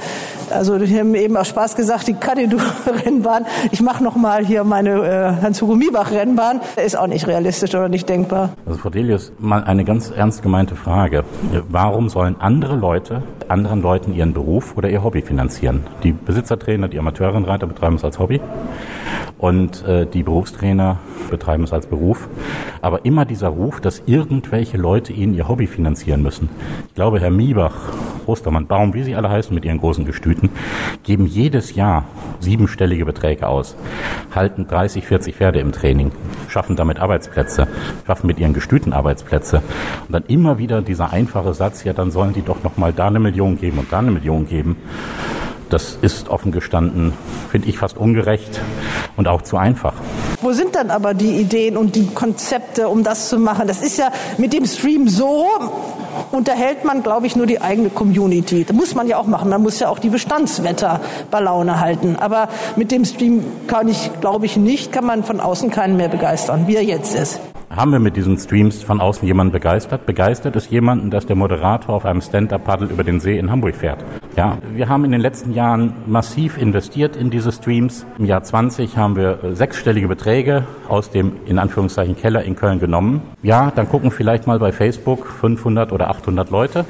Also 0.49 0.79
wir 0.79 0.99
haben 0.99 1.15
eben 1.15 1.36
auch 1.38 1.45
Spaß 1.45 1.75
gesagt, 1.75 2.08
die 2.08 2.13
Kadidu-Rennbahn. 2.13 3.45
Ich 3.71 3.82
mache 3.82 4.03
noch 4.03 4.15
mal 4.15 4.45
hier 4.45 4.63
meine 4.63 4.89
äh, 4.89 5.41
Hans-Hugo 5.41 5.75
Miebach-Rennbahn. 5.75 6.62
Ist 6.84 6.97
auch 6.97 7.08
nicht 7.08 7.27
realistisch 7.27 7.73
oder 7.73 7.89
nicht 7.89 8.08
denkbar. 8.08 8.49
Also 8.65 8.79
Frau 8.79 8.89
Delius, 8.89 9.32
mal 9.39 9.63
eine 9.63 9.84
ganz 9.86 10.12
ernst 10.12 10.43
gemeinte 10.43 10.75
Frage. 10.75 11.23
Warum 11.69 12.10
sollen 12.10 12.36
andere 12.39 12.75
Leute 12.75 13.23
anderen 13.47 13.82
Leuten 13.82 14.13
ihren 14.13 14.34
Beruf 14.34 14.77
oder 14.77 14.89
ihr 14.89 15.03
Hobby 15.03 15.21
finanzieren? 15.21 15.84
Die 16.03 16.12
Besitzertrainer, 16.12 16.88
die 16.88 16.99
Amateurrennreiter 16.99 17.67
betreiben 17.67 17.95
es 17.95 18.03
als 18.03 18.19
Hobby 18.19 18.39
und 19.43 19.86
äh, 19.86 20.06
die 20.06 20.23
Berufstrainer 20.23 20.99
betreiben 21.29 21.65
es 21.65 21.73
als 21.73 21.86
Beruf. 21.86 22.29
Aber 22.82 23.03
immer 23.03 23.25
dieser 23.25 23.49
Ruf, 23.49 23.82
dass 23.82 24.01
irgendwelche 24.06 24.77
Leute 24.77 25.12
ihnen 25.12 25.34
ihr 25.34 25.49
Hobby 25.49 25.67
finanzieren 25.67 26.23
müssen. 26.23 26.47
Ich 26.88 26.95
glaube, 26.95 27.19
Herr 27.19 27.29
Miebach, 27.29 27.75
Ostermann, 28.25 28.67
Baum, 28.67 28.93
wie 28.93 29.03
sie 29.03 29.15
alle 29.15 29.29
heißen 29.29 29.53
mit 29.53 29.65
ihren 29.65 29.79
großen 29.79 30.06
Gestüten, 30.06 30.49
geben 31.03 31.27
jedes 31.27 31.75
Jahr 31.75 32.06
siebenstellige 32.39 33.03
Beträge 33.03 33.45
aus, 33.45 33.75
halten 34.34 34.65
30, 34.65 35.06
40 35.06 35.36
Pferde 35.36 35.60
im 35.60 35.73
Training, 35.73 36.13
schaffen 36.47 36.77
damit 36.77 36.99
Arbeitsplätze, 36.99 37.67
schaffen 38.08 38.27
mit 38.27 38.39
ihren 38.39 38.53
Gestüten 38.53 38.93
Arbeitsplätze. 38.93 39.58
Und 40.08 40.13
dann 40.13 40.23
immer 40.29 40.58
wieder 40.58 40.82
dieser 40.82 41.12
einfache 41.12 41.53
Satz, 41.53 41.84
ja, 41.84 41.91
dann 41.91 42.12
sollen 42.12 42.32
die 42.32 42.43
doch 42.43 42.63
noch 42.63 42.77
mal 42.77 42.93
da 42.93 43.08
eine 43.08 43.19
Million 43.19 43.58
geben 43.58 43.79
und 43.79 43.91
da 43.91 43.99
eine 43.99 44.12
Million 44.12 44.47
geben. 44.47 44.77
Das 45.73 45.97
ist 46.03 46.29
offen 46.29 46.51
gestanden, 46.51 47.13
finde 47.49 47.67
ich 47.67 47.79
fast 47.79 47.97
ungerecht 47.97 48.62
und 49.17 49.27
auch 49.27 49.41
zu 49.41 49.57
einfach. 49.57 49.95
Wo 50.39 50.51
sind 50.51 50.75
dann 50.75 50.91
aber 50.91 51.15
die 51.15 51.41
Ideen 51.41 51.77
und 51.77 51.95
die 51.95 52.05
Konzepte, 52.05 52.89
um 52.89 53.03
das 53.03 53.27
zu 53.29 53.39
machen? 53.39 53.67
Das 53.67 53.81
ist 53.81 53.97
ja 53.97 54.12
mit 54.38 54.53
dem 54.53 54.67
Stream 54.67 55.07
so, 55.07 55.47
unterhält 56.31 56.86
man, 56.86 57.01
glaube 57.01 57.25
ich, 57.25 57.36
nur 57.36 57.47
die 57.47 57.59
eigene 57.59 57.89
Community. 57.89 58.65
Das 58.65 58.75
muss 58.75 58.93
man 58.93 59.07
ja 59.07 59.17
auch 59.17 59.25
machen. 59.25 59.49
Man 59.49 59.63
muss 59.63 59.79
ja 59.79 59.89
auch 59.89 59.97
die 59.97 60.09
Bestandswetter 60.09 61.01
bei 61.31 61.39
Laune 61.39 61.79
halten. 61.79 62.17
Aber 62.19 62.49
mit 62.75 62.91
dem 62.91 63.03
Stream 63.03 63.43
kann 63.65 63.88
ich, 63.88 64.12
glaube 64.21 64.45
ich, 64.45 64.57
nicht, 64.57 64.91
kann 64.91 65.07
man 65.07 65.23
von 65.23 65.39
außen 65.39 65.71
keinen 65.71 65.97
mehr 65.97 66.09
begeistern, 66.09 66.67
wie 66.67 66.75
er 66.75 66.83
jetzt 66.83 67.15
ist. 67.15 67.39
Haben 67.75 67.91
wir 67.91 67.97
mit 67.97 68.15
diesen 68.15 68.38
Streams 68.38 68.83
von 68.83 69.01
außen 69.01 69.27
jemanden 69.27 69.51
begeistert? 69.51 70.05
Begeistert 70.05 70.55
ist 70.55 70.69
jemanden, 70.69 71.09
dass 71.09 71.25
der 71.25 71.36
Moderator 71.36 71.95
auf 71.95 72.05
einem 72.05 72.21
Stand-Up-Paddle 72.21 72.88
über 72.88 73.03
den 73.03 73.19
See 73.19 73.36
in 73.36 73.49
Hamburg 73.49 73.75
fährt. 73.75 74.05
Ja, 74.36 74.59
wir 74.75 74.89
haben 74.89 75.05
in 75.05 75.12
den 75.12 75.21
letzten 75.21 75.53
Jahren 75.53 75.93
massiv 76.05 76.59
investiert 76.59 77.15
in 77.15 77.31
diese 77.31 77.51
Streams. 77.51 78.05
Im 78.19 78.25
Jahr 78.25 78.43
20 78.43 78.95
haben 78.95 79.15
wir 79.15 79.39
sechsstellige 79.53 80.07
Beträge 80.07 80.65
aus 80.88 81.09
dem, 81.09 81.38
in 81.47 81.57
Anführungszeichen, 81.57 82.15
Keller 82.15 82.43
in 82.43 82.55
Köln 82.55 82.79
genommen. 82.79 83.23
Ja, 83.41 83.71
dann 83.75 83.89
gucken 83.89 84.12
vielleicht 84.12 84.45
mal 84.45 84.59
bei 84.59 84.71
Facebook 84.71 85.25
500 85.25 85.91
oder 85.91 86.12
800 86.12 86.51
Leute. 86.51 86.86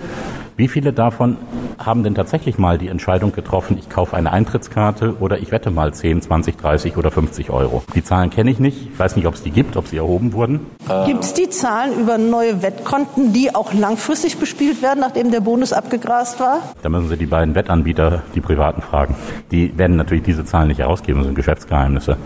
Wie 0.55 0.67
viele 0.67 0.93
davon 0.93 1.37
haben 1.79 2.03
denn 2.03 2.13
tatsächlich 2.13 2.59
mal 2.59 2.77
die 2.77 2.87
Entscheidung 2.87 3.31
getroffen, 3.31 3.77
ich 3.79 3.89
kaufe 3.89 4.15
eine 4.15 4.31
Eintrittskarte 4.31 5.15
oder 5.19 5.39
ich 5.39 5.51
wette 5.51 5.71
mal 5.71 5.93
10, 5.93 6.21
20, 6.21 6.57
30 6.57 6.97
oder 6.97 7.09
50 7.09 7.49
Euro? 7.49 7.83
Die 7.95 8.03
Zahlen 8.03 8.29
kenne 8.29 8.51
ich 8.51 8.59
nicht. 8.59 8.89
Ich 8.93 8.99
weiß 8.99 9.15
nicht, 9.15 9.25
ob 9.25 9.33
es 9.33 9.41
die 9.41 9.49
gibt, 9.49 9.77
ob 9.77 9.87
sie 9.87 9.97
erhoben 9.97 10.33
wurden. 10.33 10.67
Gibt 11.07 11.23
es 11.23 11.33
die 11.33 11.49
Zahlen 11.49 11.99
über 11.99 12.19
neue 12.19 12.61
Wettkonten, 12.61 13.33
die 13.33 13.55
auch 13.55 13.73
langfristig 13.73 14.37
bespielt 14.37 14.83
werden, 14.83 14.99
nachdem 14.99 15.31
der 15.31 15.41
Bonus 15.41 15.73
abgegrast 15.73 16.39
war? 16.39 16.59
Da 16.83 16.89
müssen 16.89 17.09
Sie 17.09 17.17
die 17.17 17.25
beiden 17.25 17.55
Wettanbieter, 17.55 18.21
die 18.35 18.41
privaten, 18.41 18.81
fragen. 18.81 19.15
Die 19.51 19.75
werden 19.77 19.95
natürlich 19.95 20.23
diese 20.23 20.45
Zahlen 20.45 20.67
nicht 20.67 20.79
herausgeben, 20.79 21.19
das 21.19 21.25
sind 21.25 21.35
Geschäftsgeheimnisse. 21.35 22.17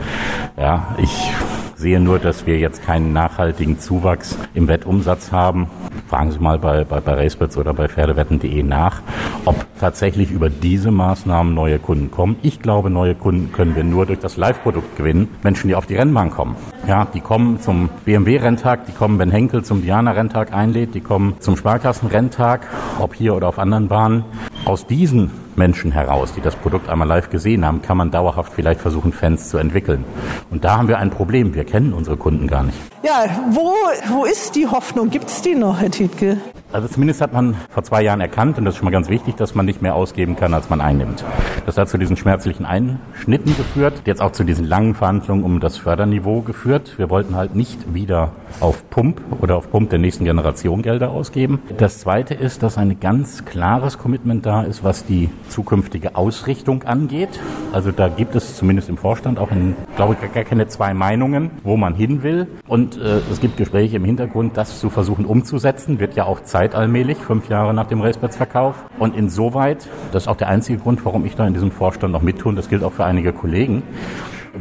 Ja, 0.57 0.95
ich 0.97 1.31
sehe 1.77 1.99
nur, 1.99 2.17
dass 2.17 2.47
wir 2.47 2.57
jetzt 2.57 2.83
keinen 2.83 3.13
nachhaltigen 3.13 3.79
Zuwachs 3.79 4.37
im 4.55 4.67
Wettumsatz 4.67 5.31
haben. 5.31 5.67
Fragen 6.07 6.31
Sie 6.31 6.39
mal 6.39 6.57
bei, 6.57 6.83
bei, 6.83 6.99
bei 6.99 7.13
Racebets 7.13 7.57
oder 7.57 7.73
bei 7.73 7.87
Pferdewetten.de 7.87 8.63
nach, 8.63 9.01
ob 9.45 9.65
tatsächlich 9.79 10.31
über 10.31 10.49
diese 10.49 10.89
Maßnahmen 10.89 11.53
neue 11.53 11.77
Kunden 11.77 12.09
kommen. 12.09 12.37
Ich 12.41 12.61
glaube, 12.61 12.89
neue 12.89 13.13
Kunden 13.13 13.51
können 13.51 13.75
wir 13.75 13.83
nur 13.83 14.05
durch 14.05 14.19
das 14.19 14.37
Live-Produkt 14.37 14.97
gewinnen. 14.97 15.27
Menschen, 15.43 15.67
die 15.67 15.75
auf 15.75 15.85
die 15.85 15.95
Rennbahn 15.95 16.31
kommen. 16.31 16.55
Ja, 16.87 17.05
die 17.05 17.21
kommen 17.21 17.59
zum 17.59 17.89
BMW-Renntag, 18.05 18.85
die 18.87 18.93
kommen, 18.93 19.19
wenn 19.19 19.29
Henkel 19.29 19.63
zum 19.63 19.81
Diana-Renntag 19.83 20.53
einlädt, 20.53 20.95
die 20.95 21.01
kommen 21.01 21.35
zum 21.39 21.57
Sparkassen-Renntag, 21.57 22.65
ob 22.99 23.13
hier 23.13 23.35
oder 23.35 23.49
auf 23.49 23.59
anderen 23.59 23.87
Bahnen. 23.87 24.25
Aus 24.65 24.87
diesen 24.87 25.31
Menschen 25.57 25.91
heraus, 25.91 26.33
die 26.33 26.41
das 26.41 26.55
Produkt 26.55 26.89
einmal 26.89 27.07
live 27.07 27.29
gesehen 27.29 27.65
haben, 27.65 27.81
kann 27.81 27.97
man 27.97 28.11
dauerhaft 28.11 28.53
vielleicht 28.53 28.79
versuchen, 28.79 29.11
Fans 29.11 29.49
zu 29.49 29.57
entwickeln. 29.57 30.05
Und 30.49 30.63
da 30.63 30.77
haben 30.77 30.87
wir 30.87 30.99
ein 30.99 31.09
Problem. 31.09 31.53
Wir 31.53 31.65
kennen 31.65 31.93
unsere 31.93 32.17
Kunden 32.17 32.47
gar 32.47 32.63
nicht. 32.63 32.77
Ja, 33.03 33.25
wo, 33.51 33.73
wo 34.09 34.25
ist 34.25 34.55
die 34.55 34.67
Hoffnung? 34.67 35.09
Gibt 35.09 35.27
es 35.27 35.41
die 35.41 35.55
noch, 35.55 35.79
Herr 35.79 35.91
Tietke? 35.91 36.37
Also 36.73 36.89
zumindest 36.89 37.21
hat 37.21 37.31
man 37.31 37.55
vor 37.69 37.83
zwei 37.83 38.01
Jahren 38.01 38.19
erkannt, 38.19 38.57
und 38.57 38.65
das 38.65 38.73
ist 38.73 38.79
schon 38.79 38.85
mal 38.85 38.91
ganz 38.91 39.07
wichtig, 39.07 39.35
dass 39.35 39.55
man 39.55 39.65
nicht 39.65 39.81
mehr 39.81 39.95
ausgeben 39.95 40.35
kann, 40.35 40.53
als 40.53 40.69
man 40.69 40.81
einnimmt. 40.81 41.23
Das 41.65 41.77
hat 41.77 41.87
zu 41.87 41.97
diesen 41.97 42.17
schmerzlichen 42.17 42.65
Einschnitten 42.65 43.55
geführt, 43.55 44.01
jetzt 44.03 44.21
auch 44.21 44.33
zu 44.33 44.43
diesen 44.43 44.65
langen 44.65 44.93
Verhandlungen 44.93 45.45
um 45.45 45.61
das 45.61 45.77
Förderniveau 45.77 46.41
geführt. 46.41 46.95
Wir 46.97 47.09
wollten 47.09 47.37
halt 47.37 47.55
nicht 47.55 47.93
wieder 47.93 48.31
auf 48.59 48.89
Pump 48.89 49.21
oder 49.39 49.55
auf 49.55 49.71
Pump 49.71 49.91
der 49.91 49.99
nächsten 49.99 50.25
Generation 50.25 50.81
Gelder 50.81 51.11
ausgeben. 51.11 51.61
Das 51.77 51.99
Zweite 51.99 52.33
ist, 52.33 52.63
dass 52.63 52.77
ein 52.77 52.99
ganz 52.99 53.45
klares 53.45 53.97
Commitment 53.97 54.45
da 54.45 54.63
ist, 54.63 54.83
was 54.83 55.05
die 55.05 55.29
zukünftige 55.47 56.17
Ausrichtung 56.17 56.83
angeht. 56.83 57.39
Also 57.71 57.91
da 57.91 58.09
gibt 58.09 58.35
es 58.35 58.57
zumindest 58.57 58.89
im 58.89 58.97
Vorstand 58.97 59.39
auch, 59.39 59.51
in, 59.51 59.77
glaube 59.95 60.17
ich, 60.21 60.33
gar 60.33 60.43
keine 60.43 60.67
zwei 60.67 60.93
Meinungen, 60.93 61.49
wo 61.63 61.77
man 61.77 61.95
hin 61.95 62.23
will. 62.23 62.45
Und 62.67 62.97
äh, 62.97 63.19
es 63.31 63.39
gibt 63.39 63.55
Gespräche 63.55 63.95
im 63.95 64.03
Hintergrund, 64.03 64.57
das 64.57 64.81
zu 64.81 64.89
versuchen 64.89 65.23
umzusetzen, 65.23 66.01
wird 66.01 66.15
ja 66.17 66.25
auch 66.25 66.43
Zeit 66.43 66.56
allmählich, 66.57 67.17
fünf 67.17 67.49
Jahre 67.49 67.73
nach 67.73 67.87
dem 67.87 68.01
Racebets-Verkauf. 68.01 68.75
Und 68.97 69.15
insoweit, 69.15 69.87
das 70.11 70.23
ist 70.23 70.27
auch 70.27 70.35
der 70.35 70.47
einzige 70.47 70.79
Grund, 70.79 71.05
warum 71.05 71.25
ich 71.25 71.35
da 71.35 71.45
in 71.45 71.53
diesem 71.53 71.71
Vorstand 71.71 72.13
noch 72.13 72.21
mittun, 72.21 72.55
das 72.55 72.67
gilt 72.67 72.83
auch 72.83 72.93
für 72.93 73.05
einige 73.05 73.31
Kollegen, 73.31 73.83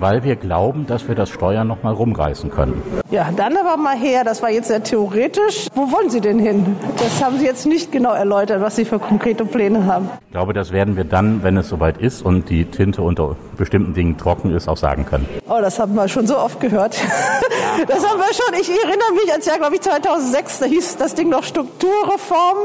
weil 0.01 0.25
wir 0.25 0.37
glauben, 0.37 0.87
dass 0.87 1.09
wir 1.09 1.15
das 1.15 1.29
Steuern 1.31 1.69
noch 1.69 1.83
mal 1.83 1.93
rumreißen 1.93 2.51
können. 2.51 2.83
Ja, 3.11 3.29
dann 3.37 3.57
aber 3.57 3.77
mal 3.77 3.97
her, 3.97 4.25
das 4.25 4.43
war 4.43 4.51
jetzt 4.51 4.69
sehr 4.69 4.83
theoretisch. 4.83 5.69
Wo 5.75 5.93
wollen 5.93 6.11
Sie 6.11 6.21
denn 6.21 6.39
hin? 6.39 6.77
Das 6.99 7.23
haben 7.25 7.39
Sie 7.39 7.45
jetzt 7.45 7.67
nicht 7.67 7.93
genau 7.93 8.13
erläutert, 8.13 8.61
was 8.61 8.77
Sie 8.77 8.85
für 8.85 8.99
konkrete 8.99 9.45
Pläne 9.45 9.87
haben. 9.87 10.09
Ich 10.27 10.33
glaube, 10.33 10.53
das 10.53 10.73
werden 10.73 10.97
wir 10.97 11.05
dann, 11.05 11.43
wenn 11.43 11.57
es 11.57 11.69
soweit 11.69 11.99
ist 11.99 12.23
und 12.23 12.51
die 12.51 12.65
Tinte 12.67 13.03
unter 13.03 13.37
bestimmten 13.57 13.95
Dingen 13.95 14.17
trocken 14.19 14.55
ist, 14.55 14.69
auch 14.69 14.77
sagen 14.77 15.07
können. 15.07 15.27
Oh, 15.49 15.59
das 15.61 15.79
haben 15.79 15.95
wir 15.95 16.09
schon 16.09 16.27
so 16.27 16.39
oft 16.39 16.61
gehört. 16.61 16.97
Das 17.89 18.09
haben 18.09 18.19
wir 18.19 18.33
schon. 18.33 18.59
Ich 18.59 18.71
erinnere 18.71 19.13
mich 19.13 19.31
ans 19.31 19.45
Jahr, 19.45 19.59
glaube 19.59 19.75
ich, 19.75 19.83
2006, 19.83 20.61
da 20.61 20.65
hieß 20.67 20.97
das 20.97 21.15
Ding 21.15 21.29
noch 21.29 21.45
Strukturreform. 21.45 22.57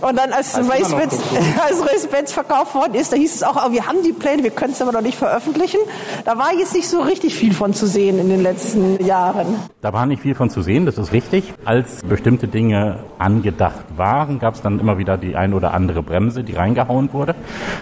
Und 0.00 0.18
dann, 0.18 0.32
als 0.32 0.56
Racebets 0.56 2.32
verkauft 2.32 2.74
worden 2.74 2.94
ist, 2.94 3.12
da 3.12 3.16
hieß 3.16 3.36
es 3.36 3.42
auch, 3.44 3.70
wir 3.70 3.86
haben 3.86 4.02
die 4.02 4.12
Pläne, 4.12 4.42
wir 4.42 4.50
können 4.50 4.72
es 4.72 4.82
aber 4.82 4.90
noch 4.90 5.00
nicht 5.00 5.16
veröffentlichen. 5.16 5.78
Da 6.24 6.36
war 6.38 6.52
jetzt 6.54 6.67
nicht 6.74 6.88
so 6.88 7.00
richtig 7.00 7.34
viel 7.34 7.52
von 7.52 7.74
zu 7.74 7.86
sehen 7.86 8.18
in 8.18 8.28
den 8.28 8.42
letzten 8.42 9.04
Jahren. 9.04 9.46
Da 9.80 9.92
war 9.92 10.06
nicht 10.06 10.22
viel 10.22 10.34
von 10.34 10.50
zu 10.50 10.62
sehen, 10.62 10.86
das 10.86 10.98
ist 10.98 11.12
richtig. 11.12 11.52
Als 11.64 12.02
bestimmte 12.02 12.48
Dinge 12.48 13.04
angedacht 13.18 13.84
waren, 13.96 14.38
gab 14.38 14.54
es 14.54 14.62
dann 14.62 14.78
immer 14.78 14.98
wieder 14.98 15.16
die 15.16 15.36
ein 15.36 15.54
oder 15.54 15.74
andere 15.74 16.02
Bremse, 16.02 16.44
die 16.44 16.54
reingehauen 16.54 17.12
wurde, 17.12 17.34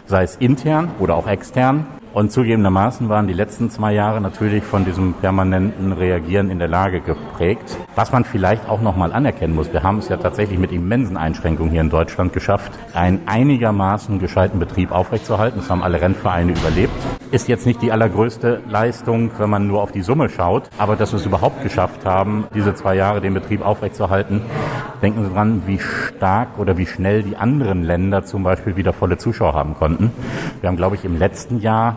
sei 0.07 0.23
es 0.23 0.37
intern 0.37 0.91
oder 0.99 1.17
auch 1.17 1.29
extern. 1.29 1.87
Und 2.17 2.33
zugegebenermaßen 2.33 3.11
waren 3.11 3.27
die 3.27 3.35
letzten 3.35 3.69
zwei 3.69 3.93
Jahre 3.93 4.23
natürlich 4.23 4.65
von 4.65 4.87
diesem 4.87 5.13
permanenten 5.13 5.93
Reagieren 5.93 6.49
in 6.49 6.59
der 6.59 6.67
Lage 6.67 7.03
geprägt. 7.03 7.77
Was 7.95 8.11
man 8.11 8.25
vielleicht 8.25 8.67
auch 8.71 8.81
nochmal 8.81 9.13
anerkennen 9.13 9.55
muss, 9.55 9.71
wir 9.71 9.83
haben 9.83 9.99
es 9.99 10.09
ja 10.09 10.17
tatsächlich 10.17 10.59
mit 10.59 10.73
immensen 10.73 11.19
Einschränkungen 11.19 11.71
hier 11.71 11.83
in 11.83 11.91
Deutschland 11.91 12.33
geschafft, 12.33 12.73
einen 12.95 13.21
einigermaßen 13.27 14.19
gescheiten 14.19 14.59
Betrieb 14.59 14.93
aufrechtzuerhalten. 14.93 15.61
Das 15.61 15.69
haben 15.69 15.83
alle 15.83 16.01
Rennvereine 16.01 16.53
überlebt. 16.53 16.95
Ist 17.33 17.49
jetzt 17.49 17.67
nicht 17.67 17.83
die 17.83 17.93
allergrößte 17.93 18.63
Leistung, 18.67 19.33
wenn 19.37 19.51
man 19.51 19.67
nur 19.67 19.83
auf 19.83 19.93
die 19.93 20.01
Summe 20.01 20.31
schaut, 20.31 20.71
aber 20.79 20.97
dass 20.97 21.13
wir 21.13 21.19
es 21.19 21.27
überhaupt 21.27 21.63
geschafft 21.63 22.07
haben, 22.07 22.47
diese 22.55 22.75
zwei 22.75 22.95
Jahre 22.95 23.21
den 23.21 23.35
Betrieb 23.35 23.61
aufrechtzuerhalten, 23.63 24.41
denken 25.03 25.23
Sie 25.25 25.35
dran, 25.35 25.65
wie 25.67 25.79
stark 25.79 26.59
oder 26.59 26.79
wie 26.79 26.87
schnell 26.87 27.23
die 27.23 27.37
anderen 27.37 27.83
Länder 27.83 28.25
zum 28.25 28.43
Beispiel 28.43 28.77
wieder 28.77 28.95
volle 28.95 29.19
Zuschauer 29.19 29.53
haben 29.53 29.75
konnten. 29.75 30.13
Wir 30.63 30.69
haben, 30.69 30.77
glaube 30.77 30.97
ich, 30.97 31.05
im 31.05 31.19
letzten 31.19 31.61
Jahr 31.61 31.97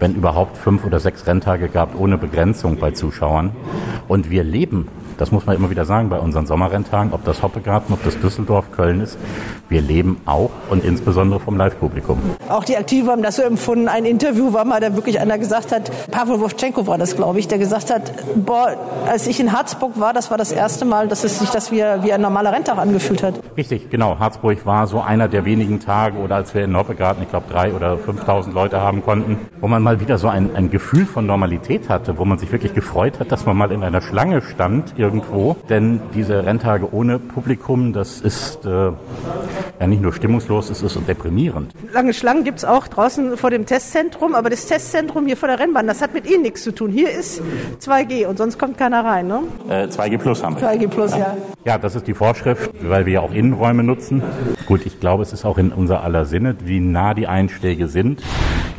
wenn 0.00 0.14
überhaupt 0.14 0.56
fünf 0.56 0.84
oder 0.84 0.98
sechs 0.98 1.26
Renntage 1.26 1.68
gab 1.68 1.98
ohne 1.98 2.18
Begrenzung 2.18 2.78
bei 2.78 2.90
Zuschauern. 2.90 3.52
Und 4.08 4.30
wir 4.30 4.42
leben 4.42 4.88
das 5.20 5.32
muss 5.32 5.44
man 5.44 5.54
immer 5.54 5.68
wieder 5.68 5.84
sagen 5.84 6.08
bei 6.08 6.18
unseren 6.18 6.46
Sommerrenntagen, 6.46 7.12
ob 7.12 7.26
das 7.26 7.42
Hoppegarten, 7.42 7.92
ob 7.92 8.02
das 8.04 8.18
Düsseldorf, 8.18 8.72
Köln 8.72 9.02
ist. 9.02 9.18
Wir 9.68 9.82
leben 9.82 10.18
auch 10.24 10.48
und 10.70 10.82
insbesondere 10.82 11.40
vom 11.40 11.58
Live-Publikum. 11.58 12.18
Auch 12.48 12.64
die 12.64 12.78
Aktiven 12.78 13.10
haben 13.10 13.22
das 13.22 13.36
so 13.36 13.42
empfunden. 13.42 13.86
Ein 13.86 14.06
Interview 14.06 14.54
war 14.54 14.64
mal, 14.64 14.80
da 14.80 14.96
wirklich 14.96 15.20
einer 15.20 15.36
gesagt 15.36 15.72
hat, 15.72 15.90
Pavel 16.10 16.40
Wovchenko 16.40 16.86
war 16.86 16.96
das, 16.96 17.16
glaube 17.16 17.38
ich, 17.38 17.48
der 17.48 17.58
gesagt 17.58 17.90
hat, 17.90 18.12
boah, 18.34 18.74
als 19.06 19.26
ich 19.26 19.40
in 19.40 19.52
Harzburg 19.52 20.00
war, 20.00 20.14
das 20.14 20.30
war 20.30 20.38
das 20.38 20.52
erste 20.52 20.86
Mal, 20.86 21.06
dass 21.06 21.22
es 21.22 21.38
sich 21.38 21.50
das 21.50 21.70
wie, 21.70 21.82
wie 22.00 22.12
ein 22.14 22.22
normaler 22.22 22.54
Renntag 22.54 22.78
angefühlt 22.78 23.22
hat. 23.22 23.34
Richtig, 23.58 23.90
genau. 23.90 24.18
Harzburg 24.18 24.64
war 24.64 24.86
so 24.86 25.02
einer 25.02 25.28
der 25.28 25.44
wenigen 25.44 25.80
Tage 25.80 26.16
oder 26.16 26.36
als 26.36 26.54
wir 26.54 26.64
in 26.64 26.74
Hoppegarten, 26.74 27.22
ich 27.22 27.28
glaube, 27.28 27.44
drei 27.50 27.74
oder 27.74 27.96
5.000 27.96 28.54
Leute 28.54 28.80
haben 28.80 29.04
konnten, 29.04 29.36
wo 29.60 29.68
man 29.68 29.82
mal 29.82 29.89
wieder 29.98 30.18
so 30.18 30.28
ein, 30.28 30.54
ein 30.54 30.70
Gefühl 30.70 31.06
von 31.06 31.26
Normalität 31.26 31.88
hatte, 31.88 32.18
wo 32.18 32.24
man 32.24 32.38
sich 32.38 32.52
wirklich 32.52 32.74
gefreut 32.74 33.18
hat, 33.18 33.32
dass 33.32 33.46
man 33.46 33.56
mal 33.56 33.72
in 33.72 33.82
einer 33.82 34.00
Schlange 34.00 34.42
stand 34.42 34.94
irgendwo. 34.96 35.56
Denn 35.68 36.00
diese 36.14 36.44
Renntage 36.46 36.94
ohne 36.94 37.18
Publikum, 37.18 37.92
das 37.92 38.20
ist 38.20 38.64
äh, 38.64 38.68
ja 38.68 39.86
nicht 39.88 40.02
nur 40.02 40.12
stimmungslos, 40.12 40.70
es 40.70 40.82
ist 40.82 40.96
deprimierend. 41.08 41.72
Lange 41.92 42.14
Schlangen 42.14 42.44
gibt 42.44 42.58
es 42.58 42.64
auch 42.64 42.86
draußen 42.86 43.36
vor 43.36 43.50
dem 43.50 43.66
Testzentrum, 43.66 44.34
aber 44.34 44.50
das 44.50 44.66
Testzentrum 44.66 45.26
hier 45.26 45.36
vor 45.36 45.48
der 45.48 45.58
Rennbahn, 45.58 45.86
das 45.86 46.02
hat 46.02 46.14
mit 46.14 46.30
Ihnen 46.30 46.42
nichts 46.42 46.62
zu 46.62 46.72
tun. 46.72 46.90
Hier 46.92 47.10
ist 47.10 47.42
2G 47.80 48.26
und 48.26 48.38
sonst 48.38 48.58
kommt 48.58 48.78
keiner 48.78 49.04
rein, 49.04 49.26
ne? 49.26 49.40
Äh, 49.68 49.86
2G 49.86 50.18
Plus 50.18 50.44
haben 50.44 50.60
wir. 50.60 50.70
2G 50.70 50.88
Plus, 50.88 51.16
ja. 51.16 51.36
Ja, 51.64 51.78
das 51.78 51.94
ist 51.94 52.06
die 52.06 52.14
Vorschrift, 52.14 52.70
weil 52.82 53.06
wir 53.06 53.14
ja 53.14 53.20
auch 53.20 53.32
Innenräume 53.32 53.82
nutzen. 53.82 54.22
Gut, 54.66 54.86
ich 54.86 55.00
glaube, 55.00 55.22
es 55.22 55.32
ist 55.32 55.44
auch 55.44 55.58
in 55.58 55.72
unser 55.72 56.02
aller 56.02 56.24
Sinne, 56.26 56.56
wie 56.64 56.80
nah 56.80 57.14
die 57.14 57.26
Einschläge 57.26 57.88
sind. 57.88 58.22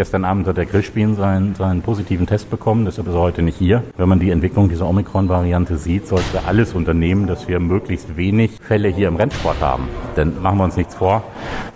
Gestern 0.02 0.26
Abend 0.26 0.48
hat 0.48 0.58
der 0.58 0.66
Grillspien 0.66 1.16
seinen, 1.16 1.54
seinen 1.54 1.84
positiven 1.84 2.26
Test 2.26 2.50
bekommen, 2.50 2.86
deshalb 2.86 3.08
ist 3.08 3.14
er 3.14 3.20
heute 3.20 3.44
nicht 3.44 3.60
hier. 3.60 3.84
Wenn 3.98 4.10
man 4.10 4.20
die 4.20 4.32
Entwicklung 4.32 4.68
dieser 4.68 4.90
Omikron-Variante 4.90 5.78
sieht, 5.78 6.08
sollte 6.08 6.44
alles 6.48 6.74
unternehmen, 6.74 7.28
dass 7.28 7.48
wir 7.48 7.60
möglichst 7.60 8.18
wenig 8.18 8.54
Fälle 8.68 8.90
hier 8.90 9.10
im 9.10 9.16
Rennsport 9.16 9.62
haben. 9.62 9.88
Denn 10.18 10.42
machen 10.42 10.58
wir 10.58 10.64
uns 10.64 10.76
nichts 10.76 10.96
vor, 10.96 11.24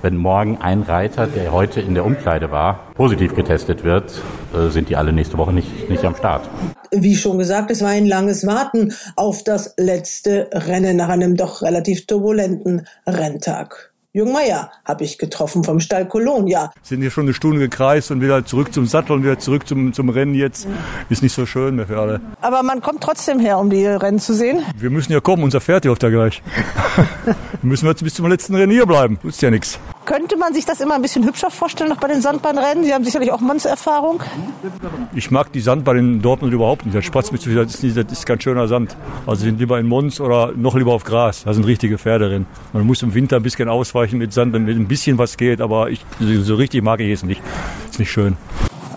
wenn 0.01 0.17
morgen 0.17 0.57
ein 0.59 0.81
Reiter, 0.81 1.27
der 1.27 1.51
heute 1.51 1.81
in 1.81 1.93
der 1.93 2.03
Umkleide 2.03 2.49
war, 2.49 2.79
positiv 2.95 3.35
getestet 3.35 3.83
wird, 3.83 4.19
äh, 4.55 4.71
sind 4.71 4.89
die 4.89 4.95
alle 4.95 5.13
nächste 5.13 5.37
Woche 5.37 5.53
nicht, 5.53 5.87
nicht 5.87 6.03
am 6.03 6.15
Start. 6.15 6.49
Wie 6.91 7.15
schon 7.15 7.37
gesagt, 7.37 7.69
es 7.69 7.83
war 7.83 7.89
ein 7.89 8.07
langes 8.07 8.47
Warten 8.47 8.91
auf 9.15 9.43
das 9.43 9.75
letzte 9.77 10.49
Rennen 10.51 10.97
nach 10.97 11.09
einem 11.09 11.37
doch 11.37 11.61
relativ 11.61 12.07
turbulenten 12.07 12.87
Renntag. 13.05 13.91
Jürgen 14.15 14.31
Meier 14.31 14.71
habe 14.85 15.03
ich 15.03 15.17
getroffen 15.17 15.65
vom 15.65 15.81
Stall 15.81 16.07
Kolonia. 16.07 16.71
Sind 16.83 17.01
hier 17.01 17.11
schon 17.11 17.25
eine 17.25 17.33
Stunde 17.33 17.59
gekreist 17.59 18.11
und 18.11 18.21
wieder 18.21 18.45
zurück 18.45 18.73
zum 18.73 18.85
Sattel 18.85 19.11
und 19.11 19.23
wieder 19.23 19.39
zurück 19.39 19.67
zum, 19.67 19.91
zum 19.91 20.07
Rennen 20.07 20.35
jetzt. 20.35 20.69
Ist 21.09 21.21
nicht 21.21 21.33
so 21.33 21.45
schön 21.45 21.75
mehr 21.75 21.87
für 21.87 21.99
alle. 21.99 22.21
Aber 22.39 22.63
man 22.63 22.79
kommt 22.79 23.03
trotzdem 23.03 23.39
her, 23.39 23.59
um 23.59 23.69
die 23.69 23.85
Rennen 23.85 24.19
zu 24.19 24.33
sehen. 24.33 24.63
Wir 24.77 24.89
müssen 24.89 25.11
ja 25.11 25.19
kommen, 25.19 25.43
unser 25.43 25.59
Pferd 25.59 25.83
läuft 25.83 26.01
ja 26.01 26.07
gleich. 26.07 26.41
müssen 27.61 27.83
wir 27.83 27.89
jetzt 27.89 28.05
bis 28.05 28.13
zum 28.13 28.29
letzten 28.29 28.55
Rennen 28.55 28.71
hier 28.71 28.85
bleiben. 28.85 29.19
Nutzt 29.21 29.41
ja 29.41 29.51
nichts. 29.51 29.79
Könnte 30.05 30.37
man 30.37 30.53
sich 30.53 30.65
das 30.65 30.81
immer 30.81 30.95
ein 30.95 31.01
bisschen 31.01 31.25
hübscher 31.25 31.49
vorstellen, 31.49 31.89
noch 31.89 31.97
bei 31.97 32.07
den 32.07 32.21
Sandbahnrennen? 32.21 32.83
Sie 32.83 32.93
haben 32.93 33.03
sicherlich 33.03 33.31
auch 33.31 33.41
Mons-Erfahrung. 33.41 34.21
Ich 35.15 35.31
mag 35.31 35.51
die 35.51 35.61
Sandbahn 35.61 35.97
in 35.97 36.21
Dortmund 36.21 36.53
überhaupt 36.53 36.85
nicht. 36.85 36.95
Das 36.95 37.05
Spatz 37.05 37.31
mit 37.31 37.43
das 37.45 37.83
ist, 37.83 37.97
das 37.97 38.11
ist 38.11 38.25
kein 38.27 38.39
schöner 38.39 38.67
Sand. 38.67 38.95
Also 39.25 39.41
sind 39.41 39.59
lieber 39.59 39.79
in 39.79 39.87
Mons 39.87 40.21
oder 40.21 40.51
noch 40.55 40.75
lieber 40.75 40.93
auf 40.93 41.03
Gras. 41.03 41.43
Da 41.43 41.53
sind 41.53 41.65
richtige 41.65 41.97
Pferde 41.97 42.29
drin. 42.29 42.45
Man 42.71 42.85
muss 42.85 43.01
im 43.01 43.15
Winter 43.15 43.37
ein 43.37 43.43
bisschen 43.43 43.67
ausweichen 43.67 44.19
mit 44.19 44.31
Sand, 44.31 44.53
damit 44.53 44.77
ein 44.77 44.87
bisschen 44.87 45.17
was 45.17 45.37
geht, 45.37 45.59
aber 45.59 45.89
ich, 45.89 46.05
so 46.19 46.53
richtig 46.53 46.83
mag 46.83 46.99
ich 46.99 47.11
es 47.11 47.23
nicht. 47.23 47.41
Ist 47.89 47.97
nicht 47.97 48.11
schön. 48.11 48.37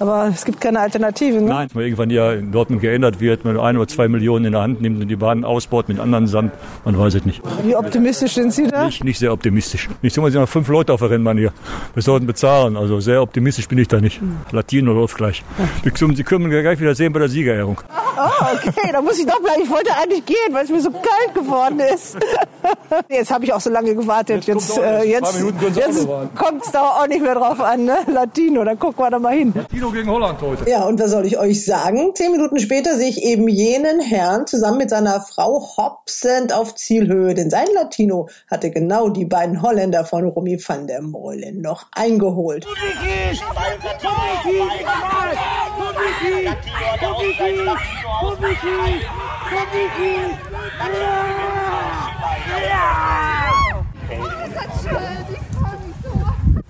Aber 0.01 0.28
es 0.32 0.44
gibt 0.44 0.61
keine 0.61 0.80
Alternative, 0.80 1.40
ne? 1.40 1.49
Nein, 1.49 1.68
weil 1.74 1.84
irgendwann 1.84 2.11
ja 2.11 2.32
in 2.32 2.53
Dortmund 2.53 2.80
geändert 2.80 3.20
wird, 3.20 3.44
man 3.44 3.59
ein 3.59 3.76
oder 3.76 3.88
zwei 3.88 4.09
Millionen 4.09 4.46
in 4.46 4.53
der 4.53 4.62
Hand 4.62 4.80
nimmt 4.80 5.01
und 5.03 5.09
die 5.09 5.16
Bahn 5.16 5.44
ausbaut 5.44 5.88
mit 5.88 5.99
anderen 5.99 6.26
Sand, 6.26 6.53
man 6.84 6.99
weiß 6.99 7.14
es 7.14 7.24
nicht. 7.24 7.42
Wie 7.64 7.74
optimistisch 7.74 8.34
sind 8.34 8.53
Sie 8.53 8.66
da? 8.68 8.86
Nicht, 8.86 9.03
nicht 9.03 9.18
sehr 9.18 9.32
optimistisch. 9.32 9.88
Nicht 10.03 10.14
so, 10.14 10.28
sind 10.28 10.40
noch 10.40 10.49
fünf 10.49 10.68
Leute 10.68 10.92
auf 10.92 11.01
der 11.01 11.11
Rennbahn 11.11 11.38
hier. 11.38 11.53
Wir 11.94 12.03
sollten 12.03 12.26
bezahlen, 12.26 12.76
also 12.76 13.01
sehr 13.01 13.22
optimistisch 13.22 13.66
bin 13.68 13.78
ich 13.78 13.88
da 13.88 14.01
nicht. 14.01 14.20
Latino 14.53 14.92
läuft 14.92 15.16
gleich. 15.16 15.42
Sie 15.82 15.90
können 16.24 16.51
gleich 16.51 16.80
wieder 16.80 16.94
sehen 16.94 17.12
bei 17.12 17.18
der 17.20 17.28
Siegerehrung. 17.28 17.80
Oh, 18.18 18.44
okay, 18.55 18.90
da 18.92 19.01
muss 19.01 19.18
ich 19.18 19.26
doch 19.26 19.40
bleiben. 19.40 19.62
Ich 19.62 19.70
wollte 19.70 19.90
eigentlich 19.96 20.24
gehen, 20.26 20.36
weil 20.53 20.64
es 20.64 20.70
mir 20.70 20.80
so 20.80 20.90
kalt 20.90 21.34
geworden 21.34 21.80
ist. 21.80 22.18
Jetzt 23.09 23.30
habe 23.30 23.44
ich 23.44 23.53
auch 23.53 23.61
so 23.61 23.70
lange 23.70 23.94
gewartet. 23.94 24.44
Jetzt, 24.46 24.76
äh, 24.78 25.05
jetzt, 25.05 25.40
jetzt 25.76 26.09
kommt 26.34 26.64
es 26.64 26.72
da 26.72 26.82
auch 26.82 27.07
nicht 27.07 27.22
mehr 27.22 27.34
drauf 27.34 27.61
an, 27.61 27.84
ne? 27.84 27.99
Latino, 28.07 28.64
dann 28.64 28.78
gucken 28.78 29.05
wir 29.05 29.11
da 29.11 29.18
mal 29.18 29.34
hin. 29.34 29.53
Latino 29.55 29.88
gegen 29.93 30.09
Holland 30.09 30.41
heute. 30.41 30.68
Ja, 30.68 30.84
und 30.84 31.01
was 31.01 31.11
soll 31.11 31.26
ich 31.26 31.39
euch 31.39 31.64
sagen? 31.64 32.14
Zehn 32.14 32.32
Minuten 32.32 32.59
später 32.59 32.97
sehe 32.97 33.09
ich 33.09 33.22
eben 33.22 33.49
jenen 33.49 34.01
Herrn 34.01 34.47
zusammen 34.47 34.78
mit 34.78 34.91
seiner 34.91 35.20
Frau 35.20 35.61
hopsend 35.76 36.53
auf 36.53 36.74
Zielhöhe, 36.74 37.34
denn 37.34 37.51
sein 37.51 37.66
Latino 37.74 38.28
hatte 38.51 38.70
genau 38.70 39.09
die 39.09 39.24
beiden 39.24 39.62
Holländer 39.62 40.05
von 40.05 40.24
Romy 40.24 40.59
van 40.64 40.86
der 40.86 41.03
Molen 41.03 41.61
noch 41.61 41.86
eingeholt. 41.93 42.66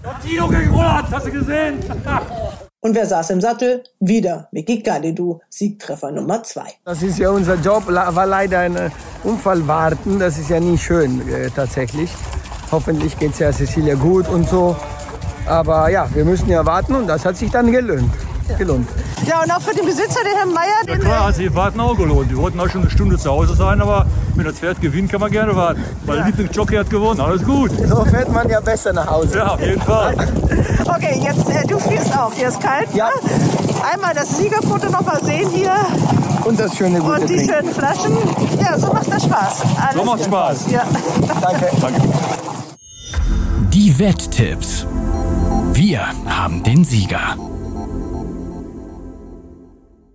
Latino 0.03 0.49
gegen 0.49 0.75
Holland, 0.75 1.09
hast 1.11 1.27
du 1.27 1.33
gesehen? 1.33 1.79
Und 2.89 2.95
wer 2.95 3.05
saß 3.05 3.28
im 3.28 3.43
Sattel? 3.43 3.82
Wieder 4.01 4.49
Mickey 4.51 4.80
Gadidu, 4.80 5.41
Siegtreffer 5.51 6.11
Nummer 6.11 6.43
zwei. 6.43 6.72
Das 6.86 7.03
ist 7.03 7.18
ja 7.18 7.28
unser 7.28 7.57
Job, 7.57 7.86
war 7.86 8.24
leider 8.24 8.61
ein 8.61 8.91
Unfall 9.24 9.68
warten. 9.68 10.18
Das 10.18 10.39
ist 10.39 10.49
ja 10.49 10.59
nie 10.59 10.78
schön 10.78 11.20
äh, 11.28 11.51
tatsächlich. 11.55 12.11
Hoffentlich 12.72 13.18
geht 13.18 13.32
es 13.32 13.41
ja 13.41 13.53
Cecilia 13.53 13.95
gut 13.95 14.26
und 14.30 14.49
so. 14.49 14.74
Aber 15.45 15.91
ja, 15.91 16.09
wir 16.14 16.24
müssen 16.24 16.49
ja 16.49 16.64
warten 16.64 16.95
und 16.95 17.09
das 17.09 17.26
hat 17.26 17.36
sich 17.36 17.51
dann 17.51 17.70
gelohnt. 17.70 18.11
Gelohnt. 18.57 18.89
Ja, 19.27 19.43
und 19.43 19.51
auch 19.51 19.61
für 19.61 19.75
den 19.75 19.85
Besitzer, 19.85 20.21
den 20.25 20.37
Herrn 20.37 20.53
Meier. 20.53 20.67
Ja 20.87 20.97
klar, 20.97 21.27
hat 21.27 21.35
sich 21.35 21.55
Warten 21.55 21.81
auch 21.81 21.97
gelohnt. 21.97 22.31
Wir 22.31 22.39
wollten 22.39 22.59
auch 22.61 22.69
schon 22.69 22.83
eine 22.83 22.91
Stunde 22.91 23.19
zu 23.19 23.31
Hause 23.31 23.55
sein, 23.55 23.81
aber 23.81 24.07
wenn 24.35 24.45
das 24.45 24.55
Pferd 24.59 24.81
gewinnt, 24.81 25.11
kann 25.11 25.21
man 25.21 25.31
gerne 25.31 25.55
warten. 25.55 25.83
Weil 26.07 26.19
ja. 26.19 26.27
Lieblingsjockey 26.27 26.77
hat 26.77 26.89
gewonnen, 26.91 27.21
alles 27.21 27.45
gut. 27.45 27.71
So 27.87 28.05
fährt 28.05 28.33
man 28.33 28.49
ja 28.49 28.61
besser 28.61 28.93
nach 28.93 29.09
Hause. 29.11 29.39
Ja, 29.39 29.49
auf 29.55 29.61
jeden 29.61 29.83
Fall. 29.83 30.15
Okay, 30.89 31.21
jetzt 31.23 31.49
äh, 31.51 31.67
du 31.67 31.79
frierst 31.79 32.17
auch. 32.17 32.33
Hier 32.33 32.49
ist 32.49 32.61
kalt. 32.61 32.89
Ja. 32.95 33.07
Ne? 33.07 33.13
Einmal 33.93 34.15
das 34.15 34.37
Siegerfoto 34.37 34.89
noch 34.91 35.03
mal 35.03 35.23
sehen 35.23 35.49
hier. 35.51 35.73
Und 36.45 36.59
das 36.59 36.77
schöne 36.77 36.99
gute 36.99 37.13
Und 37.21 37.29
die 37.31 37.37
Trinken. 37.37 37.53
schönen 37.53 37.75
Flaschen. 37.75 38.17
Ja, 38.61 38.79
so 38.79 38.93
macht 38.93 39.13
das 39.13 39.25
Spaß. 39.25 39.63
Alles 39.81 39.95
So 39.95 40.05
macht 40.05 40.25
Spaß. 40.25 40.71
Ja. 40.71 40.83
Danke. 41.41 41.69
Danke. 41.81 42.01
Die 43.73 43.99
Wetttipps. 43.99 44.87
Wir 45.73 46.01
haben 46.27 46.63
den 46.63 46.85
Sieger. 46.85 47.37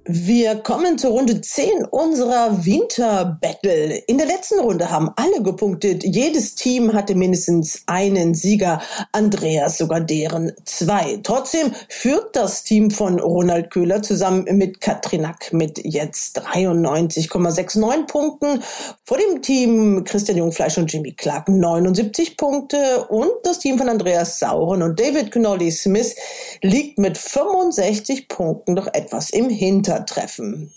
Wir 0.06 0.56
kommen 0.58 0.98
zur 0.98 1.12
Runde 1.12 1.40
10 1.40 1.86
unserer 1.86 2.66
Winter 2.66 3.38
Battle. 3.40 3.96
In 4.06 4.18
der 4.18 4.28
letzten 4.28 4.60
Runde 4.60 4.92
haben 4.92 5.12
alle 5.16 5.42
gepunktet. 5.42 6.04
Jedes 6.04 6.56
Team 6.56 6.92
hatte 6.92 7.16
mindestens 7.16 7.84
einen 7.86 8.34
Sieger. 8.34 8.82
Andreas 9.14 9.78
sogar 9.78 10.02
deren 10.02 10.52
zwei. 10.66 11.22
Trotzdem 11.24 11.72
führt 11.88 12.36
das 12.36 12.66
Team 12.66 12.92
von 12.92 13.18
Ronald 13.18 13.72
Köhler 13.72 14.02
zusammen 14.02 14.44
mit 14.58 14.82
Katrinak 14.82 15.54
mit 15.54 15.80
jetzt 15.86 16.42
93,69 16.54 18.06
Punkten. 18.06 18.62
Vor 19.06 19.18
dem 19.18 19.42
Team 19.42 20.04
Christian 20.04 20.38
Jungfleisch 20.38 20.78
und 20.78 20.92
Jimmy 20.92 21.14
Clark 21.14 21.48
79 21.48 22.36
Punkte. 22.36 23.06
Und 23.08 23.32
das 23.44 23.60
Team 23.60 23.78
von 23.78 23.88
Andreas 23.88 24.38
Sauren 24.38 24.84
und 24.84 25.00
David 25.00 25.32
Connolly 25.32 25.72
Smith 25.72 26.14
liegt 26.62 27.00
mit 27.00 27.18
65 27.18 28.28
Punkten 28.28 28.74
noch 28.74 28.88
etwas 28.88 29.30
im 29.30 29.48
Hinter. 29.50 29.93
Treffen. 30.02 30.72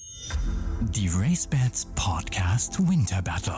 Die 0.95 1.09
RaceBets 1.09 1.87
Podcast 1.95 2.79
Winter 2.89 3.23
Battle. 3.23 3.55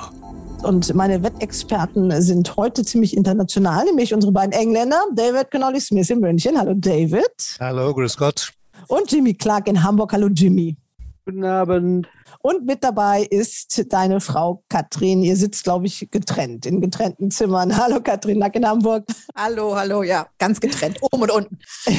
Und 0.63 0.95
meine 0.95 1.23
Wettexperten 1.23 2.21
sind 2.23 2.57
heute 2.57 2.85
ziemlich 2.85 3.17
international, 3.17 3.85
nämlich 3.85 4.15
unsere 4.15 4.33
beiden 4.33 4.53
Engländer, 4.53 5.03
David 5.15 5.51
Connolly 5.51 5.81
Smith 5.81 6.11
in 6.11 6.21
München. 6.21 6.59
Hallo 6.59 6.75
David. 6.75 7.59
Hallo, 7.61 7.93
grüß 7.93 8.17
Gott. 8.17 8.53
Und 8.87 9.11
Jimmy 9.11 9.35
Clark 9.35 9.69
in 9.69 9.83
Hamburg. 9.83 10.13
Hallo 10.13 10.29
Jimmy. 10.29 10.77
Guten 11.25 11.45
Abend. 11.45 12.09
Und 12.41 12.67
mit 12.67 12.85
dabei 12.85 13.23
ist 13.23 13.93
deine 13.93 14.21
Frau 14.21 14.63
Katrin. 14.69 15.23
Ihr 15.23 15.37
sitzt, 15.37 15.65
glaube 15.65 15.87
ich, 15.87 16.09
getrennt, 16.11 16.67
in 16.67 16.81
getrennten 16.81 17.31
Zimmern. 17.31 17.77
Hallo 17.77 18.01
Katrin 18.01 18.39
Nack 18.39 18.55
in 18.55 18.67
Hamburg. 18.67 19.05
Hallo, 19.35 19.75
hallo, 19.77 20.03
ja, 20.03 20.27
ganz 20.39 20.61
getrennt, 20.61 20.99
oben 21.01 21.23
und 21.23 21.31
unten. 21.31 21.59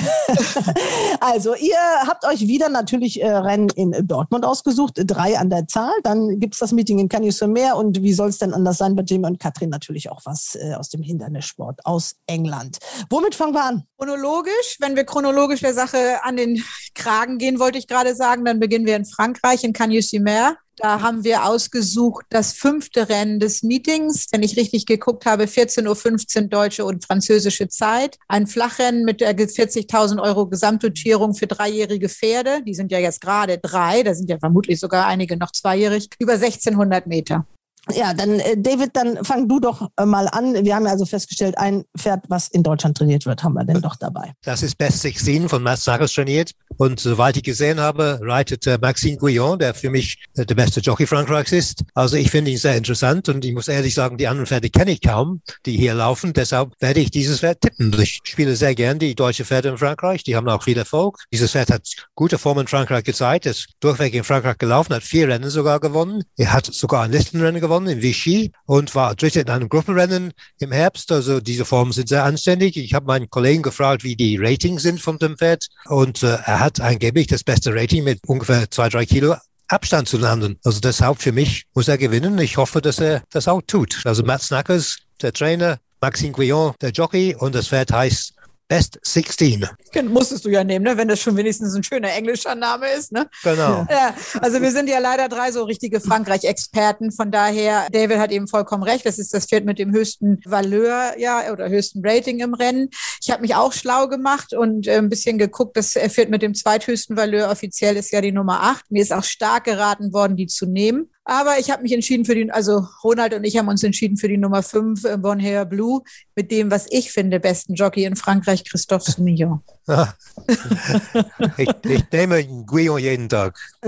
also, 1.19 1.55
ihr 1.55 1.77
habt 2.07 2.25
euch 2.25 2.41
wieder 2.41 2.69
natürlich 2.69 3.21
äh, 3.21 3.29
Rennen 3.29 3.69
in 3.75 4.07
Dortmund 4.07 4.45
ausgesucht, 4.45 4.93
drei 4.95 5.37
an 5.37 5.49
der 5.49 5.67
Zahl. 5.67 5.93
Dann 6.03 6.39
gibt 6.39 6.55
es 6.55 6.59
das 6.59 6.71
Meeting 6.71 6.99
in 6.99 7.09
Cagnes-sur-Mer 7.09 7.75
und 7.75 8.01
wie 8.01 8.13
soll 8.13 8.29
es 8.29 8.37
denn 8.37 8.53
anders 8.53 8.77
sein 8.77 8.95
bei 8.95 9.03
Jimmy 9.03 9.27
und 9.27 9.39
Katrin 9.39 9.69
natürlich 9.69 10.09
auch 10.09 10.21
was 10.25 10.55
äh, 10.55 10.73
aus 10.73 10.89
dem 10.89 11.01
Hindernissport 11.01 11.85
aus 11.85 12.15
England. 12.27 12.77
Womit 13.09 13.35
fangen 13.35 13.53
wir 13.53 13.63
an? 13.63 13.83
Chronologisch, 13.97 14.77
wenn 14.79 14.95
wir 14.95 15.03
chronologisch 15.03 15.61
der 15.61 15.73
Sache 15.73 16.23
an 16.23 16.37
den 16.37 16.63
Kragen 16.95 17.37
gehen, 17.37 17.59
wollte 17.59 17.77
ich 17.77 17.87
gerade 17.87 18.15
sagen, 18.15 18.45
dann 18.45 18.59
beginnen 18.59 18.85
wir 18.85 18.95
in 18.95 19.05
Frankreich, 19.05 19.63
in 19.63 19.73
Cagnes-sur-Mer. 20.19 20.57
Da 20.77 21.01
haben 21.01 21.25
wir 21.25 21.45
ausgesucht 21.45 22.25
das 22.29 22.53
fünfte 22.53 23.09
Rennen 23.09 23.41
des 23.41 23.63
Meetings. 23.63 24.27
Wenn 24.31 24.43
ich 24.43 24.55
richtig 24.55 24.85
geguckt 24.85 25.25
habe, 25.25 25.43
14.15 25.43 26.43
Uhr 26.43 26.47
deutsche 26.47 26.85
und 26.85 27.05
französische 27.05 27.67
Zeit. 27.67 28.17
Ein 28.29 28.47
Flachrennen 28.47 29.03
mit 29.03 29.19
der 29.19 29.35
40.000 29.35 30.21
Euro 30.21 30.47
Gesamtdotierung 30.47 31.33
für 31.33 31.47
dreijährige 31.47 32.07
Pferde. 32.07 32.61
Die 32.65 32.73
sind 32.73 32.93
ja 32.93 32.99
jetzt 32.99 33.19
gerade 33.19 33.57
drei. 33.57 34.03
Da 34.03 34.13
sind 34.13 34.29
ja 34.29 34.39
vermutlich 34.39 34.79
sogar 34.79 35.05
einige 35.05 35.35
noch 35.35 35.51
zweijährig. 35.51 36.07
Über 36.17 36.33
1600 36.33 37.07
Meter. 37.07 37.45
Ja, 37.93 38.13
dann 38.13 38.39
äh, 38.39 38.57
David, 38.57 38.91
dann 38.93 39.23
fang 39.23 39.47
du 39.47 39.59
doch 39.59 39.89
äh, 39.97 40.05
mal 40.05 40.27
an. 40.27 40.53
Wir 40.65 40.75
haben 40.75 40.85
ja 40.85 40.91
also 40.91 41.05
festgestellt, 41.05 41.57
ein 41.57 41.85
Pferd, 41.97 42.25
was 42.27 42.47
in 42.49 42.63
Deutschland 42.63 42.97
trainiert 42.97 43.25
wird, 43.25 43.43
haben 43.43 43.53
wir 43.53 43.65
denn 43.65 43.81
doch 43.81 43.95
dabei. 43.95 44.33
Das 44.43 44.63
ist 44.63 44.77
Best 44.77 45.01
16 45.01 45.49
von 45.49 45.63
Mats 45.63 45.85
Nagels 45.85 46.13
trainiert. 46.13 46.51
Und 46.77 46.99
soweit 46.99 47.35
ich 47.37 47.43
gesehen 47.43 47.79
habe, 47.79 48.19
reitet 48.21 48.65
äh, 48.67 48.77
Maxime 48.79 49.17
Guillon, 49.17 49.59
der 49.59 49.73
für 49.73 49.89
mich 49.89 50.23
äh, 50.35 50.45
der 50.45 50.55
beste 50.55 50.79
Jockey 50.79 51.05
Frankreichs 51.07 51.51
ist. 51.51 51.83
Also 51.93 52.15
ich 52.15 52.31
finde 52.31 52.51
ihn 52.51 52.57
sehr 52.57 52.77
interessant 52.77 53.27
und 53.29 53.43
ich 53.43 53.53
muss 53.53 53.67
ehrlich 53.67 53.93
sagen, 53.93 54.17
die 54.17 54.27
anderen 54.27 54.47
Pferde 54.47 54.69
kenne 54.69 54.91
ich 54.91 55.01
kaum, 55.01 55.41
die 55.65 55.77
hier 55.77 55.93
laufen. 55.93 56.33
Deshalb 56.33 56.73
werde 56.79 56.99
ich 56.99 57.11
dieses 57.11 57.39
Pferd 57.39 57.61
tippen. 57.61 57.95
Ich 57.99 58.19
spiele 58.23 58.55
sehr 58.55 58.75
gern 58.75 58.99
die 58.99 59.15
deutsche 59.15 59.45
Pferde 59.45 59.69
in 59.69 59.77
Frankreich. 59.77 60.23
Die 60.23 60.35
haben 60.35 60.47
auch 60.47 60.63
viel 60.63 60.77
Erfolg. 60.77 61.19
Dieses 61.33 61.51
Pferd 61.51 61.71
hat 61.71 61.87
gute 62.15 62.37
Form 62.37 62.59
in 62.59 62.67
Frankreich 62.67 63.03
gezeigt, 63.03 63.45
ist 63.45 63.69
durchweg 63.79 64.13
in 64.13 64.23
Frankreich 64.23 64.57
gelaufen, 64.57 64.93
hat 64.93 65.03
vier 65.03 65.27
Rennen 65.27 65.49
sogar 65.49 65.79
gewonnen. 65.79 66.23
Er 66.37 66.53
hat 66.53 66.65
sogar 66.65 67.03
ein 67.03 67.11
Listenrennen 67.11 67.61
gewonnen 67.61 67.78
in 67.87 68.01
Vichy 68.01 68.51
und 68.65 68.95
war 68.95 69.15
Dritter 69.15 69.41
in 69.41 69.49
einem 69.49 69.69
Gruppenrennen 69.69 70.33
im 70.59 70.71
Herbst. 70.71 71.11
Also 71.11 71.39
diese 71.39 71.65
Formen 71.65 71.91
sind 71.91 72.09
sehr 72.09 72.23
anständig. 72.23 72.77
Ich 72.77 72.93
habe 72.93 73.05
meinen 73.05 73.29
Kollegen 73.29 73.61
gefragt, 73.61 74.03
wie 74.03 74.15
die 74.15 74.37
Ratings 74.37 74.83
sind 74.83 75.01
von 75.01 75.17
dem 75.17 75.37
Pferd 75.37 75.67
und 75.85 76.23
äh, 76.23 76.37
er 76.45 76.59
hat 76.59 76.79
angeblich 76.81 77.27
das 77.27 77.43
beste 77.43 77.73
Rating 77.73 78.03
mit 78.03 78.19
ungefähr 78.27 78.69
zwei, 78.69 78.89
drei 78.89 79.05
Kilo 79.05 79.35
Abstand 79.69 80.09
zu 80.09 80.17
landen. 80.17 80.57
Also 80.63 80.79
deshalb 80.79 81.21
für 81.21 81.31
mich 81.31 81.65
muss 81.75 81.87
er 81.87 81.97
gewinnen. 81.97 82.37
Ich 82.39 82.57
hoffe, 82.57 82.81
dass 82.81 82.99
er 82.99 83.21
das 83.29 83.47
auch 83.47 83.61
tut. 83.65 84.01
Also 84.03 84.23
Matt 84.23 84.41
Snackers, 84.41 84.97
der 85.21 85.31
Trainer, 85.31 85.77
Maxime 86.01 86.31
Guillon, 86.31 86.73
der 86.81 86.91
Jockey 86.91 87.35
und 87.37 87.53
das 87.53 87.67
Pferd 87.67 87.91
heißt 87.91 88.33
Best 88.69 88.99
16. 89.01 89.67
Musstest 90.09 90.45
du 90.45 90.49
ja 90.49 90.63
nehmen, 90.63 90.85
ne? 90.85 90.95
wenn 90.95 91.07
das 91.07 91.19
schon 91.19 91.35
wenigstens 91.35 91.73
ein 91.73 91.83
schöner 91.83 92.13
englischer 92.13 92.53
Name 92.53 92.87
ist. 92.91 93.11
Ne? 93.11 93.27
Genau. 93.43 93.87
Ja, 93.89 94.13
also 94.39 94.61
wir 94.61 94.71
sind 94.71 94.87
ja 94.87 94.99
leider 94.99 95.27
drei 95.27 95.51
so 95.51 95.63
richtige 95.63 95.99
Frankreich-Experten. 95.99 97.11
Von 97.11 97.31
daher, 97.31 97.87
David 97.91 98.19
hat 98.19 98.31
eben 98.31 98.47
vollkommen 98.47 98.83
recht. 98.83 99.05
Das 99.07 99.17
ist 99.17 99.33
das 99.33 99.47
Pferd 99.47 99.65
mit 99.65 99.79
dem 99.79 99.91
höchsten 99.91 100.39
Valeur 100.45 101.17
ja, 101.17 101.51
oder 101.51 101.69
höchsten 101.69 102.01
Rating 102.05 102.39
im 102.39 102.53
Rennen. 102.53 102.89
Ich 103.21 103.31
habe 103.31 103.41
mich 103.41 103.55
auch 103.55 103.73
schlau 103.73 104.07
gemacht 104.07 104.53
und 104.53 104.85
äh, 104.87 104.97
ein 104.97 105.09
bisschen 105.09 105.39
geguckt. 105.39 105.75
Das 105.75 105.93
Pferd 105.93 106.29
mit 106.29 106.43
dem 106.43 106.53
zweithöchsten 106.53 107.17
Valeur 107.17 107.49
offiziell 107.49 107.97
ist 107.97 108.11
ja 108.11 108.21
die 108.21 108.31
Nummer 108.31 108.61
8. 108.61 108.91
Mir 108.91 109.01
ist 109.01 109.11
auch 109.11 109.23
stark 109.23 109.63
geraten 109.63 110.13
worden, 110.13 110.35
die 110.35 110.45
zu 110.45 110.67
nehmen. 110.67 111.09
Aber 111.29 111.59
ich 111.59 111.69
habe 111.69 111.83
mich 111.83 111.91
entschieden 111.91 112.25
für 112.25 112.33
den, 112.33 112.49
also 112.49 112.87
Ronald 113.03 113.35
und 113.35 113.43
ich 113.43 113.55
haben 113.55 113.67
uns 113.67 113.83
entschieden 113.83 114.17
für 114.17 114.27
die 114.27 114.37
Nummer 114.37 114.63
5, 114.63 115.05
äh, 115.05 115.15
Bon 115.15 115.39
Hair 115.39 115.65
Blue, 115.65 116.01
mit 116.35 116.49
dem, 116.49 116.71
was 116.71 116.87
ich 116.89 117.11
finde, 117.11 117.39
besten 117.39 117.75
Jockey 117.75 118.05
in 118.05 118.15
Frankreich, 118.15 118.63
Christophe 118.63 119.11
Soumillon. 119.11 119.61
ich, 121.57 121.69
ich 121.83 122.11
nehme 122.11 122.43
Guillon 122.65 122.97
jeden 122.97 123.29
Tag. 123.29 123.59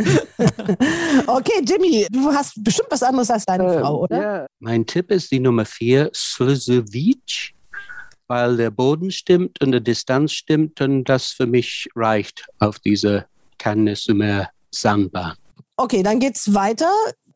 okay, 1.26 1.64
Jimmy, 1.68 2.06
du 2.12 2.32
hast 2.32 2.64
bestimmt 2.64 2.90
was 2.92 3.02
anderes 3.02 3.32
als 3.32 3.44
deine 3.46 3.74
Ähm, 3.74 3.80
Frau, 3.80 4.02
oder? 4.02 4.22
Ja. 4.22 4.48
Mein 4.60 4.86
Tipp 4.86 5.10
ist 5.10 5.32
die 5.32 5.40
Nummer 5.40 5.66
4, 5.66 6.12
Sluzovic, 6.14 7.56
weil 8.28 8.56
der 8.56 8.70
Boden 8.70 9.10
stimmt 9.10 9.60
und 9.64 9.72
die 9.72 9.82
Distanz 9.82 10.34
stimmt 10.34 10.80
und 10.80 11.06
das 11.06 11.30
für 11.30 11.48
mich 11.48 11.90
reicht 11.96 12.46
auf 12.60 12.78
diese 12.78 13.26
Cannes-Sumer 13.58 14.50
Sandbahn. 14.70 15.34
Okay, 15.82 16.04
dann 16.04 16.20
geht's 16.20 16.54
weiter 16.54 16.92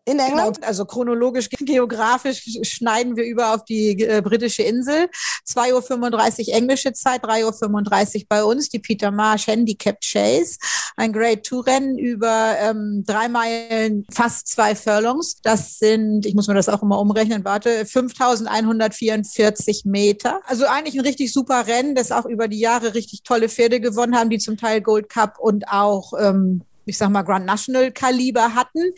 in 0.05 0.19
England. 0.19 0.57
Genau, 0.57 0.67
also 0.67 0.85
chronologisch, 0.85 1.49
geografisch 1.59 2.43
schneiden 2.61 3.17
wir 3.17 3.25
über 3.25 3.53
auf 3.55 3.65
die 3.65 4.01
äh, 4.01 4.21
britische 4.21 4.63
Insel. 4.63 5.09
2.35 5.47 6.47
Uhr 6.49 6.55
englische 6.55 6.93
Zeit, 6.93 7.23
3.35 7.23 8.15
Uhr 8.15 8.25
bei 8.29 8.43
uns. 8.43 8.69
Die 8.69 8.79
Peter 8.79 9.11
Marsh 9.11 9.47
Handicap 9.47 9.97
Chase. 10.01 10.57
Ein 10.95 11.11
Grade 11.11 11.41
Two 11.41 11.59
Rennen 11.59 11.97
über 11.97 12.55
ähm, 12.59 13.03
drei 13.05 13.27
Meilen, 13.27 14.05
fast 14.11 14.47
zwei 14.47 14.75
Furlongs. 14.75 15.41
Das 15.41 15.79
sind, 15.79 16.25
ich 16.25 16.35
muss 16.35 16.47
mir 16.47 16.53
das 16.53 16.69
auch 16.69 16.83
immer 16.83 16.99
umrechnen, 16.99 17.43
warte, 17.43 17.83
5.144 17.83 19.81
Meter. 19.85 20.39
Also 20.45 20.65
eigentlich 20.65 20.95
ein 20.95 21.05
richtig 21.05 21.33
super 21.33 21.65
Rennen, 21.67 21.95
das 21.95 22.11
auch 22.11 22.25
über 22.25 22.47
die 22.47 22.59
Jahre 22.59 22.93
richtig 22.93 23.23
tolle 23.23 23.49
Pferde 23.49 23.79
gewonnen 23.79 24.15
haben, 24.15 24.29
die 24.29 24.37
zum 24.37 24.57
Teil 24.57 24.81
Gold 24.81 25.09
Cup 25.09 25.39
und 25.39 25.67
auch 25.67 26.13
ähm, 26.19 26.61
ich 26.85 26.97
sag 26.97 27.09
mal, 27.09 27.23
Grand 27.23 27.45
National 27.45 27.91
Kaliber 27.91 28.53
hatten. 28.53 28.93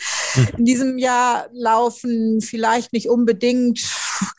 In 0.57 0.65
diesem 0.65 0.97
Jahr 0.97 1.47
laufen 1.53 2.41
vielleicht 2.41 2.93
nicht 2.93 3.09
unbedingt, 3.09 3.79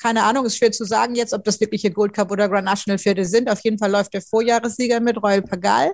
keine 0.01 0.24
Ahnung, 0.24 0.46
ist 0.46 0.57
schwer 0.57 0.72
zu 0.72 0.84
sagen 0.84 1.14
jetzt, 1.14 1.32
ob 1.32 1.44
das 1.44 1.61
wirkliche 1.61 1.90
Gold 1.90 2.12
Cup 2.12 2.30
oder 2.30 2.49
Grand 2.49 2.64
National 2.64 2.99
Pferde 2.99 3.24
sind. 3.24 3.51
Auf 3.51 3.61
jeden 3.61 3.78
Fall 3.78 3.90
läuft 3.90 4.14
der 4.14 4.22
Vorjahressieger 4.22 5.01
mit, 5.01 5.22
Royal 5.22 5.42
Pagal. 5.42 5.92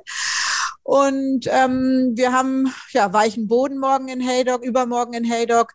Und 0.83 1.47
ähm, 1.49 2.13
wir 2.15 2.33
haben 2.33 2.73
ja 2.93 3.11
weichen 3.13 3.49
Boden 3.49 3.79
morgen 3.79 4.09
in 4.09 4.21
Haydock, 4.21 4.63
übermorgen 4.63 5.15
in 5.15 5.25
Haydock. 5.25 5.73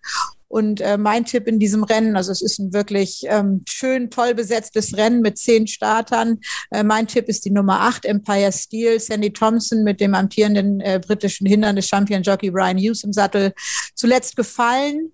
Und 0.49 0.81
äh, 0.81 0.97
mein 0.97 1.25
Tipp 1.25 1.47
in 1.47 1.59
diesem 1.59 1.83
Rennen, 1.83 2.17
also 2.17 2.31
es 2.31 2.41
ist 2.41 2.59
ein 2.59 2.73
wirklich 2.73 3.21
ähm, 3.27 3.61
schön 3.69 4.09
toll 4.09 4.33
besetztes 4.33 4.97
Rennen 4.97 5.21
mit 5.21 5.37
zehn 5.37 5.67
Startern. 5.67 6.39
Äh, 6.71 6.83
mein 6.83 7.07
Tipp 7.07 7.29
ist 7.29 7.45
die 7.45 7.51
Nummer 7.51 7.81
acht, 7.81 8.03
Empire 8.03 8.51
Steel, 8.51 8.99
Sandy 8.99 9.31
Thompson 9.31 9.83
mit 9.83 10.01
dem 10.01 10.15
amtierenden 10.15 10.81
äh, 10.81 10.99
britischen 11.05 11.45
Hindernis-Champion 11.45 12.23
Jockey 12.23 12.49
Brian 12.49 12.79
Hughes 12.79 13.03
im 13.03 13.13
Sattel 13.13 13.53
zuletzt 13.93 14.35
gefallen, 14.35 15.11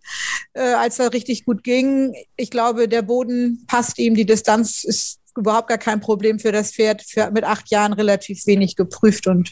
äh, 0.54 0.62
als 0.62 1.00
er 1.00 1.12
richtig 1.12 1.44
gut 1.44 1.64
ging. 1.64 2.16
Ich 2.38 2.50
glaube, 2.50 2.88
der 2.88 3.02
Boden 3.02 3.66
passt 3.68 4.00
ihm, 4.00 4.16
die 4.16 4.26
Distanz 4.26 4.86
ist 4.86 5.20
überhaupt 5.38 5.68
gar 5.68 5.78
kein 5.78 6.00
Problem 6.00 6.40
für 6.40 6.54
das 6.54 6.72
Pferd, 6.72 7.02
für, 7.02 7.30
mit 7.32 7.44
acht 7.44 7.70
Jahren 7.70 7.92
relativ 7.92 8.46
wenig 8.46 8.78
geprüft 8.78 9.28
und 9.28 9.52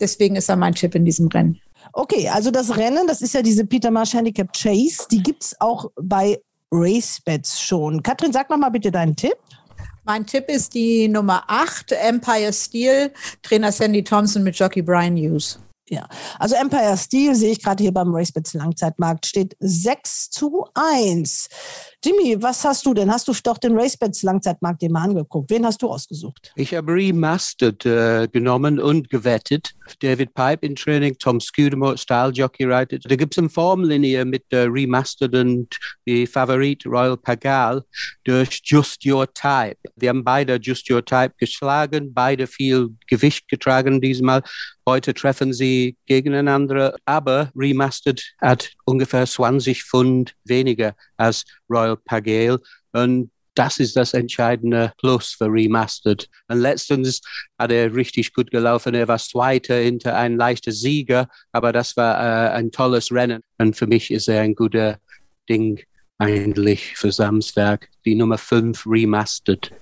deswegen 0.00 0.34
ist 0.34 0.48
er 0.48 0.56
mein 0.56 0.74
Tipp 0.74 0.96
in 0.96 1.04
diesem 1.04 1.28
Rennen. 1.28 1.60
Okay, 1.96 2.28
also 2.28 2.50
das 2.50 2.76
Rennen, 2.76 3.06
das 3.06 3.22
ist 3.22 3.34
ja 3.34 3.42
diese 3.42 3.64
Peter 3.64 3.88
Marsh 3.88 4.14
Handicap 4.14 4.52
Chase, 4.52 5.06
die 5.12 5.22
gibt's 5.22 5.54
auch 5.60 5.92
bei 5.94 6.40
RaceBets 6.72 7.60
schon. 7.60 8.02
Katrin, 8.02 8.32
sag 8.32 8.50
noch 8.50 8.56
mal 8.56 8.70
bitte 8.70 8.90
deinen 8.90 9.14
Tipp. 9.14 9.36
Mein 10.02 10.26
Tipp 10.26 10.48
ist 10.48 10.74
die 10.74 11.06
Nummer 11.06 11.44
8, 11.46 11.92
Empire 11.92 12.52
Steel, 12.52 13.12
Trainer 13.42 13.70
Sandy 13.70 14.02
Thompson 14.02 14.42
mit 14.42 14.58
Jockey 14.58 14.82
Brian 14.82 15.16
Hughes. 15.16 15.60
Ja, 15.88 16.08
also 16.38 16.56
Empire 16.56 16.96
Steel 16.96 17.34
sehe 17.36 17.52
ich 17.52 17.62
gerade 17.62 17.82
hier 17.82 17.92
beim 17.92 18.12
RaceBets 18.12 18.54
Langzeitmarkt 18.54 19.26
steht 19.26 19.54
6 19.60 20.30
zu 20.30 20.66
1. 20.74 21.48
Jimmy, 22.04 22.36
was 22.42 22.62
hast 22.66 22.84
du 22.84 22.92
denn? 22.92 23.10
Hast 23.10 23.26
du 23.28 23.32
doch 23.42 23.56
den 23.56 23.78
RaceBets 23.78 24.24
Langzeitmarkt 24.24 24.82
dir 24.82 24.90
mal 24.90 25.04
angeguckt? 25.04 25.50
Wen 25.50 25.64
hast 25.64 25.80
du 25.80 25.88
ausgesucht? 25.88 26.52
Ich 26.54 26.74
habe 26.74 26.92
Remastered 26.92 27.86
äh, 27.86 28.28
genommen 28.30 28.78
und 28.78 29.08
gewettet. 29.08 29.72
David 30.00 30.34
Pipe 30.34 30.66
in 30.66 30.76
Training, 30.76 31.16
Tom 31.18 31.40
Scudamore, 31.40 31.96
Style 31.96 32.30
Jockey 32.30 32.64
reitet. 32.64 33.10
Da 33.10 33.16
gibt 33.16 33.32
es 33.32 33.38
eine 33.38 33.48
Formlinie 33.48 34.26
mit 34.26 34.44
äh, 34.50 34.66
Remastered 34.68 35.34
und 35.34 35.78
die 36.06 36.26
Favorit 36.26 36.84
Royal 36.84 37.16
Pagal 37.16 37.82
durch 38.24 38.60
Just 38.62 39.06
Your 39.06 39.26
Type. 39.32 39.78
Die 39.96 40.06
haben 40.06 40.22
beide 40.22 40.56
Just 40.56 40.90
Your 40.90 41.02
Type 41.02 41.32
geschlagen, 41.38 42.12
beide 42.12 42.46
viel 42.46 42.90
Gewicht 43.08 43.48
getragen 43.48 44.02
diesmal. 44.02 44.42
Heute 44.86 45.14
treffen 45.14 45.54
sie 45.54 45.96
gegeneinander, 46.04 46.96
aber 47.06 47.50
Remastered 47.56 48.22
hat 48.38 48.72
ungefähr 48.84 49.24
20 49.24 49.82
Pfund 49.82 50.34
weniger 50.44 50.94
als 51.16 51.44
Royal 51.68 51.96
Pagale. 51.96 52.60
Und 52.92 53.30
das 53.54 53.78
ist 53.78 53.96
das 53.96 54.14
entscheidende 54.14 54.92
Plus 54.98 55.32
für 55.32 55.46
Remastered. 55.46 56.28
Und 56.48 56.58
letztens 56.58 57.20
hat 57.58 57.70
er 57.70 57.94
richtig 57.94 58.34
gut 58.34 58.50
gelaufen. 58.50 58.94
Er 58.94 59.08
war 59.08 59.18
Zweiter 59.18 59.76
hinter 59.76 60.16
ein 60.16 60.36
leichter 60.36 60.72
Sieger, 60.72 61.28
aber 61.52 61.72
das 61.72 61.96
war 61.96 62.16
äh, 62.16 62.50
ein 62.50 62.72
tolles 62.72 63.12
Rennen. 63.12 63.42
Und 63.58 63.76
für 63.76 63.86
mich 63.86 64.10
ist 64.10 64.28
er 64.28 64.42
ein 64.42 64.54
guter 64.54 64.98
Ding 65.48 65.80
eigentlich 66.18 66.96
für 66.96 67.12
Samstag. 67.12 67.88
Die 68.04 68.14
Nummer 68.14 68.38
5 68.38 68.86
Remastered. 68.86 69.72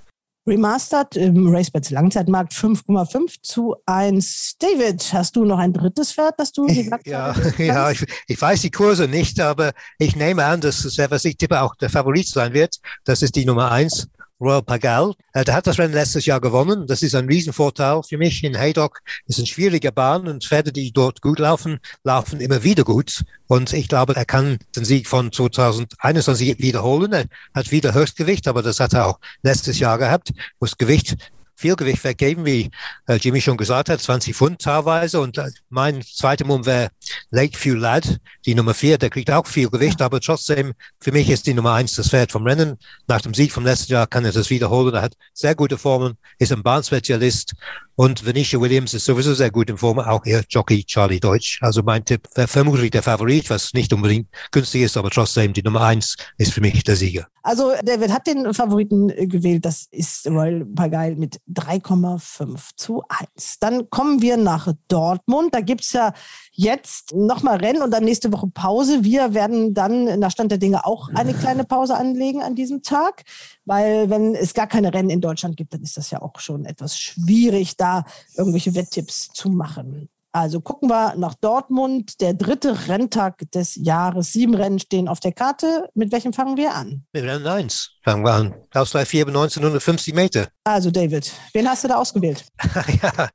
Remastered 0.46 1.16
im 1.16 1.54
RaceBets 1.54 1.90
Langzeitmarkt 1.90 2.52
5,5 2.52 3.36
zu 3.42 3.76
1. 3.86 4.56
David, 4.58 5.12
hast 5.12 5.36
du 5.36 5.44
noch 5.44 5.58
ein 5.58 5.72
drittes 5.72 6.12
Pferd, 6.12 6.34
das 6.38 6.52
du 6.52 6.66
gesagt 6.66 7.06
Ja, 7.06 7.34
hast? 7.36 7.58
ja 7.58 7.90
ich, 7.90 8.04
ich 8.26 8.40
weiß 8.40 8.60
die 8.62 8.70
Kurse 8.70 9.06
nicht, 9.06 9.38
aber 9.38 9.72
ich 9.98 10.16
nehme 10.16 10.44
an, 10.44 10.60
dass 10.60 10.84
es, 10.84 10.98
was 10.98 11.24
ich 11.24 11.36
tippe, 11.36 11.60
auch 11.60 11.76
der 11.76 11.90
Favorit 11.90 12.26
sein 12.26 12.52
wird. 12.54 12.76
Das 13.04 13.22
ist 13.22 13.36
die 13.36 13.44
Nummer 13.44 13.70
eins, 13.70 14.08
Royal 14.42 14.62
Pagal. 14.62 15.14
Äh, 15.32 15.44
Der 15.44 15.54
hat 15.54 15.66
das 15.66 15.78
Rennen 15.78 15.94
letztes 15.94 16.26
Jahr 16.26 16.40
gewonnen. 16.40 16.86
Das 16.86 17.02
ist 17.02 17.14
ein 17.14 17.26
Riesenvorteil 17.26 18.02
für 18.02 18.18
mich 18.18 18.42
in 18.42 18.58
Haydock. 18.58 19.00
Es 19.26 19.36
ist 19.36 19.38
eine 19.38 19.46
schwierige 19.46 19.92
Bahn 19.92 20.26
und 20.26 20.44
Pferde, 20.44 20.72
die 20.72 20.92
dort 20.92 21.22
gut 21.22 21.38
laufen, 21.38 21.78
laufen 22.02 22.40
immer 22.40 22.64
wieder 22.64 22.82
gut. 22.84 23.22
Und 23.46 23.72
ich 23.72 23.88
glaube, 23.88 24.16
er 24.16 24.24
kann 24.24 24.58
den 24.74 24.84
Sieg 24.84 25.06
von 25.06 25.30
2021 25.30 26.58
wiederholen. 26.58 27.12
Er 27.12 27.26
hat 27.54 27.70
wieder 27.70 27.94
Höchstgewicht, 27.94 28.48
aber 28.48 28.62
das 28.62 28.80
hat 28.80 28.94
er 28.94 29.06
auch 29.06 29.20
letztes 29.42 29.78
Jahr 29.78 29.98
gehabt. 29.98 30.32
Muss 30.58 30.76
Gewicht 30.76 31.16
viel 31.62 31.76
Gewicht 31.76 32.02
weggeben, 32.02 32.44
wie 32.44 32.70
äh, 33.06 33.14
Jimmy 33.14 33.40
schon 33.40 33.56
gesagt 33.56 33.88
hat, 33.88 34.00
20 34.00 34.34
Pfund 34.34 34.60
teilweise. 34.60 35.20
Und 35.20 35.38
äh, 35.38 35.48
mein 35.70 36.02
zweiter 36.02 36.44
Mumm 36.44 36.66
wäre 36.66 36.90
Lakeview 37.30 37.76
Lad, 37.76 38.18
die 38.44 38.54
Nummer 38.54 38.74
vier, 38.74 38.98
der 38.98 39.10
kriegt 39.10 39.30
auch 39.30 39.46
viel 39.46 39.70
Gewicht, 39.70 40.02
aber 40.02 40.20
trotzdem, 40.20 40.72
für 41.00 41.12
mich 41.12 41.30
ist 41.30 41.46
die 41.46 41.54
Nummer 41.54 41.74
eins 41.74 41.94
das 41.94 42.08
Pferd 42.08 42.32
vom 42.32 42.44
Rennen. 42.44 42.78
Nach 43.06 43.20
dem 43.20 43.32
Sieg 43.32 43.52
vom 43.52 43.64
letzten 43.64 43.92
Jahr 43.92 44.08
kann 44.08 44.24
er 44.24 44.32
das 44.32 44.50
wiederholen. 44.50 44.94
Er 44.94 45.02
hat 45.02 45.14
sehr 45.32 45.54
gute 45.54 45.78
Formen, 45.78 46.14
ist 46.38 46.52
ein 46.52 46.64
Bahnspezialist 46.64 47.54
und 47.94 48.24
Venetia 48.24 48.60
Williams 48.60 48.94
ist 48.94 49.04
sowieso 49.04 49.34
sehr 49.34 49.50
gut 49.50 49.68
in 49.68 49.76
Form, 49.76 49.98
auch 49.98 50.24
ihr 50.24 50.42
Jockey 50.48 50.82
Charlie 50.84 51.20
Deutsch. 51.20 51.58
Also 51.62 51.82
mein 51.82 52.04
Tipp 52.04 52.26
wäre 52.34 52.48
vermutlich 52.48 52.90
der 52.90 53.02
Favorit, 53.02 53.50
was 53.50 53.74
nicht 53.74 53.92
unbedingt 53.92 54.28
günstig 54.50 54.82
ist, 54.82 54.96
aber 54.96 55.10
trotzdem 55.10 55.52
die 55.52 55.62
Nummer 55.62 55.82
eins 55.82 56.16
ist 56.38 56.52
für 56.52 56.60
mich 56.60 56.82
der 56.84 56.96
Sieger. 56.96 57.28
Also 57.42 57.72
David 57.84 58.10
hat 58.10 58.26
den 58.26 58.54
Favoriten 58.54 59.08
gewählt, 59.28 59.64
das 59.64 59.86
ist 59.90 60.26
Royal 60.26 60.64
Pagail 60.64 61.16
mit 61.16 61.38
3,5 61.54 62.70
zu 62.76 63.02
1. 63.34 63.58
Dann 63.60 63.90
kommen 63.90 64.22
wir 64.22 64.36
nach 64.36 64.72
Dortmund. 64.88 65.54
Da 65.54 65.60
gibt 65.60 65.82
es 65.82 65.92
ja 65.92 66.12
jetzt 66.52 67.14
nochmal 67.14 67.58
Rennen 67.58 67.82
und 67.82 67.90
dann 67.90 68.04
nächste 68.04 68.32
Woche 68.32 68.48
Pause. 68.48 69.04
Wir 69.04 69.34
werden 69.34 69.74
dann 69.74 70.18
nach 70.18 70.30
Stand 70.30 70.50
der 70.50 70.58
Dinge 70.58 70.84
auch 70.84 71.08
eine 71.14 71.34
kleine 71.34 71.64
Pause 71.64 71.96
anlegen 71.96 72.42
an 72.42 72.54
diesem 72.54 72.82
Tag, 72.82 73.24
weil 73.64 74.10
wenn 74.10 74.34
es 74.34 74.54
gar 74.54 74.66
keine 74.66 74.92
Rennen 74.92 75.10
in 75.10 75.20
Deutschland 75.20 75.56
gibt, 75.56 75.74
dann 75.74 75.82
ist 75.82 75.96
das 75.96 76.10
ja 76.10 76.22
auch 76.22 76.38
schon 76.40 76.64
etwas 76.64 76.98
schwierig, 76.98 77.76
da 77.76 78.04
irgendwelche 78.34 78.74
Wetttipps 78.74 79.28
zu 79.32 79.50
machen. 79.50 80.08
Also 80.34 80.62
gucken 80.62 80.88
wir 80.88 81.14
nach 81.16 81.34
Dortmund, 81.34 82.22
der 82.22 82.32
dritte 82.32 82.88
Renntag 82.88 83.50
des 83.52 83.76
Jahres. 83.76 84.32
Sieben 84.32 84.54
Rennen 84.54 84.78
stehen 84.78 85.06
auf 85.06 85.20
der 85.20 85.32
Karte. 85.32 85.90
Mit 85.94 86.10
welchem 86.10 86.32
fangen 86.32 86.56
wir 86.56 86.74
an? 86.74 87.04
Mit 87.12 87.24
Rennen 87.24 87.46
1 87.46 87.90
fangen 88.02 88.24
wir 88.24 88.32
an. 88.32 88.54
Ausgleich 88.72 89.08
4 89.08 89.26
bei 89.26 89.28
1950 89.28 90.14
Meter. 90.14 90.48
Also 90.64 90.90
David, 90.90 91.30
wen 91.52 91.68
hast 91.68 91.84
du 91.84 91.88
da 91.88 91.96
ausgewählt? 91.96 92.46
ja, 93.02 93.28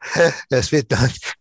das 0.49 0.71
wird 0.71 0.91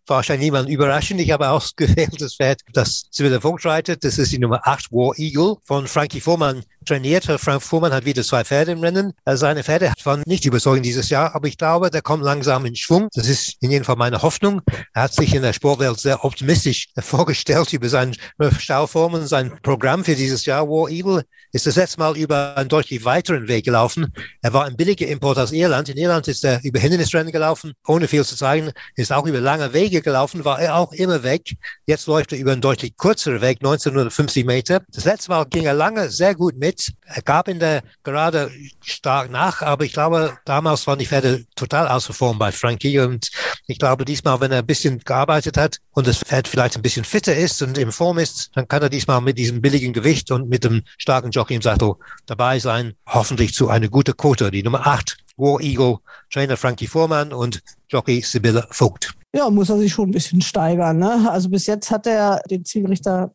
wahrscheinlich 0.07 0.47
niemand 0.47 0.69
überraschen. 0.69 1.19
Ich 1.19 1.31
habe 1.31 1.49
ausgewählt 1.51 2.21
das 2.21 2.35
Pferd, 2.37 2.61
das 2.73 3.07
Sibylle 3.11 3.41
Vogt 3.41 3.65
reitet. 3.65 4.05
Das 4.05 4.19
ist 4.19 4.33
die 4.33 4.39
Nummer 4.39 4.61
8 4.67 4.93
War 4.93 5.19
Eagle 5.19 5.57
von 5.65 5.87
Frankie 5.87 6.21
Fuhrmann 6.21 6.63
trainiert. 6.85 7.25
Frank 7.25 7.63
Fuhrmann 7.63 7.93
hat 7.93 8.05
wieder 8.05 8.23
zwei 8.23 8.45
Pferde 8.45 8.73
im 8.73 8.81
Rennen. 8.81 9.13
Seine 9.27 9.65
Pferde 9.65 9.93
waren 10.05 10.23
nicht 10.27 10.45
überzeugend 10.45 10.87
dieses 10.87 11.09
Jahr, 11.09 11.35
aber 11.35 11.49
ich 11.49 11.59
glaube, 11.59 11.91
der 11.91 12.03
kommt 12.03 12.23
langsam 12.23 12.65
in 12.65 12.77
Schwung. 12.77 13.09
Das 13.15 13.29
ist 13.29 13.57
in 13.61 13.71
jedem 13.71 13.85
Fall 13.85 13.97
meine 13.97 14.23
Hoffnung. 14.23 14.63
Er 14.95 15.03
hat 15.03 15.13
sich 15.13 15.35
in 15.35 15.43
der 15.43 15.53
Sportwelt 15.53 15.99
sehr 15.99 16.25
optimistisch 16.25 16.89
vorgestellt 16.99 17.73
über 17.73 17.89
seine 17.89 18.13
Stauformen, 18.59 19.27
sein 19.27 19.59
Programm 19.63 20.05
für 20.05 20.15
dieses 20.15 20.45
Jahr. 20.45 20.69
War 20.69 20.89
Eagle 20.89 21.25
ist 21.53 21.67
das 21.67 21.77
letzte 21.77 21.99
Mal 21.99 22.17
über 22.17 22.57
einen 22.57 22.69
deutlich 22.69 23.05
weiteren 23.05 23.49
Weg 23.49 23.65
gelaufen. 23.65 24.13
Er 24.43 24.53
war 24.53 24.67
ein 24.67 24.77
billiger 24.77 25.07
Import 25.07 25.39
aus 25.39 25.53
Irland. 25.53 25.89
In 25.89 25.97
Irland 25.97 26.29
ist 26.29 26.45
er 26.45 26.63
über 26.63 26.79
Hindernisrennen 26.79 27.33
gelaufen, 27.33 27.73
ohne 27.87 28.09
viel 28.09 28.25
zu 28.25 28.37
zeigen, 28.37 28.73
ist 28.95 29.13
auch 29.13 29.27
über 29.27 29.41
lange 29.41 29.73
Wege 29.73 29.96
gelaufen, 30.01 30.45
war 30.45 30.61
er 30.61 30.77
auch 30.77 30.93
immer 30.93 31.23
weg. 31.23 31.57
Jetzt 31.87 32.07
läuft 32.07 32.33
er 32.33 32.39
über 32.39 32.53
einen 32.53 32.61
deutlich 32.61 32.97
kürzeren 32.97 33.41
Weg, 33.41 33.59
1950 33.59 34.45
Meter. 34.45 34.83
Das 34.93 35.05
letzte 35.05 35.31
Mal 35.31 35.45
ging 35.47 35.65
er 35.65 35.75
lange 35.75 36.11
sehr 36.11 36.35
gut 36.35 36.57
mit. 36.57 36.93
Er 37.05 37.23
gab 37.23 37.49
in 37.49 37.59
der 37.59 37.83
gerade 38.03 38.51
stark 38.83 39.31
nach, 39.31 39.63
aber 39.63 39.85
ich 39.85 39.93
glaube, 39.93 40.37
damals 40.45 40.87
waren 40.87 40.99
die 40.99 41.07
Pferde 41.07 41.45
total 41.55 41.89
außer 41.89 42.13
Form 42.13 42.39
bei 42.39 42.53
Frankie 42.53 42.99
und 42.99 43.31
ich 43.67 43.79
glaube, 43.79 44.05
diesmal, 44.05 44.41
wenn 44.41 44.53
er 44.53 44.59
ein 44.59 44.67
bisschen 44.67 45.01
gearbeitet 45.01 45.57
hat 45.57 45.79
und 45.93 46.07
das 46.07 46.19
Pferd 46.19 46.49
vielleicht 46.49 46.77
ein 46.77 46.83
bisschen 46.83 47.05
fitter 47.05 47.35
ist 47.35 47.63
und 47.63 47.79
in 47.79 47.93
Form 47.93 48.19
ist, 48.19 48.51
dann 48.55 48.69
kann 48.69 48.83
er 48.83 48.89
diesmal 48.89 49.21
mit 49.21 49.39
diesem 49.39 49.61
billigen 49.61 49.93
Gewicht 49.93 50.31
und 50.31 50.49
mit 50.49 50.65
dem 50.65 50.83
starken 50.99 51.31
Jockey 51.31 51.55
im 51.55 51.63
Sattel 51.63 51.95
dabei 52.27 52.59
sein, 52.59 52.95
hoffentlich 53.07 53.55
zu 53.55 53.69
einer 53.69 53.89
guten 53.89 54.17
Quote. 54.17 54.51
Die 54.51 54.63
Nummer 54.63 54.87
8, 54.87 55.17
War 55.37 55.61
Eagle, 55.61 55.99
Trainer 56.33 56.57
Frankie 56.57 56.87
Vormann 56.87 57.33
und 57.33 57.63
Jockey 57.89 58.21
Sibylle 58.23 58.67
Vogt. 58.71 59.15
Ja, 59.35 59.51
muss 59.51 59.69
er 59.69 59.79
sich 59.79 59.93
schon 59.93 60.09
ein 60.09 60.13
bisschen 60.13 60.41
steigern. 60.41 60.99
Ne? 60.99 61.31
Also 61.31 61.49
bis 61.49 61.67
jetzt 61.67 61.91
hat 61.91 62.07
er 62.07 62.41
den 62.51 62.65
Zielrichter 62.65 63.33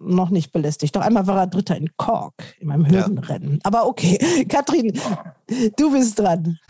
noch 0.00 0.30
nicht 0.30 0.52
belästigt. 0.52 0.96
Doch 0.96 1.02
einmal 1.02 1.26
war 1.26 1.38
er 1.38 1.46
Dritter 1.46 1.76
in 1.76 1.90
Cork 1.96 2.34
in 2.58 2.68
meinem 2.68 2.86
Hürdenrennen. 2.86 3.54
Ja. 3.54 3.58
Aber 3.64 3.86
okay, 3.86 4.44
Katrin, 4.48 4.98
du 5.76 5.92
bist 5.92 6.18
dran. 6.18 6.58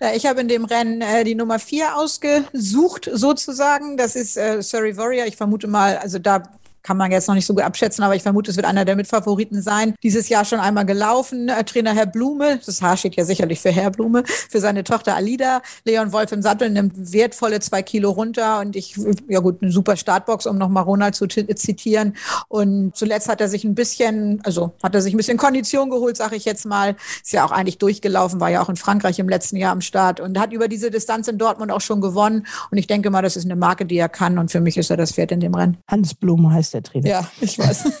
Ja, 0.00 0.12
ich 0.12 0.26
habe 0.26 0.40
in 0.40 0.48
dem 0.48 0.64
Rennen 0.64 1.02
äh, 1.02 1.22
die 1.22 1.36
Nummer 1.36 1.60
vier 1.60 1.96
ausgesucht, 1.96 3.08
sozusagen. 3.12 3.96
Das 3.96 4.16
ist 4.16 4.36
äh, 4.36 4.60
Surrey 4.60 4.96
Warrior. 4.96 5.26
Ich 5.26 5.36
vermute 5.36 5.68
mal, 5.68 5.98
also 5.98 6.18
da 6.18 6.42
kann 6.84 6.98
man 6.98 7.10
jetzt 7.10 7.26
noch 7.26 7.34
nicht 7.34 7.46
so 7.46 7.54
gut 7.54 7.64
abschätzen, 7.64 8.04
aber 8.04 8.14
ich 8.14 8.22
vermute, 8.22 8.50
es 8.50 8.56
wird 8.56 8.66
einer 8.66 8.84
der 8.84 8.94
Mitfavoriten 8.94 9.62
sein. 9.62 9.94
Dieses 10.02 10.28
Jahr 10.28 10.44
schon 10.44 10.60
einmal 10.60 10.84
gelaufen. 10.84 11.48
Äh, 11.48 11.64
Trainer 11.64 11.94
Herr 11.94 12.06
Blume, 12.06 12.60
das 12.64 12.82
Haar 12.82 12.98
steht 12.98 13.16
ja 13.16 13.24
sicherlich 13.24 13.60
für 13.60 13.70
Herr 13.70 13.90
Blume, 13.90 14.22
für 14.26 14.60
seine 14.60 14.84
Tochter 14.84 15.16
Alida. 15.16 15.62
Leon 15.84 16.12
Wolf 16.12 16.30
im 16.32 16.42
Sattel 16.42 16.68
nimmt 16.68 16.92
wertvolle 17.12 17.60
zwei 17.60 17.82
Kilo 17.82 18.10
runter 18.10 18.60
und 18.60 18.76
ich, 18.76 18.96
ja 19.28 19.40
gut, 19.40 19.62
eine 19.62 19.72
super 19.72 19.96
Startbox, 19.96 20.46
um 20.46 20.58
nochmal 20.58 20.84
Ronald 20.84 21.14
zu 21.14 21.26
zitieren. 21.26 22.16
Und 22.48 22.94
zuletzt 22.94 23.28
hat 23.28 23.40
er 23.40 23.48
sich 23.48 23.64
ein 23.64 23.74
bisschen, 23.74 24.42
also 24.44 24.74
hat 24.82 24.94
er 24.94 25.00
sich 25.00 25.14
ein 25.14 25.16
bisschen 25.16 25.38
Kondition 25.38 25.88
geholt, 25.88 26.18
sage 26.18 26.36
ich 26.36 26.44
jetzt 26.44 26.66
mal. 26.66 26.96
Ist 27.22 27.32
ja 27.32 27.46
auch 27.46 27.50
eigentlich 27.50 27.78
durchgelaufen, 27.78 28.40
war 28.40 28.50
ja 28.50 28.62
auch 28.62 28.68
in 28.68 28.76
Frankreich 28.76 29.18
im 29.18 29.28
letzten 29.30 29.56
Jahr 29.56 29.72
am 29.72 29.80
Start 29.80 30.20
und 30.20 30.38
hat 30.38 30.52
über 30.52 30.68
diese 30.68 30.90
Distanz 30.90 31.28
in 31.28 31.38
Dortmund 31.38 31.72
auch 31.72 31.80
schon 31.80 32.02
gewonnen. 32.02 32.46
Und 32.70 32.76
ich 32.76 32.86
denke 32.86 33.08
mal, 33.08 33.22
das 33.22 33.36
ist 33.36 33.46
eine 33.46 33.56
Marke, 33.56 33.86
die 33.86 33.96
er 33.96 34.10
kann 34.10 34.38
und 34.38 34.50
für 34.50 34.60
mich 34.60 34.76
ist 34.76 34.90
er 34.90 34.98
das 34.98 35.12
Pferd 35.12 35.32
in 35.32 35.40
dem 35.40 35.54
Rennen. 35.54 35.78
Hans 35.88 36.14
Blume 36.14 36.52
heißt 36.52 36.73
der 36.74 36.82
Trainer. 36.82 37.08
Ja, 37.08 37.30
ich 37.40 37.58
weiß. 37.58 38.00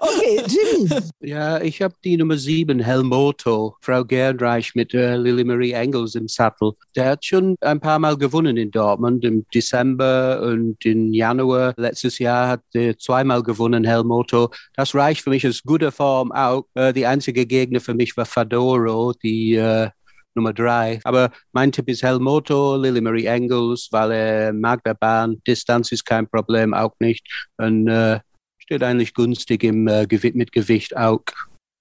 okay, 0.00 0.42
Jimmy. 0.46 1.00
Ja, 1.20 1.60
ich 1.60 1.82
habe 1.82 1.94
die 2.04 2.16
Nummer 2.16 2.36
sieben, 2.36 2.80
Helmoto, 2.80 3.76
Frau 3.80 4.04
Gernreich 4.04 4.74
mit 4.74 4.94
äh, 4.94 5.16
Lily 5.16 5.44
Marie 5.44 5.72
Engels 5.72 6.14
im 6.14 6.28
Sattel. 6.28 6.72
Der 6.94 7.10
hat 7.10 7.24
schon 7.24 7.56
ein 7.60 7.80
paar 7.80 7.98
Mal 7.98 8.16
gewonnen 8.16 8.56
in 8.56 8.70
Dortmund, 8.70 9.24
im 9.24 9.44
Dezember 9.52 10.42
und 10.42 10.84
im 10.84 11.12
Januar. 11.12 11.74
Letztes 11.76 12.18
Jahr 12.18 12.48
hat 12.48 12.62
er 12.74 12.98
zweimal 12.98 13.42
gewonnen, 13.42 13.84
Helmoto. 13.84 14.50
Das 14.74 14.94
reicht 14.94 15.22
für 15.22 15.30
mich 15.30 15.44
als 15.44 15.62
gute 15.62 15.90
Form 15.90 16.32
auch. 16.32 16.66
Äh, 16.74 16.92
die 16.92 17.06
einzige 17.06 17.46
Gegner 17.46 17.80
für 17.80 17.94
mich 17.94 18.16
war 18.16 18.26
Fadoro, 18.26 19.12
die 19.22 19.54
äh, 19.54 19.88
Nummer 20.34 20.52
drei. 20.52 21.00
Aber 21.04 21.30
mein 21.52 21.72
Tipp 21.72 21.88
ist 21.88 22.02
Helmoto, 22.02 22.76
Lily 22.76 23.00
Marie 23.00 23.26
Engels, 23.26 23.88
weil 23.90 24.12
er 24.12 24.52
mag 24.52 24.82
der 24.84 24.94
Bahn. 24.94 25.40
Distanz 25.46 25.92
ist 25.92 26.04
kein 26.04 26.28
Problem, 26.28 26.74
auch 26.74 26.94
nicht. 27.00 27.26
Und 27.56 27.88
äh, 27.88 28.20
steht 28.58 28.82
eigentlich 28.82 29.14
günstig 29.14 29.64
im, 29.64 29.88
äh, 29.88 30.06
mit 30.34 30.52
Gewicht 30.52 30.96
auch. 30.96 31.22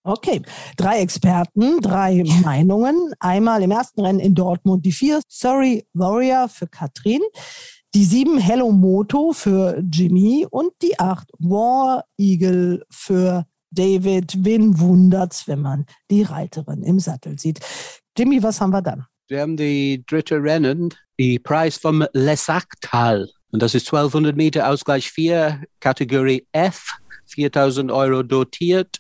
Okay, 0.03 0.41
drei 0.77 1.01
Experten, 1.01 1.81
drei 1.81 2.23
Meinungen. 2.43 3.13
Einmal 3.19 3.61
im 3.61 3.71
ersten 3.71 4.01
Rennen 4.01 4.19
in 4.19 4.33
Dortmund 4.33 4.85
die 4.85 4.91
vier, 4.91 5.19
Sorry 5.27 5.85
Warrior 5.93 6.47
für 6.47 6.67
Katrin, 6.67 7.21
die 7.93 8.05
sieben 8.05 8.39
Hello 8.39 8.71
Moto 8.71 9.33
für 9.33 9.83
Jimmy 9.91 10.47
und 10.49 10.71
die 10.81 10.97
acht 10.99 11.29
War 11.37 12.05
Eagle 12.17 12.85
für 12.89 13.45
David. 13.71 14.37
Wen 14.39 14.79
wundert's, 14.79 15.47
wenn 15.47 15.61
man 15.61 15.85
die 16.09 16.23
Reiterin 16.23 16.81
im 16.81 16.99
Sattel 16.99 17.37
sieht? 17.37 17.59
Jimmy, 18.19 18.43
was 18.43 18.59
haben 18.59 18.71
wir 18.71 18.81
dann? 18.81 19.05
Wir 19.29 19.39
haben 19.39 19.55
die 19.55 20.03
dritte 20.05 20.43
Rennen, 20.43 20.93
die 21.17 21.39
Preis 21.39 21.77
vom 21.77 22.05
Lesaktal. 22.11 23.29
Und 23.51 23.61
das 23.61 23.73
ist 23.73 23.87
1200 23.87 24.35
Meter 24.35 24.67
Ausgleich 24.67 25.09
4, 25.09 25.63
Kategorie 25.79 26.45
F, 26.51 26.97
4000 27.27 27.89
Euro 27.89 28.21
dotiert. 28.21 28.97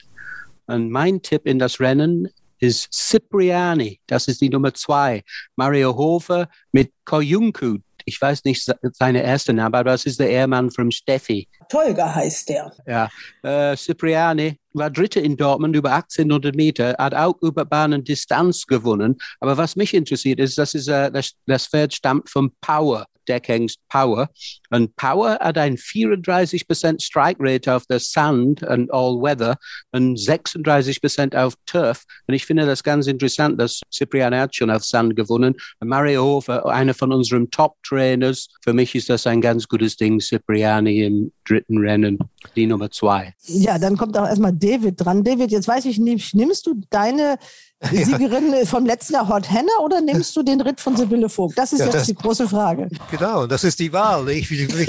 Und 0.67 0.89
mein 0.89 1.21
Tipp 1.21 1.41
in 1.43 1.59
das 1.59 1.81
Rennen 1.81 2.29
ist 2.59 2.93
Cipriani. 2.93 3.99
Das 4.07 4.29
ist 4.29 4.39
die 4.39 4.49
Nummer 4.49 4.73
zwei. 4.73 5.21
Mario 5.57 5.97
Hofer 5.97 6.47
mit 6.71 6.93
Koyunku. 7.03 7.79
Ich 8.05 8.21
weiß 8.21 8.45
nicht 8.45 8.71
seine 8.93 9.21
erste 9.21 9.51
Name, 9.51 9.79
aber 9.79 9.91
das 9.91 10.05
ist 10.05 10.21
der 10.21 10.29
Ehemann 10.29 10.71
von 10.71 10.91
Steffi. 10.91 11.49
Tolga 11.69 12.13
heißt 12.13 12.49
der. 12.49 12.71
Ja, 12.85 13.09
äh, 13.43 13.77
Cipriani 13.77 14.57
war 14.73 14.89
Dritter 14.89 15.21
in 15.21 15.37
Dortmund 15.37 15.75
über 15.75 15.93
1800 15.93 16.55
Meter, 16.55 16.95
hat 16.97 17.13
auch 17.13 17.41
über 17.41 17.63
Bahnen 17.63 18.03
Distanz 18.03 18.65
gewonnen. 18.65 19.17
Aber 19.39 19.55
was 19.57 19.75
mich 19.75 19.93
interessiert 19.93 20.39
ist, 20.39 20.57
das, 20.57 20.73
ist, 20.73 20.87
äh, 20.87 21.11
das, 21.11 21.33
das 21.45 21.67
Pferd 21.67 21.93
stammt 21.93 22.29
vom 22.29 22.51
Power. 22.61 23.05
Deckings 23.29 23.75
Power. 23.89 24.29
Und 24.71 24.95
Power 24.95 25.37
hat 25.39 25.57
ein 25.57 25.77
34% 25.77 27.01
Strike 27.01 27.37
Rate 27.39 27.73
auf 27.73 27.85
der 27.85 27.99
Sand 27.99 28.63
und 28.63 28.91
All 28.91 29.21
Weather 29.21 29.55
und 29.91 30.17
36% 30.17 31.35
auf 31.37 31.53
Turf. 31.65 32.03
Und 32.27 32.33
ich 32.33 32.45
finde 32.45 32.65
das 32.65 32.83
ganz 32.83 33.07
interessant, 33.07 33.61
dass 33.61 33.81
Ciprian 33.93 34.35
hat 34.35 34.55
schon 34.55 34.71
auf 34.71 34.83
Sand 34.83 35.15
gewonnen. 35.15 35.55
Und 35.79 35.87
Mario 35.87 36.23
Hofer, 36.23 36.65
einer 36.65 36.93
von 36.93 37.13
unseren 37.13 37.49
Top-Trainers. 37.51 38.47
Für 38.63 38.73
mich 38.73 38.95
ist 38.95 39.09
das 39.09 39.27
ein 39.27 39.41
ganz 39.41 39.67
gutes 39.67 39.95
Ding, 39.95 40.19
Cipriani 40.19 41.03
im 41.03 41.31
dritten 41.59 41.77
Rennen, 41.77 42.19
die 42.55 42.65
Nummer 42.65 42.89
zwei. 42.89 43.33
Ja, 43.45 43.77
dann 43.77 43.97
kommt 43.97 44.17
auch 44.17 44.27
erstmal 44.27 44.53
David 44.53 44.95
dran. 44.97 45.23
David, 45.23 45.51
jetzt 45.51 45.67
weiß 45.67 45.85
ich 45.85 45.99
nicht, 45.99 46.33
nimmst 46.33 46.65
du 46.65 46.81
deine 46.89 47.37
Die 47.91 48.03
Siegerin 48.03 48.65
vom 48.65 48.85
letzten 48.85 49.13
Jahr 49.13 49.29
Hot 49.29 49.49
Hannah 49.49 49.77
oder 49.81 50.01
nimmst 50.01 50.35
du 50.35 50.43
den 50.43 50.59
Ritt 50.59 50.81
von 50.81 50.97
Sibylle 50.97 51.29
Vogt? 51.29 51.57
Das 51.57 51.71
ist 51.71 51.79
Ja, 51.79 51.85
jetzt 51.85 51.95
das- 51.95 52.07
die 52.07 52.15
große 52.15 52.45
Frage. 52.49 52.89
Genau, 53.09 53.47
das 53.47 53.63
ist 53.63 53.79
die 53.79 53.91
Wahl. 53.93 54.27
Ich, 54.29 54.51
ich, 54.51 54.63
ich, 54.63 54.69
die, 54.69 54.85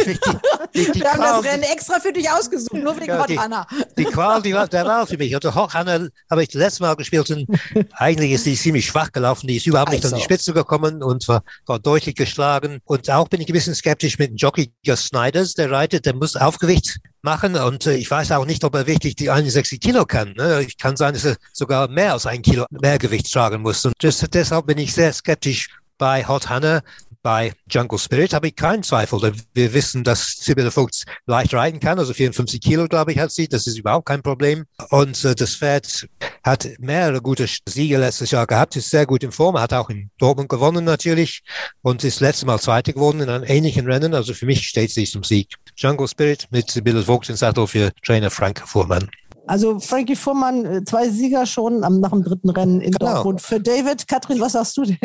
die, 0.75 0.95
Wir 1.01 1.11
haben 1.13 1.21
Qual, 1.21 1.41
das 1.43 1.53
Rennen 1.53 1.63
extra 1.63 2.01
für 2.01 2.13
dich 2.13 2.29
ausgesucht, 2.29 2.73
nur 2.75 2.97
wegen 2.97 3.07
Ja, 3.07 3.21
Hot 3.21 3.29
die- 3.29 3.39
Hannah. 3.39 3.65
die 3.97 4.05
Qual 4.07 4.43
die 4.43 4.53
war, 4.55 4.67
der 4.67 4.85
Wahl 4.87 5.07
für 5.07 5.17
mich. 5.19 5.33
Also 5.37 5.55
Hoch 5.55 5.73
Hanna 5.73 6.09
habe 6.29 6.43
ich 6.43 6.49
das 6.49 6.59
letzte 6.61 6.83
Mal 6.83 6.97
gespielt 6.97 7.31
und 7.31 7.47
eigentlich 7.93 8.33
ist 8.33 8.45
die 8.47 8.57
ziemlich 8.57 8.87
schwach 8.87 9.13
gelaufen. 9.13 9.47
Die 9.47 9.57
ist 9.59 9.67
überhaupt 9.69 9.93
nicht 9.93 10.05
an 10.05 10.11
die 10.11 10.15
Also. 10.15 10.25
Spitze 10.25 10.53
gekommen 10.53 11.05
und 11.05 11.29
war, 11.29 11.45
war 11.67 11.79
deutlich 11.79 12.17
geschlagen. 12.17 12.81
Und 12.87 13.09
auch 13.09 13.29
bin 13.29 13.41
ich 13.41 13.49
ein 13.49 13.53
bisschen 13.53 13.75
skeptisch 13.77 14.19
mit 14.19 14.31
dem 14.31 14.37
Jockey 14.37 14.73
Gus 14.85 15.05
Snyders, 15.05 15.55
der 15.55 15.71
reitet, 15.71 16.07
der 16.07 16.15
muss 16.17 16.35
Aufgewicht 16.35 16.99
machen 17.23 17.57
und 17.57 17.87
äh, 17.87 17.95
ich 17.97 18.11
weiß 18.11 18.33
auch 18.33 18.47
nicht, 18.47 18.65
ob 18.65 18.75
er 18.75 18.87
wirklich 18.87 19.15
die 19.15 19.31
61 19.31 19.81
Kilo 19.81 20.05
kann. 20.05 20.33
Ne? 20.33 20.63
Ich 20.63 20.79
kann 20.79 20.97
sein, 20.97 21.15
dass 21.15 21.25
er 21.25 21.37
sogar 21.53 21.89
mehr 21.89 22.13
als 22.13 22.27
ein 22.27 22.43
Kilo 22.43 22.67
mehr 22.71 22.99
Gewicht 22.99 23.33
tragen 23.33 23.63
muss. 23.63 23.85
Und 23.85 23.95
das, 24.01 24.21
deshalb 24.33 24.67
bin 24.67 24.79
ich 24.79 24.95
sehr 24.95 25.13
skeptisch 25.13 25.69
bei 25.99 26.27
Hot 26.27 26.49
Hannah. 26.49 26.83
Bei 27.23 27.53
Jungle 27.71 27.99
Spirit 27.99 28.33
habe 28.33 28.49
ich 28.49 28.57
keinen 28.57 28.83
Zweifel. 28.83 29.33
Wir 29.53 29.75
wissen, 29.75 30.05
dass 30.05 30.37
Sibylle 30.41 30.71
Vogt 30.71 31.05
leicht 31.27 31.53
reiten 31.53 31.79
kann. 31.79 31.99
Also 31.99 32.15
54 32.15 32.61
Kilo, 32.61 32.89
glaube 32.89 33.13
ich, 33.13 33.19
hat 33.19 33.31
sie. 33.31 33.47
Das 33.47 33.67
ist 33.67 33.79
überhaupt 33.79 34.07
kein 34.07 34.23
Problem. 34.23 34.65
Und 34.89 35.23
äh, 35.25 35.35
das 35.35 35.55
Pferd 35.57 36.09
hat 36.43 36.67
mehrere 36.79 37.21
gute 37.21 37.47
Siege 37.69 37.99
letztes 37.99 38.31
Jahr 38.31 38.47
gehabt, 38.47 38.75
ist 38.77 38.89
sehr 38.89 39.05
gut 39.05 39.23
in 39.23 39.33
Form, 39.33 39.59
hat 39.61 39.75
auch 39.75 39.91
in 39.91 40.11
Dortmund 40.19 40.49
gewonnen 40.49 40.85
natürlich 40.85 41.43
und 41.83 42.03
ist 42.05 42.21
letztes 42.21 42.47
Mal 42.47 42.59
Zweite 42.59 42.95
geworden 42.95 43.21
in 43.21 43.29
einem 43.29 43.45
ähnlichen 43.45 43.87
Rennen. 43.87 44.15
Also 44.15 44.33
für 44.33 44.47
mich 44.47 44.67
steht 44.67 44.91
sie 44.91 45.05
zum 45.05 45.23
Sieg. 45.23 45.55
Jungle 45.77 46.09
Spirit 46.09 46.47
mit 46.51 46.71
Sibylle 46.71 47.03
Vogt 47.03 47.29
im 47.29 47.37
Sattel 47.37 47.67
für 47.67 47.93
Trainer 48.03 48.31
Frank 48.31 48.63
Fuhrmann. 48.67 49.11
Also 49.47 49.81
Frankie 49.81 50.15
Fuhrmann, 50.17 50.65
äh, 50.65 50.85
zwei 50.85 51.09
Sieger 51.09 51.45
schon 51.45 51.83
am, 51.83 51.99
nach 52.01 52.11
dem 52.11 52.23
dritten 52.23 52.51
Rennen 52.51 52.81
in 52.81 52.93
Genau. 52.93 53.15
Dortmund. 53.15 53.41
Für 53.43 53.59
David, 53.59 54.07
Katrin, 54.07 54.39
was 54.41 54.53
sagst 54.53 54.77
du 54.77 54.85
denn? 54.85 54.97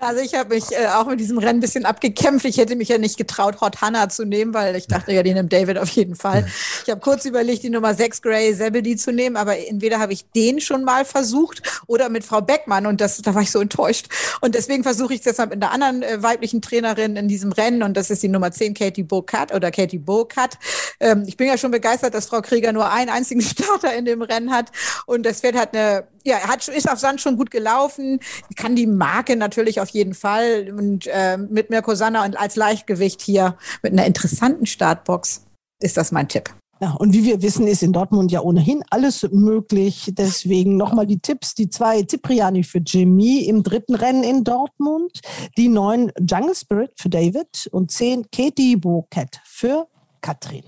Also 0.00 0.22
ich 0.22 0.34
habe 0.34 0.54
mich 0.54 0.72
äh, 0.72 0.86
auch 0.86 1.06
mit 1.06 1.20
diesem 1.20 1.36
Rennen 1.36 1.58
ein 1.58 1.60
bisschen 1.60 1.84
abgekämpft. 1.84 2.46
Ich 2.46 2.56
hätte 2.56 2.74
mich 2.74 2.88
ja 2.88 2.96
nicht 2.96 3.18
getraut, 3.18 3.60
Hot 3.60 3.82
Hannah 3.82 4.08
zu 4.08 4.24
nehmen, 4.24 4.54
weil 4.54 4.74
ich 4.74 4.86
dachte 4.86 5.12
ja, 5.12 5.22
die 5.22 5.34
nimmt 5.34 5.52
David 5.52 5.76
auf 5.76 5.90
jeden 5.90 6.16
Fall. 6.16 6.46
Ich 6.84 6.90
habe 6.90 7.02
kurz 7.02 7.26
überlegt, 7.26 7.62
die 7.62 7.70
Nummer 7.70 7.92
6 7.92 8.22
Gray 8.22 8.56
Zebedee 8.56 8.96
zu 8.96 9.12
nehmen, 9.12 9.36
aber 9.36 9.58
entweder 9.58 9.98
habe 9.98 10.14
ich 10.14 10.24
den 10.30 10.60
schon 10.62 10.84
mal 10.84 11.04
versucht 11.04 11.62
oder 11.86 12.08
mit 12.08 12.24
Frau 12.24 12.40
Beckmann 12.40 12.86
und 12.86 13.02
das, 13.02 13.18
da 13.18 13.34
war 13.34 13.42
ich 13.42 13.50
so 13.50 13.60
enttäuscht. 13.60 14.08
Und 14.40 14.54
deswegen 14.54 14.84
versuche 14.84 15.12
ich 15.12 15.20
es 15.20 15.26
jetzt 15.26 15.38
mal 15.38 15.48
mit 15.48 15.62
einer 15.62 15.70
anderen 15.70 16.02
äh, 16.02 16.22
weiblichen 16.22 16.62
Trainerin 16.62 17.16
in 17.16 17.28
diesem 17.28 17.52
Rennen 17.52 17.82
und 17.82 17.94
das 17.94 18.08
ist 18.08 18.22
die 18.22 18.28
Nummer 18.28 18.52
10 18.52 18.72
Katie 18.72 19.02
Bocat 19.02 19.52
oder 19.52 19.70
Katie 19.70 19.98
Bocat. 19.98 20.58
Ähm, 20.98 21.24
ich 21.26 21.36
bin 21.36 21.46
ja 21.46 21.58
schon 21.58 21.72
begeistert, 21.72 22.14
dass 22.14 22.24
Frau 22.24 22.40
Krieger 22.40 22.72
nur 22.72 22.90
einen 22.90 23.10
einzigen 23.10 23.40
Starter 23.42 23.94
in 23.94 24.06
dem 24.06 24.22
Rennen 24.22 24.50
hat 24.50 24.72
und 25.04 25.26
das 25.26 25.40
Pferd 25.40 25.56
hat 25.56 25.76
eine 25.76 26.08
ja, 26.24 26.36
er 26.36 26.48
hat, 26.48 26.66
ist 26.68 26.90
auf 26.90 26.98
Sand 26.98 27.20
schon 27.20 27.36
gut 27.36 27.50
gelaufen, 27.50 28.20
kann 28.56 28.76
die 28.76 28.86
Marke 28.86 29.36
natürlich 29.36 29.80
auf 29.80 29.88
jeden 29.90 30.14
Fall 30.14 30.72
und 30.76 31.06
äh, 31.06 31.36
mit 31.36 31.70
Mirko 31.70 31.94
Sanna 31.94 32.24
und 32.24 32.38
als 32.38 32.56
Leichtgewicht 32.56 33.20
hier 33.22 33.56
mit 33.82 33.92
einer 33.92 34.06
interessanten 34.06 34.66
Startbox 34.66 35.44
ist 35.80 35.96
das 35.96 36.12
mein 36.12 36.28
Tipp. 36.28 36.54
Ja, 36.82 36.92
und 36.92 37.12
wie 37.12 37.24
wir 37.24 37.42
wissen, 37.42 37.66
ist 37.66 37.82
in 37.82 37.92
Dortmund 37.92 38.32
ja 38.32 38.40
ohnehin 38.40 38.82
alles 38.88 39.28
möglich. 39.30 40.12
Deswegen 40.16 40.78
nochmal 40.78 41.06
die 41.06 41.18
Tipps. 41.18 41.54
Die 41.54 41.68
zwei 41.68 42.02
Cipriani 42.02 42.64
für 42.64 42.78
Jimmy 42.78 43.44
im 43.44 43.62
dritten 43.62 43.94
Rennen 43.94 44.24
in 44.24 44.44
Dortmund. 44.44 45.20
Die 45.58 45.68
neun 45.68 46.10
Jungle 46.18 46.54
Spirit 46.54 46.92
für 46.96 47.10
David 47.10 47.68
und 47.70 47.90
zehn 47.90 48.24
Katie 48.30 48.76
Bocat 48.76 49.42
für 49.44 49.88
Katrin. 50.22 50.64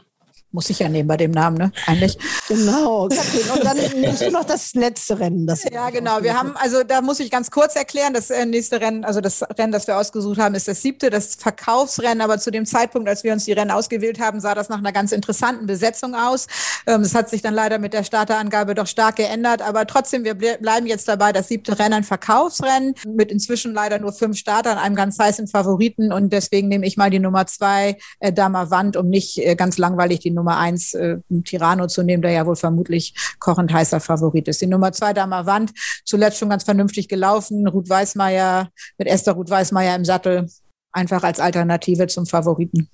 Muss 0.52 0.68
ich 0.68 0.80
ja 0.80 0.88
nehmen 0.90 1.08
bei 1.08 1.16
dem 1.16 1.30
Namen, 1.30 1.56
ne? 1.56 1.72
Eigentlich. 1.86 2.18
Genau, 2.46 3.08
Katrin. 3.08 3.50
Und 3.54 3.64
dann 3.64 3.76
nimmst 4.00 4.20
du 4.22 4.30
noch 4.30 4.44
das 4.44 4.74
letzte 4.74 5.18
Rennen. 5.18 5.46
Das 5.46 5.64
Ja, 5.64 5.88
genau. 5.88 6.22
Wir 6.22 6.38
haben, 6.38 6.54
also 6.56 6.82
da 6.82 7.00
muss 7.00 7.20
ich 7.20 7.30
ganz 7.30 7.50
kurz 7.50 7.74
erklären, 7.74 8.12
das 8.12 8.28
äh, 8.30 8.44
nächste 8.44 8.80
Rennen, 8.80 9.04
also 9.04 9.22
das 9.22 9.42
Rennen, 9.58 9.72
das 9.72 9.86
wir 9.86 9.96
ausgesucht 9.96 10.38
haben, 10.38 10.54
ist 10.54 10.68
das 10.68 10.82
siebte, 10.82 11.08
das 11.08 11.36
Verkaufsrennen. 11.36 12.20
Aber 12.20 12.38
zu 12.38 12.50
dem 12.50 12.66
Zeitpunkt, 12.66 13.08
als 13.08 13.24
wir 13.24 13.32
uns 13.32 13.46
die 13.46 13.52
Rennen 13.52 13.70
ausgewählt 13.70 14.20
haben, 14.20 14.40
sah 14.40 14.54
das 14.54 14.68
nach 14.68 14.78
einer 14.78 14.92
ganz 14.92 15.12
interessanten 15.12 15.64
Besetzung 15.66 16.14
aus. 16.14 16.46
Ähm, 16.86 17.00
Es 17.00 17.14
hat 17.14 17.30
sich 17.30 17.40
dann 17.40 17.54
leider 17.54 17.78
mit 17.78 17.94
der 17.94 18.04
Starterangabe 18.04 18.74
doch 18.74 18.86
stark 18.86 19.16
geändert. 19.16 19.62
Aber 19.62 19.86
trotzdem, 19.86 20.22
wir 20.24 20.34
ble- 20.34 20.58
bleiben 20.58 20.86
jetzt 20.86 21.08
dabei, 21.08 21.32
das 21.32 21.48
siebte 21.48 21.78
Rennen, 21.78 21.94
ein 21.94 22.04
Verkaufsrennen 22.04 22.94
mit 23.06 23.32
inzwischen 23.32 23.72
leider 23.72 23.98
nur 23.98 24.12
fünf 24.12 24.36
Startern, 24.36 24.76
einem 24.76 24.96
ganz 24.96 25.18
heißen 25.18 25.48
Favoriten. 25.48 26.12
Und 26.12 26.30
deswegen 26.30 26.68
nehme 26.68 26.86
ich 26.86 26.98
mal 26.98 27.08
die 27.08 27.20
Nummer 27.20 27.46
zwei, 27.46 27.96
äh, 28.20 28.34
Dama 28.34 28.68
Wand, 28.70 28.98
um 28.98 29.08
nicht 29.08 29.38
äh, 29.38 29.54
ganz 29.56 29.78
langweilig 29.78 30.18
die 30.20 30.30
Nummer 30.30 30.41
eins, 30.48 30.94
äh, 30.94 31.18
Tirano 31.44 31.86
zu 31.86 32.02
nehmen, 32.02 32.22
der 32.22 32.32
ja 32.32 32.46
wohl 32.46 32.56
vermutlich 32.56 33.14
kochend 33.38 33.72
heißer 33.72 34.00
Favorit 34.00 34.48
ist. 34.48 34.60
Die 34.60 34.66
Nummer 34.66 34.92
zwei, 34.92 35.12
Dama 35.12 35.46
Wand, 35.46 35.72
zuletzt 36.04 36.38
schon 36.38 36.50
ganz 36.50 36.64
vernünftig 36.64 37.08
gelaufen. 37.08 37.66
Ruth 37.66 37.88
Weißmeier, 37.88 38.70
mit 38.98 39.08
Esther 39.08 39.34
Ruth 39.34 39.50
Weißmeier 39.50 39.96
im 39.96 40.04
Sattel, 40.04 40.48
einfach 40.92 41.22
als 41.22 41.40
Alternative 41.40 42.06
zum 42.06 42.26
Favoriten. 42.26 42.88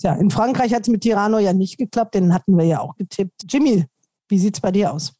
Tja, 0.00 0.14
in 0.14 0.30
Frankreich 0.30 0.72
hat 0.72 0.82
es 0.82 0.88
mit 0.88 1.02
Tirano 1.02 1.38
ja 1.38 1.52
nicht 1.52 1.76
geklappt, 1.76 2.14
den 2.14 2.32
hatten 2.32 2.56
wir 2.56 2.64
ja 2.64 2.80
auch 2.80 2.96
getippt. 2.96 3.44
Jimmy, 3.48 3.84
wie 4.28 4.38
sieht's 4.38 4.60
bei 4.60 4.70
dir 4.70 4.92
aus? 4.92 5.12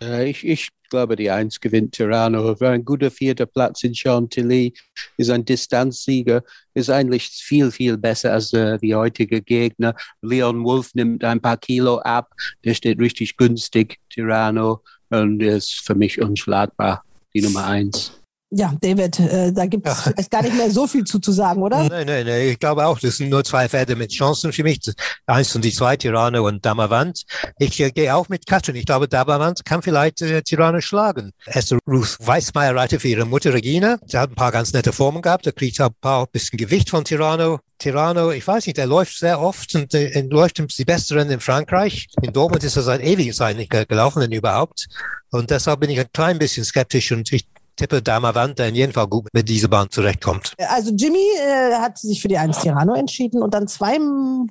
Äh, 0.00 0.28
ich, 0.28 0.68
ich 0.86 0.90
glaube, 0.90 1.16
die 1.16 1.32
Eins 1.32 1.58
gewinnt 1.58 1.94
Tirano. 1.96 2.60
War 2.60 2.70
ein 2.70 2.84
guter 2.84 3.10
vierter 3.10 3.46
Platz 3.46 3.82
in 3.82 3.92
Chantilly, 3.92 4.72
ist 5.16 5.30
ein 5.30 5.44
Distanzsieger, 5.44 6.44
ist 6.74 6.90
eigentlich 6.90 7.26
viel, 7.26 7.72
viel 7.72 7.98
besser 7.98 8.32
als 8.32 8.52
äh, 8.52 8.78
die 8.78 8.94
heutige 8.94 9.42
Gegner. 9.42 9.96
Leon 10.22 10.62
Wolf 10.62 10.94
nimmt 10.94 11.24
ein 11.24 11.40
paar 11.40 11.56
Kilo 11.56 11.98
ab, 11.98 12.30
der 12.64 12.74
steht 12.74 13.00
richtig 13.00 13.36
günstig, 13.36 13.98
Tirano, 14.10 14.84
und 15.10 15.42
ist 15.42 15.84
für 15.84 15.96
mich 15.96 16.20
unschlagbar, 16.20 17.02
die 17.34 17.42
Nummer 17.42 17.66
eins. 17.66 18.12
Ja, 18.50 18.72
David, 18.80 19.18
äh, 19.18 19.52
da 19.52 19.66
gibt 19.66 19.88
es 19.88 20.30
gar 20.30 20.40
nicht 20.40 20.54
mehr 20.56 20.70
so 20.70 20.86
viel 20.86 21.02
zu, 21.02 21.18
zu 21.18 21.32
sagen, 21.32 21.60
oder? 21.62 21.78
Nein, 21.88 22.06
nein, 22.06 22.26
nein. 22.26 22.48
Ich 22.48 22.60
glaube 22.60 22.86
auch, 22.86 22.96
das 23.00 23.16
sind 23.16 23.28
nur 23.28 23.42
zwei 23.42 23.68
Pferde 23.68 23.96
mit 23.96 24.12
Chancen 24.12 24.52
für 24.52 24.62
mich. 24.62 24.78
Eins 25.26 25.54
und 25.56 25.64
die 25.64 25.72
zwei, 25.72 25.96
Tirano 25.96 26.46
und 26.46 26.64
Damavant. 26.64 27.24
Ich 27.58 27.80
äh, 27.80 27.90
gehe 27.90 28.14
auch 28.14 28.28
mit 28.28 28.46
Katrin. 28.46 28.76
Ich 28.76 28.86
glaube, 28.86 29.08
Damavant 29.08 29.64
kann 29.64 29.82
vielleicht 29.82 30.22
äh, 30.22 30.42
Tirano 30.42 30.80
schlagen. 30.80 31.32
Esther 31.46 31.78
Ruth 31.88 32.16
Weißmeier 32.20 32.76
reitet 32.76 33.02
für 33.02 33.08
ihre 33.08 33.24
Mutter 33.24 33.52
Regina. 33.52 33.98
Sie 34.06 34.16
hat 34.16 34.30
ein 34.30 34.36
paar 34.36 34.52
ganz 34.52 34.72
nette 34.72 34.92
Formen 34.92 35.22
gehabt. 35.22 35.46
Er 35.46 35.52
kriegt 35.52 35.80
auch 35.80 35.88
ein 35.88 35.96
paar 36.00 36.28
bisschen 36.28 36.56
Gewicht 36.56 36.90
von 36.90 37.04
Tirano. 37.04 37.58
Tirano, 37.78 38.30
ich 38.30 38.46
weiß 38.46 38.66
nicht, 38.66 38.78
er 38.78 38.86
läuft 38.86 39.18
sehr 39.18 39.40
oft 39.40 39.74
und 39.74 39.92
äh, 39.92 40.10
er 40.10 40.22
läuft 40.22 40.62
die 40.78 40.84
beste 40.84 41.16
Rennen 41.16 41.32
in 41.32 41.40
Frankreich. 41.40 42.06
In 42.22 42.32
Dortmund 42.32 42.62
ist 42.62 42.76
er 42.76 42.82
seit 42.82 43.02
nicht 43.02 43.70
ge- 43.70 43.86
gelaufen, 43.86 44.20
denn 44.20 44.30
überhaupt. 44.30 44.86
Und 45.30 45.50
deshalb 45.50 45.80
bin 45.80 45.90
ich 45.90 45.98
ein 45.98 46.06
klein 46.12 46.38
bisschen 46.38 46.64
skeptisch 46.64 47.10
und 47.10 47.32
ich 47.32 47.44
tippe 47.76 48.02
Damavant, 48.02 48.58
der 48.58 48.68
in 48.68 48.74
jedem 48.74 48.92
Fall 48.92 49.06
gut 49.06 49.28
mit 49.32 49.48
dieser 49.48 49.68
Bahn 49.68 49.88
zurechtkommt. 49.90 50.54
Also 50.68 50.92
Jimmy 50.94 51.18
äh, 51.18 51.74
hat 51.74 51.98
sich 51.98 52.20
für 52.20 52.28
die 52.28 52.38
1 52.38 52.60
Tirano 52.60 52.94
entschieden 52.94 53.42
und 53.42 53.54
dann 53.54 53.68
zwei 53.68 53.98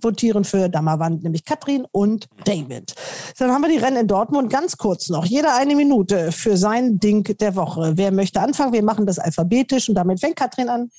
votieren 0.01 0.43
für 0.43 0.69
Dammerwand, 0.69 1.23
nämlich 1.23 1.45
Katrin 1.45 1.85
und 1.91 2.27
David. 2.45 2.95
Dann 3.37 3.51
haben 3.51 3.61
wir 3.61 3.69
die 3.69 3.77
Rennen 3.77 3.97
in 3.97 4.07
Dortmund 4.07 4.49
ganz 4.49 4.77
kurz 4.77 5.09
noch. 5.09 5.25
Jeder 5.25 5.55
eine 5.55 5.75
Minute 5.75 6.31
für 6.31 6.57
sein 6.57 6.99
Ding 6.99 7.23
der 7.37 7.55
Woche. 7.55 7.93
Wer 7.95 8.11
möchte 8.11 8.39
anfangen? 8.39 8.73
Wir 8.73 8.83
machen 8.83 9.05
das 9.05 9.19
alphabetisch 9.19 9.89
und 9.89 9.95
damit 9.95 10.19
fängt 10.19 10.35
Katrin 10.35 10.69
an. 10.69 10.89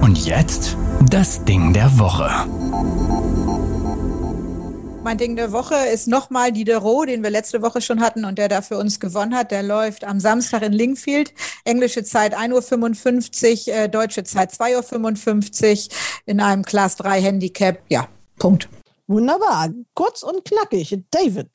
Und 0.00 0.24
jetzt 0.26 0.76
das 1.10 1.44
Ding 1.44 1.72
der 1.72 1.98
Woche. 1.98 2.30
Mein 5.02 5.16
Ding 5.16 5.34
der 5.34 5.50
Woche 5.50 5.74
ist 5.74 6.08
nochmal 6.08 6.52
Diderot, 6.52 7.08
den 7.08 7.22
wir 7.22 7.30
letzte 7.30 7.62
Woche 7.62 7.80
schon 7.80 8.00
hatten 8.00 8.26
und 8.26 8.36
der 8.36 8.48
da 8.48 8.60
für 8.60 8.76
uns 8.76 9.00
gewonnen 9.00 9.34
hat. 9.34 9.50
Der 9.50 9.62
läuft 9.62 10.04
am 10.04 10.20
Samstag 10.20 10.60
in 10.62 10.74
Lingfield. 10.74 11.32
Englische 11.64 12.04
Zeit 12.04 12.36
1.55 12.36 13.68
Uhr, 13.68 13.74
äh, 13.74 13.88
deutsche 13.88 14.24
Zeit 14.24 14.52
2.55 14.52 15.88
Uhr 15.88 15.96
in 16.26 16.40
einem 16.40 16.64
Class 16.64 16.96
3 16.96 17.22
Handicap. 17.22 17.78
Ja, 17.88 18.08
Punkt. 18.38 18.68
Wunderbar. 19.06 19.70
Kurz 19.94 20.22
und 20.22 20.44
knackig. 20.44 20.96
David. 21.10 21.48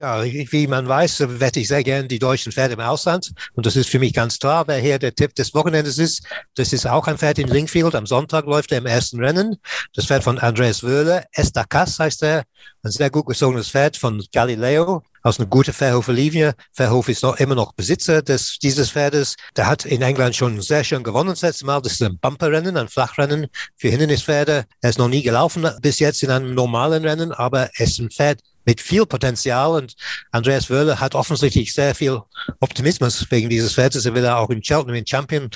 Ja, 0.00 0.22
wie 0.22 0.68
man 0.68 0.86
weiß, 0.86 1.40
wette 1.40 1.58
ich 1.58 1.66
sehr 1.66 1.82
gern 1.82 2.06
die 2.06 2.20
deutschen 2.20 2.52
Pferde 2.52 2.74
im 2.74 2.80
Ausland. 2.80 3.32
Und 3.54 3.66
das 3.66 3.74
ist 3.74 3.88
für 3.88 3.98
mich 3.98 4.12
ganz 4.12 4.38
klar, 4.38 4.68
wer 4.68 4.78
hier 4.78 5.00
der 5.00 5.12
Tipp 5.12 5.34
des 5.34 5.52
Wochenendes 5.54 5.98
ist. 5.98 6.22
Das 6.54 6.72
ist 6.72 6.86
auch 6.86 7.08
ein 7.08 7.18
Pferd 7.18 7.40
in 7.40 7.48
Lingfield. 7.48 7.96
Am 7.96 8.06
Sonntag 8.06 8.46
läuft 8.46 8.70
er 8.70 8.78
im 8.78 8.86
ersten 8.86 9.18
Rennen. 9.18 9.56
Das 9.94 10.06
Pferd 10.06 10.22
von 10.22 10.38
Andreas 10.38 10.84
Wöhle. 10.84 11.24
Estacas 11.32 11.98
heißt 11.98 12.22
er. 12.22 12.44
Ein 12.84 12.92
sehr 12.92 13.10
gut 13.10 13.26
gezogenes 13.26 13.70
Pferd 13.70 13.96
von 13.96 14.24
Galileo. 14.32 15.02
Aus 15.22 15.40
einer 15.40 15.48
guten 15.48 15.72
Verhofer 15.72 16.12
Linie. 16.12 16.54
Verhof 16.72 17.08
ist 17.08 17.24
noch 17.24 17.36
immer 17.38 17.56
noch 17.56 17.72
Besitzer 17.72 18.22
des, 18.22 18.60
dieses 18.60 18.92
Pferdes. 18.92 19.34
Der 19.56 19.66
hat 19.66 19.84
in 19.84 20.02
England 20.02 20.36
schon 20.36 20.60
sehr 20.60 20.84
schön 20.84 21.02
gewonnen 21.02 21.30
das 21.30 21.42
letzte 21.42 21.66
Mal. 21.66 21.82
Das 21.82 21.94
ist 21.94 22.02
ein 22.04 22.20
Bumperrennen, 22.20 22.76
ein 22.76 22.86
Flachrennen 22.86 23.48
für 23.76 23.88
Hindernispferde. 23.88 24.64
Er 24.80 24.90
ist 24.90 25.00
noch 25.00 25.08
nie 25.08 25.24
gelaufen 25.24 25.68
bis 25.82 25.98
jetzt 25.98 26.22
in 26.22 26.30
einem 26.30 26.54
normalen 26.54 27.04
Rennen, 27.04 27.32
aber 27.32 27.68
er 27.74 27.84
ist 27.84 27.98
ein 27.98 28.10
Pferd 28.10 28.38
mit 28.68 28.82
viel 28.82 29.06
Potenzial 29.06 29.70
und 29.70 29.96
Andreas 30.30 30.68
Wöhler 30.68 31.00
hat 31.00 31.14
offensichtlich 31.14 31.72
sehr 31.72 31.94
viel 31.94 32.20
Optimismus 32.60 33.26
wegen 33.30 33.48
dieses 33.48 33.72
Pferdes. 33.72 34.04
Er 34.04 34.14
will 34.14 34.26
auch 34.26 34.50
in 34.50 34.60
Cheltenham 34.60 34.94
in 34.94 35.06
Champion 35.06 35.48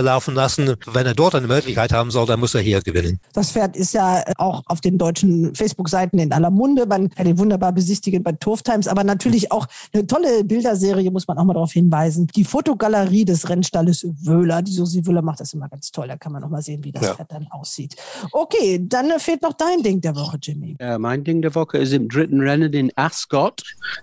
Laufen 0.00 0.34
lassen. 0.34 0.74
Wenn 0.92 1.06
er 1.06 1.14
dort 1.14 1.34
eine 1.34 1.46
Möglichkeit 1.46 1.92
haben 1.92 2.10
soll, 2.10 2.26
dann 2.26 2.40
muss 2.40 2.54
er 2.54 2.60
hier 2.60 2.80
gewinnen. 2.80 3.20
Das 3.32 3.52
Pferd 3.52 3.76
ist 3.76 3.94
ja 3.94 4.22
auch 4.36 4.62
auf 4.66 4.80
den 4.80 4.98
deutschen 4.98 5.54
Facebook-Seiten 5.54 6.18
in 6.18 6.32
aller 6.32 6.50
Munde. 6.50 6.86
Man 6.86 7.10
kann 7.10 7.26
ihn 7.26 7.38
wunderbar 7.38 7.72
besichtigen 7.72 8.22
bei 8.22 8.32
Turf 8.32 8.62
Times, 8.62 8.88
aber 8.88 9.04
natürlich 9.04 9.52
auch 9.52 9.66
eine 9.92 10.06
tolle 10.06 10.44
Bilderserie, 10.44 11.10
muss 11.10 11.26
man 11.26 11.38
auch 11.38 11.44
mal 11.44 11.54
darauf 11.54 11.72
hinweisen. 11.72 12.26
Die 12.34 12.44
Fotogalerie 12.44 13.24
des 13.24 13.48
Rennstalles 13.48 14.06
Wöhler. 14.22 14.62
Die 14.62 14.72
Susi 14.72 15.06
Wöhler 15.06 15.22
macht 15.22 15.40
das 15.40 15.52
immer 15.54 15.68
ganz 15.68 15.90
toll. 15.90 16.08
Da 16.08 16.16
kann 16.16 16.32
man 16.32 16.42
noch 16.42 16.50
mal 16.50 16.62
sehen, 16.62 16.84
wie 16.84 16.92
das 16.92 17.02
ja. 17.02 17.14
Pferd 17.14 17.32
dann 17.32 17.46
aussieht. 17.50 17.96
Okay, 18.32 18.80
dann 18.82 19.10
fehlt 19.18 19.42
noch 19.42 19.54
dein 19.54 19.82
Ding 19.82 20.00
der 20.00 20.14
Woche, 20.16 20.38
Jimmy. 20.40 20.76
Ja, 20.80 20.98
mein 20.98 21.24
Ding 21.24 21.42
der 21.42 21.54
Woche 21.54 21.78
ist 21.78 21.92
im 21.92 22.08
dritten 22.08 22.40
Rennen 22.40 22.72
in 22.72 22.92
Ascot. 22.96 23.62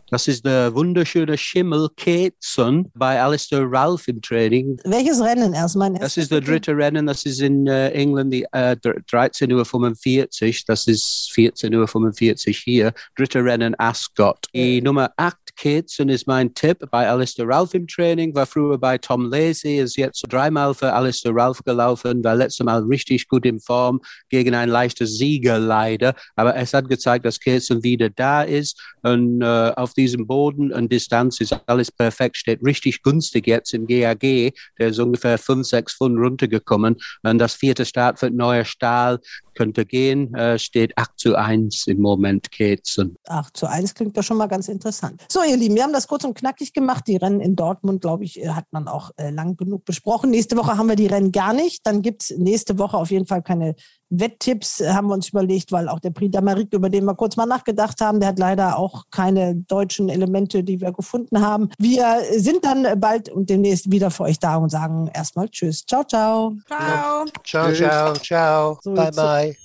Das 0.10 0.28
ist 0.28 0.46
der 0.46 0.74
wunderschöne 0.74 1.38
Schimmel 1.38 1.90
Keetson 1.96 2.92
bei 2.96 3.22
Alistair 3.22 3.66
Ralph 3.70 4.08
im 4.08 4.22
Training. 4.22 4.78
Welches 4.84 5.22
Rennen 5.22 5.54
erstmal? 5.66 5.94
Das 5.94 6.18
ist 6.18 6.32
der 6.32 6.42
dritte 6.42 6.76
Rennen. 6.76 7.08
Das 7.08 7.26
ist 7.26 7.42
in 7.42 7.68
uh, 7.68 7.72
England 7.72 8.34
die 8.34 8.44
uh, 8.44 8.76
13.45 8.76 10.48
Uhr. 10.48 10.56
Das 10.68 10.88
ist 10.88 11.32
14.45 11.36 12.48
Uhr 12.48 12.54
hier. 12.54 12.94
Dritte 13.16 13.44
Rennen 13.44 13.76
Ascot. 13.78 14.38
Die 14.54 14.82
Nummer 14.82 15.12
8 15.18 15.38
Keetson 15.56 16.10
ist 16.10 16.28
mein 16.28 16.54
Tipp 16.54 16.86
bei 16.92 17.08
Alistair 17.10 17.48
Ralph 17.48 17.74
im 17.74 17.88
Training. 17.88 18.36
War 18.36 18.46
früher 18.46 18.78
bei 18.78 18.98
Tom 18.98 19.30
Lacey, 19.30 19.80
ist 19.80 19.98
jetzt 19.98 20.24
dreimal 20.30 20.74
für 20.74 20.92
Alistair 20.92 21.34
Ralph 21.34 21.64
gelaufen. 21.64 22.24
War 22.24 22.36
letztes 22.36 22.66
Mal 22.66 22.84
richtig 22.84 23.28
gut 23.28 23.46
in 23.46 23.60
Form 23.60 24.02
gegen 24.30 24.54
ein 24.54 24.70
leichtes 24.70 25.18
Sieger 25.18 25.60
leider. 25.60 26.14
Aber 26.36 26.56
es 26.56 26.74
hat 26.74 26.90
gezeigt, 26.90 27.26
dass 27.26 27.40
Keetson 27.40 27.84
wieder 27.84 28.10
da 28.10 28.44
ist 28.44 28.82
und 29.02 29.44
uh, 29.44 29.72
auf 29.76 29.94
diesem 29.94 30.28
Boden 30.28 30.72
und 30.72 30.92
Distanz 30.92 31.40
ist 31.40 31.58
alles 31.68 31.92
perfekt, 31.92 32.38
steht 32.38 32.64
richtig 32.64 33.02
günstig 33.02 33.48
jetzt 33.48 33.74
im 33.74 33.88
GAG. 33.88 34.54
Der 34.78 34.90
ist 34.90 35.00
ungefähr 35.00 35.38
5, 35.46 35.68
6 35.68 35.98
Pfund 35.98 36.18
runtergekommen. 36.20 36.98
Und 37.24 37.38
das 37.38 37.54
vierte 37.54 37.86
Start 37.86 38.20
für 38.20 38.30
neuer 38.30 38.66
Stahl 38.66 39.20
könnte 39.56 39.86
gehen, 39.86 40.34
äh, 40.36 40.60
steht 40.60 40.98
8 40.98 41.12
zu 41.18 41.36
1 41.36 41.88
im 41.88 42.02
Moment 42.02 42.52
Ketzen. 42.52 43.16
8 43.28 43.56
zu 43.56 43.68
1 43.68 43.94
klingt 43.94 44.18
doch 44.18 44.24
schon 44.24 44.38
mal 44.38 44.48
ganz 44.48 44.68
interessant. 44.68 45.24
So, 45.30 45.40
ihr 45.44 45.58
Lieben, 45.58 45.76
wir 45.76 45.84
haben 45.84 45.94
das 45.94 46.08
kurz 46.08 46.26
und 46.26 46.36
knackig 46.36 46.74
gemacht. 46.74 47.06
Die 47.08 47.16
Rennen 47.16 47.40
in 47.40 47.56
Dortmund, 47.56 48.02
glaube 48.02 48.26
ich, 48.26 48.36
hat 48.48 48.66
man 48.72 48.88
auch 48.88 49.12
äh, 49.18 49.30
lang 49.30 49.56
genug 49.56 49.86
besprochen. 49.86 50.30
Nächste 50.30 50.58
Woche 50.58 50.78
haben 50.78 50.90
wir 50.90 50.96
die 50.96 51.08
Rennen 51.08 51.32
gar 51.32 51.54
nicht. 51.54 51.88
Dann 51.88 52.02
gibt 52.02 52.24
es 52.24 52.38
nächste 52.38 52.78
Woche 52.78 52.98
auf 52.98 53.12
jeden 53.12 53.26
Fall 53.26 53.42
keine 53.42 53.76
Wetttipps 54.10 54.82
haben 54.86 55.08
wir 55.08 55.14
uns 55.14 55.30
überlegt, 55.30 55.72
weil 55.72 55.90
auch 55.90 56.00
der 56.00 56.12
Prix 56.12 56.36
d'Amérique, 56.36 56.76
über 56.76 56.90
den 56.90 57.06
wir 57.06 57.16
kurz 57.16 57.36
mal 57.36 57.46
nachgedacht 57.46 58.00
haben, 58.02 58.20
der 58.20 58.30
hat 58.30 58.40
leider 58.40 58.78
auch 58.78 59.06
keine 59.12 59.56
deutschen 59.56 60.10
Elemente, 60.10 60.64
die 60.64 60.80
wir 60.82 60.92
gefunden 60.92 61.42
haben. 61.42 61.70
Wir 61.78 62.22
sind 62.38 62.64
dann 62.64 63.00
bald 63.00 63.30
und 63.30 63.50
demnächst 63.50 63.92
wieder 63.92 64.12
für 64.12 64.24
euch 64.24 64.40
da 64.40 64.58
und 64.58 64.70
sagen 64.70 65.10
erstmal 65.14 65.50
Tschüss. 65.50 65.86
Ciao, 65.86 66.04
ciao. 66.04 66.56
Ciao. 66.68 67.26
Ciao, 67.44 67.74
ciao, 67.74 68.14
ciao. 68.14 68.80
So, 68.82 68.94
bye, 68.94 69.12
bye. 69.12 69.56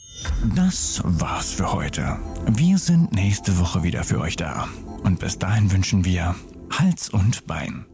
Das 0.54 1.02
war's 1.04 1.52
für 1.52 1.72
heute. 1.72 2.18
Wir 2.46 2.78
sind 2.78 3.12
nächste 3.12 3.58
Woche 3.58 3.82
wieder 3.82 4.04
für 4.04 4.20
euch 4.20 4.36
da. 4.36 4.68
Und 5.04 5.18
bis 5.18 5.38
dahin 5.38 5.72
wünschen 5.72 6.04
wir 6.04 6.34
Hals 6.70 7.08
und 7.08 7.46
Bein. 7.46 7.89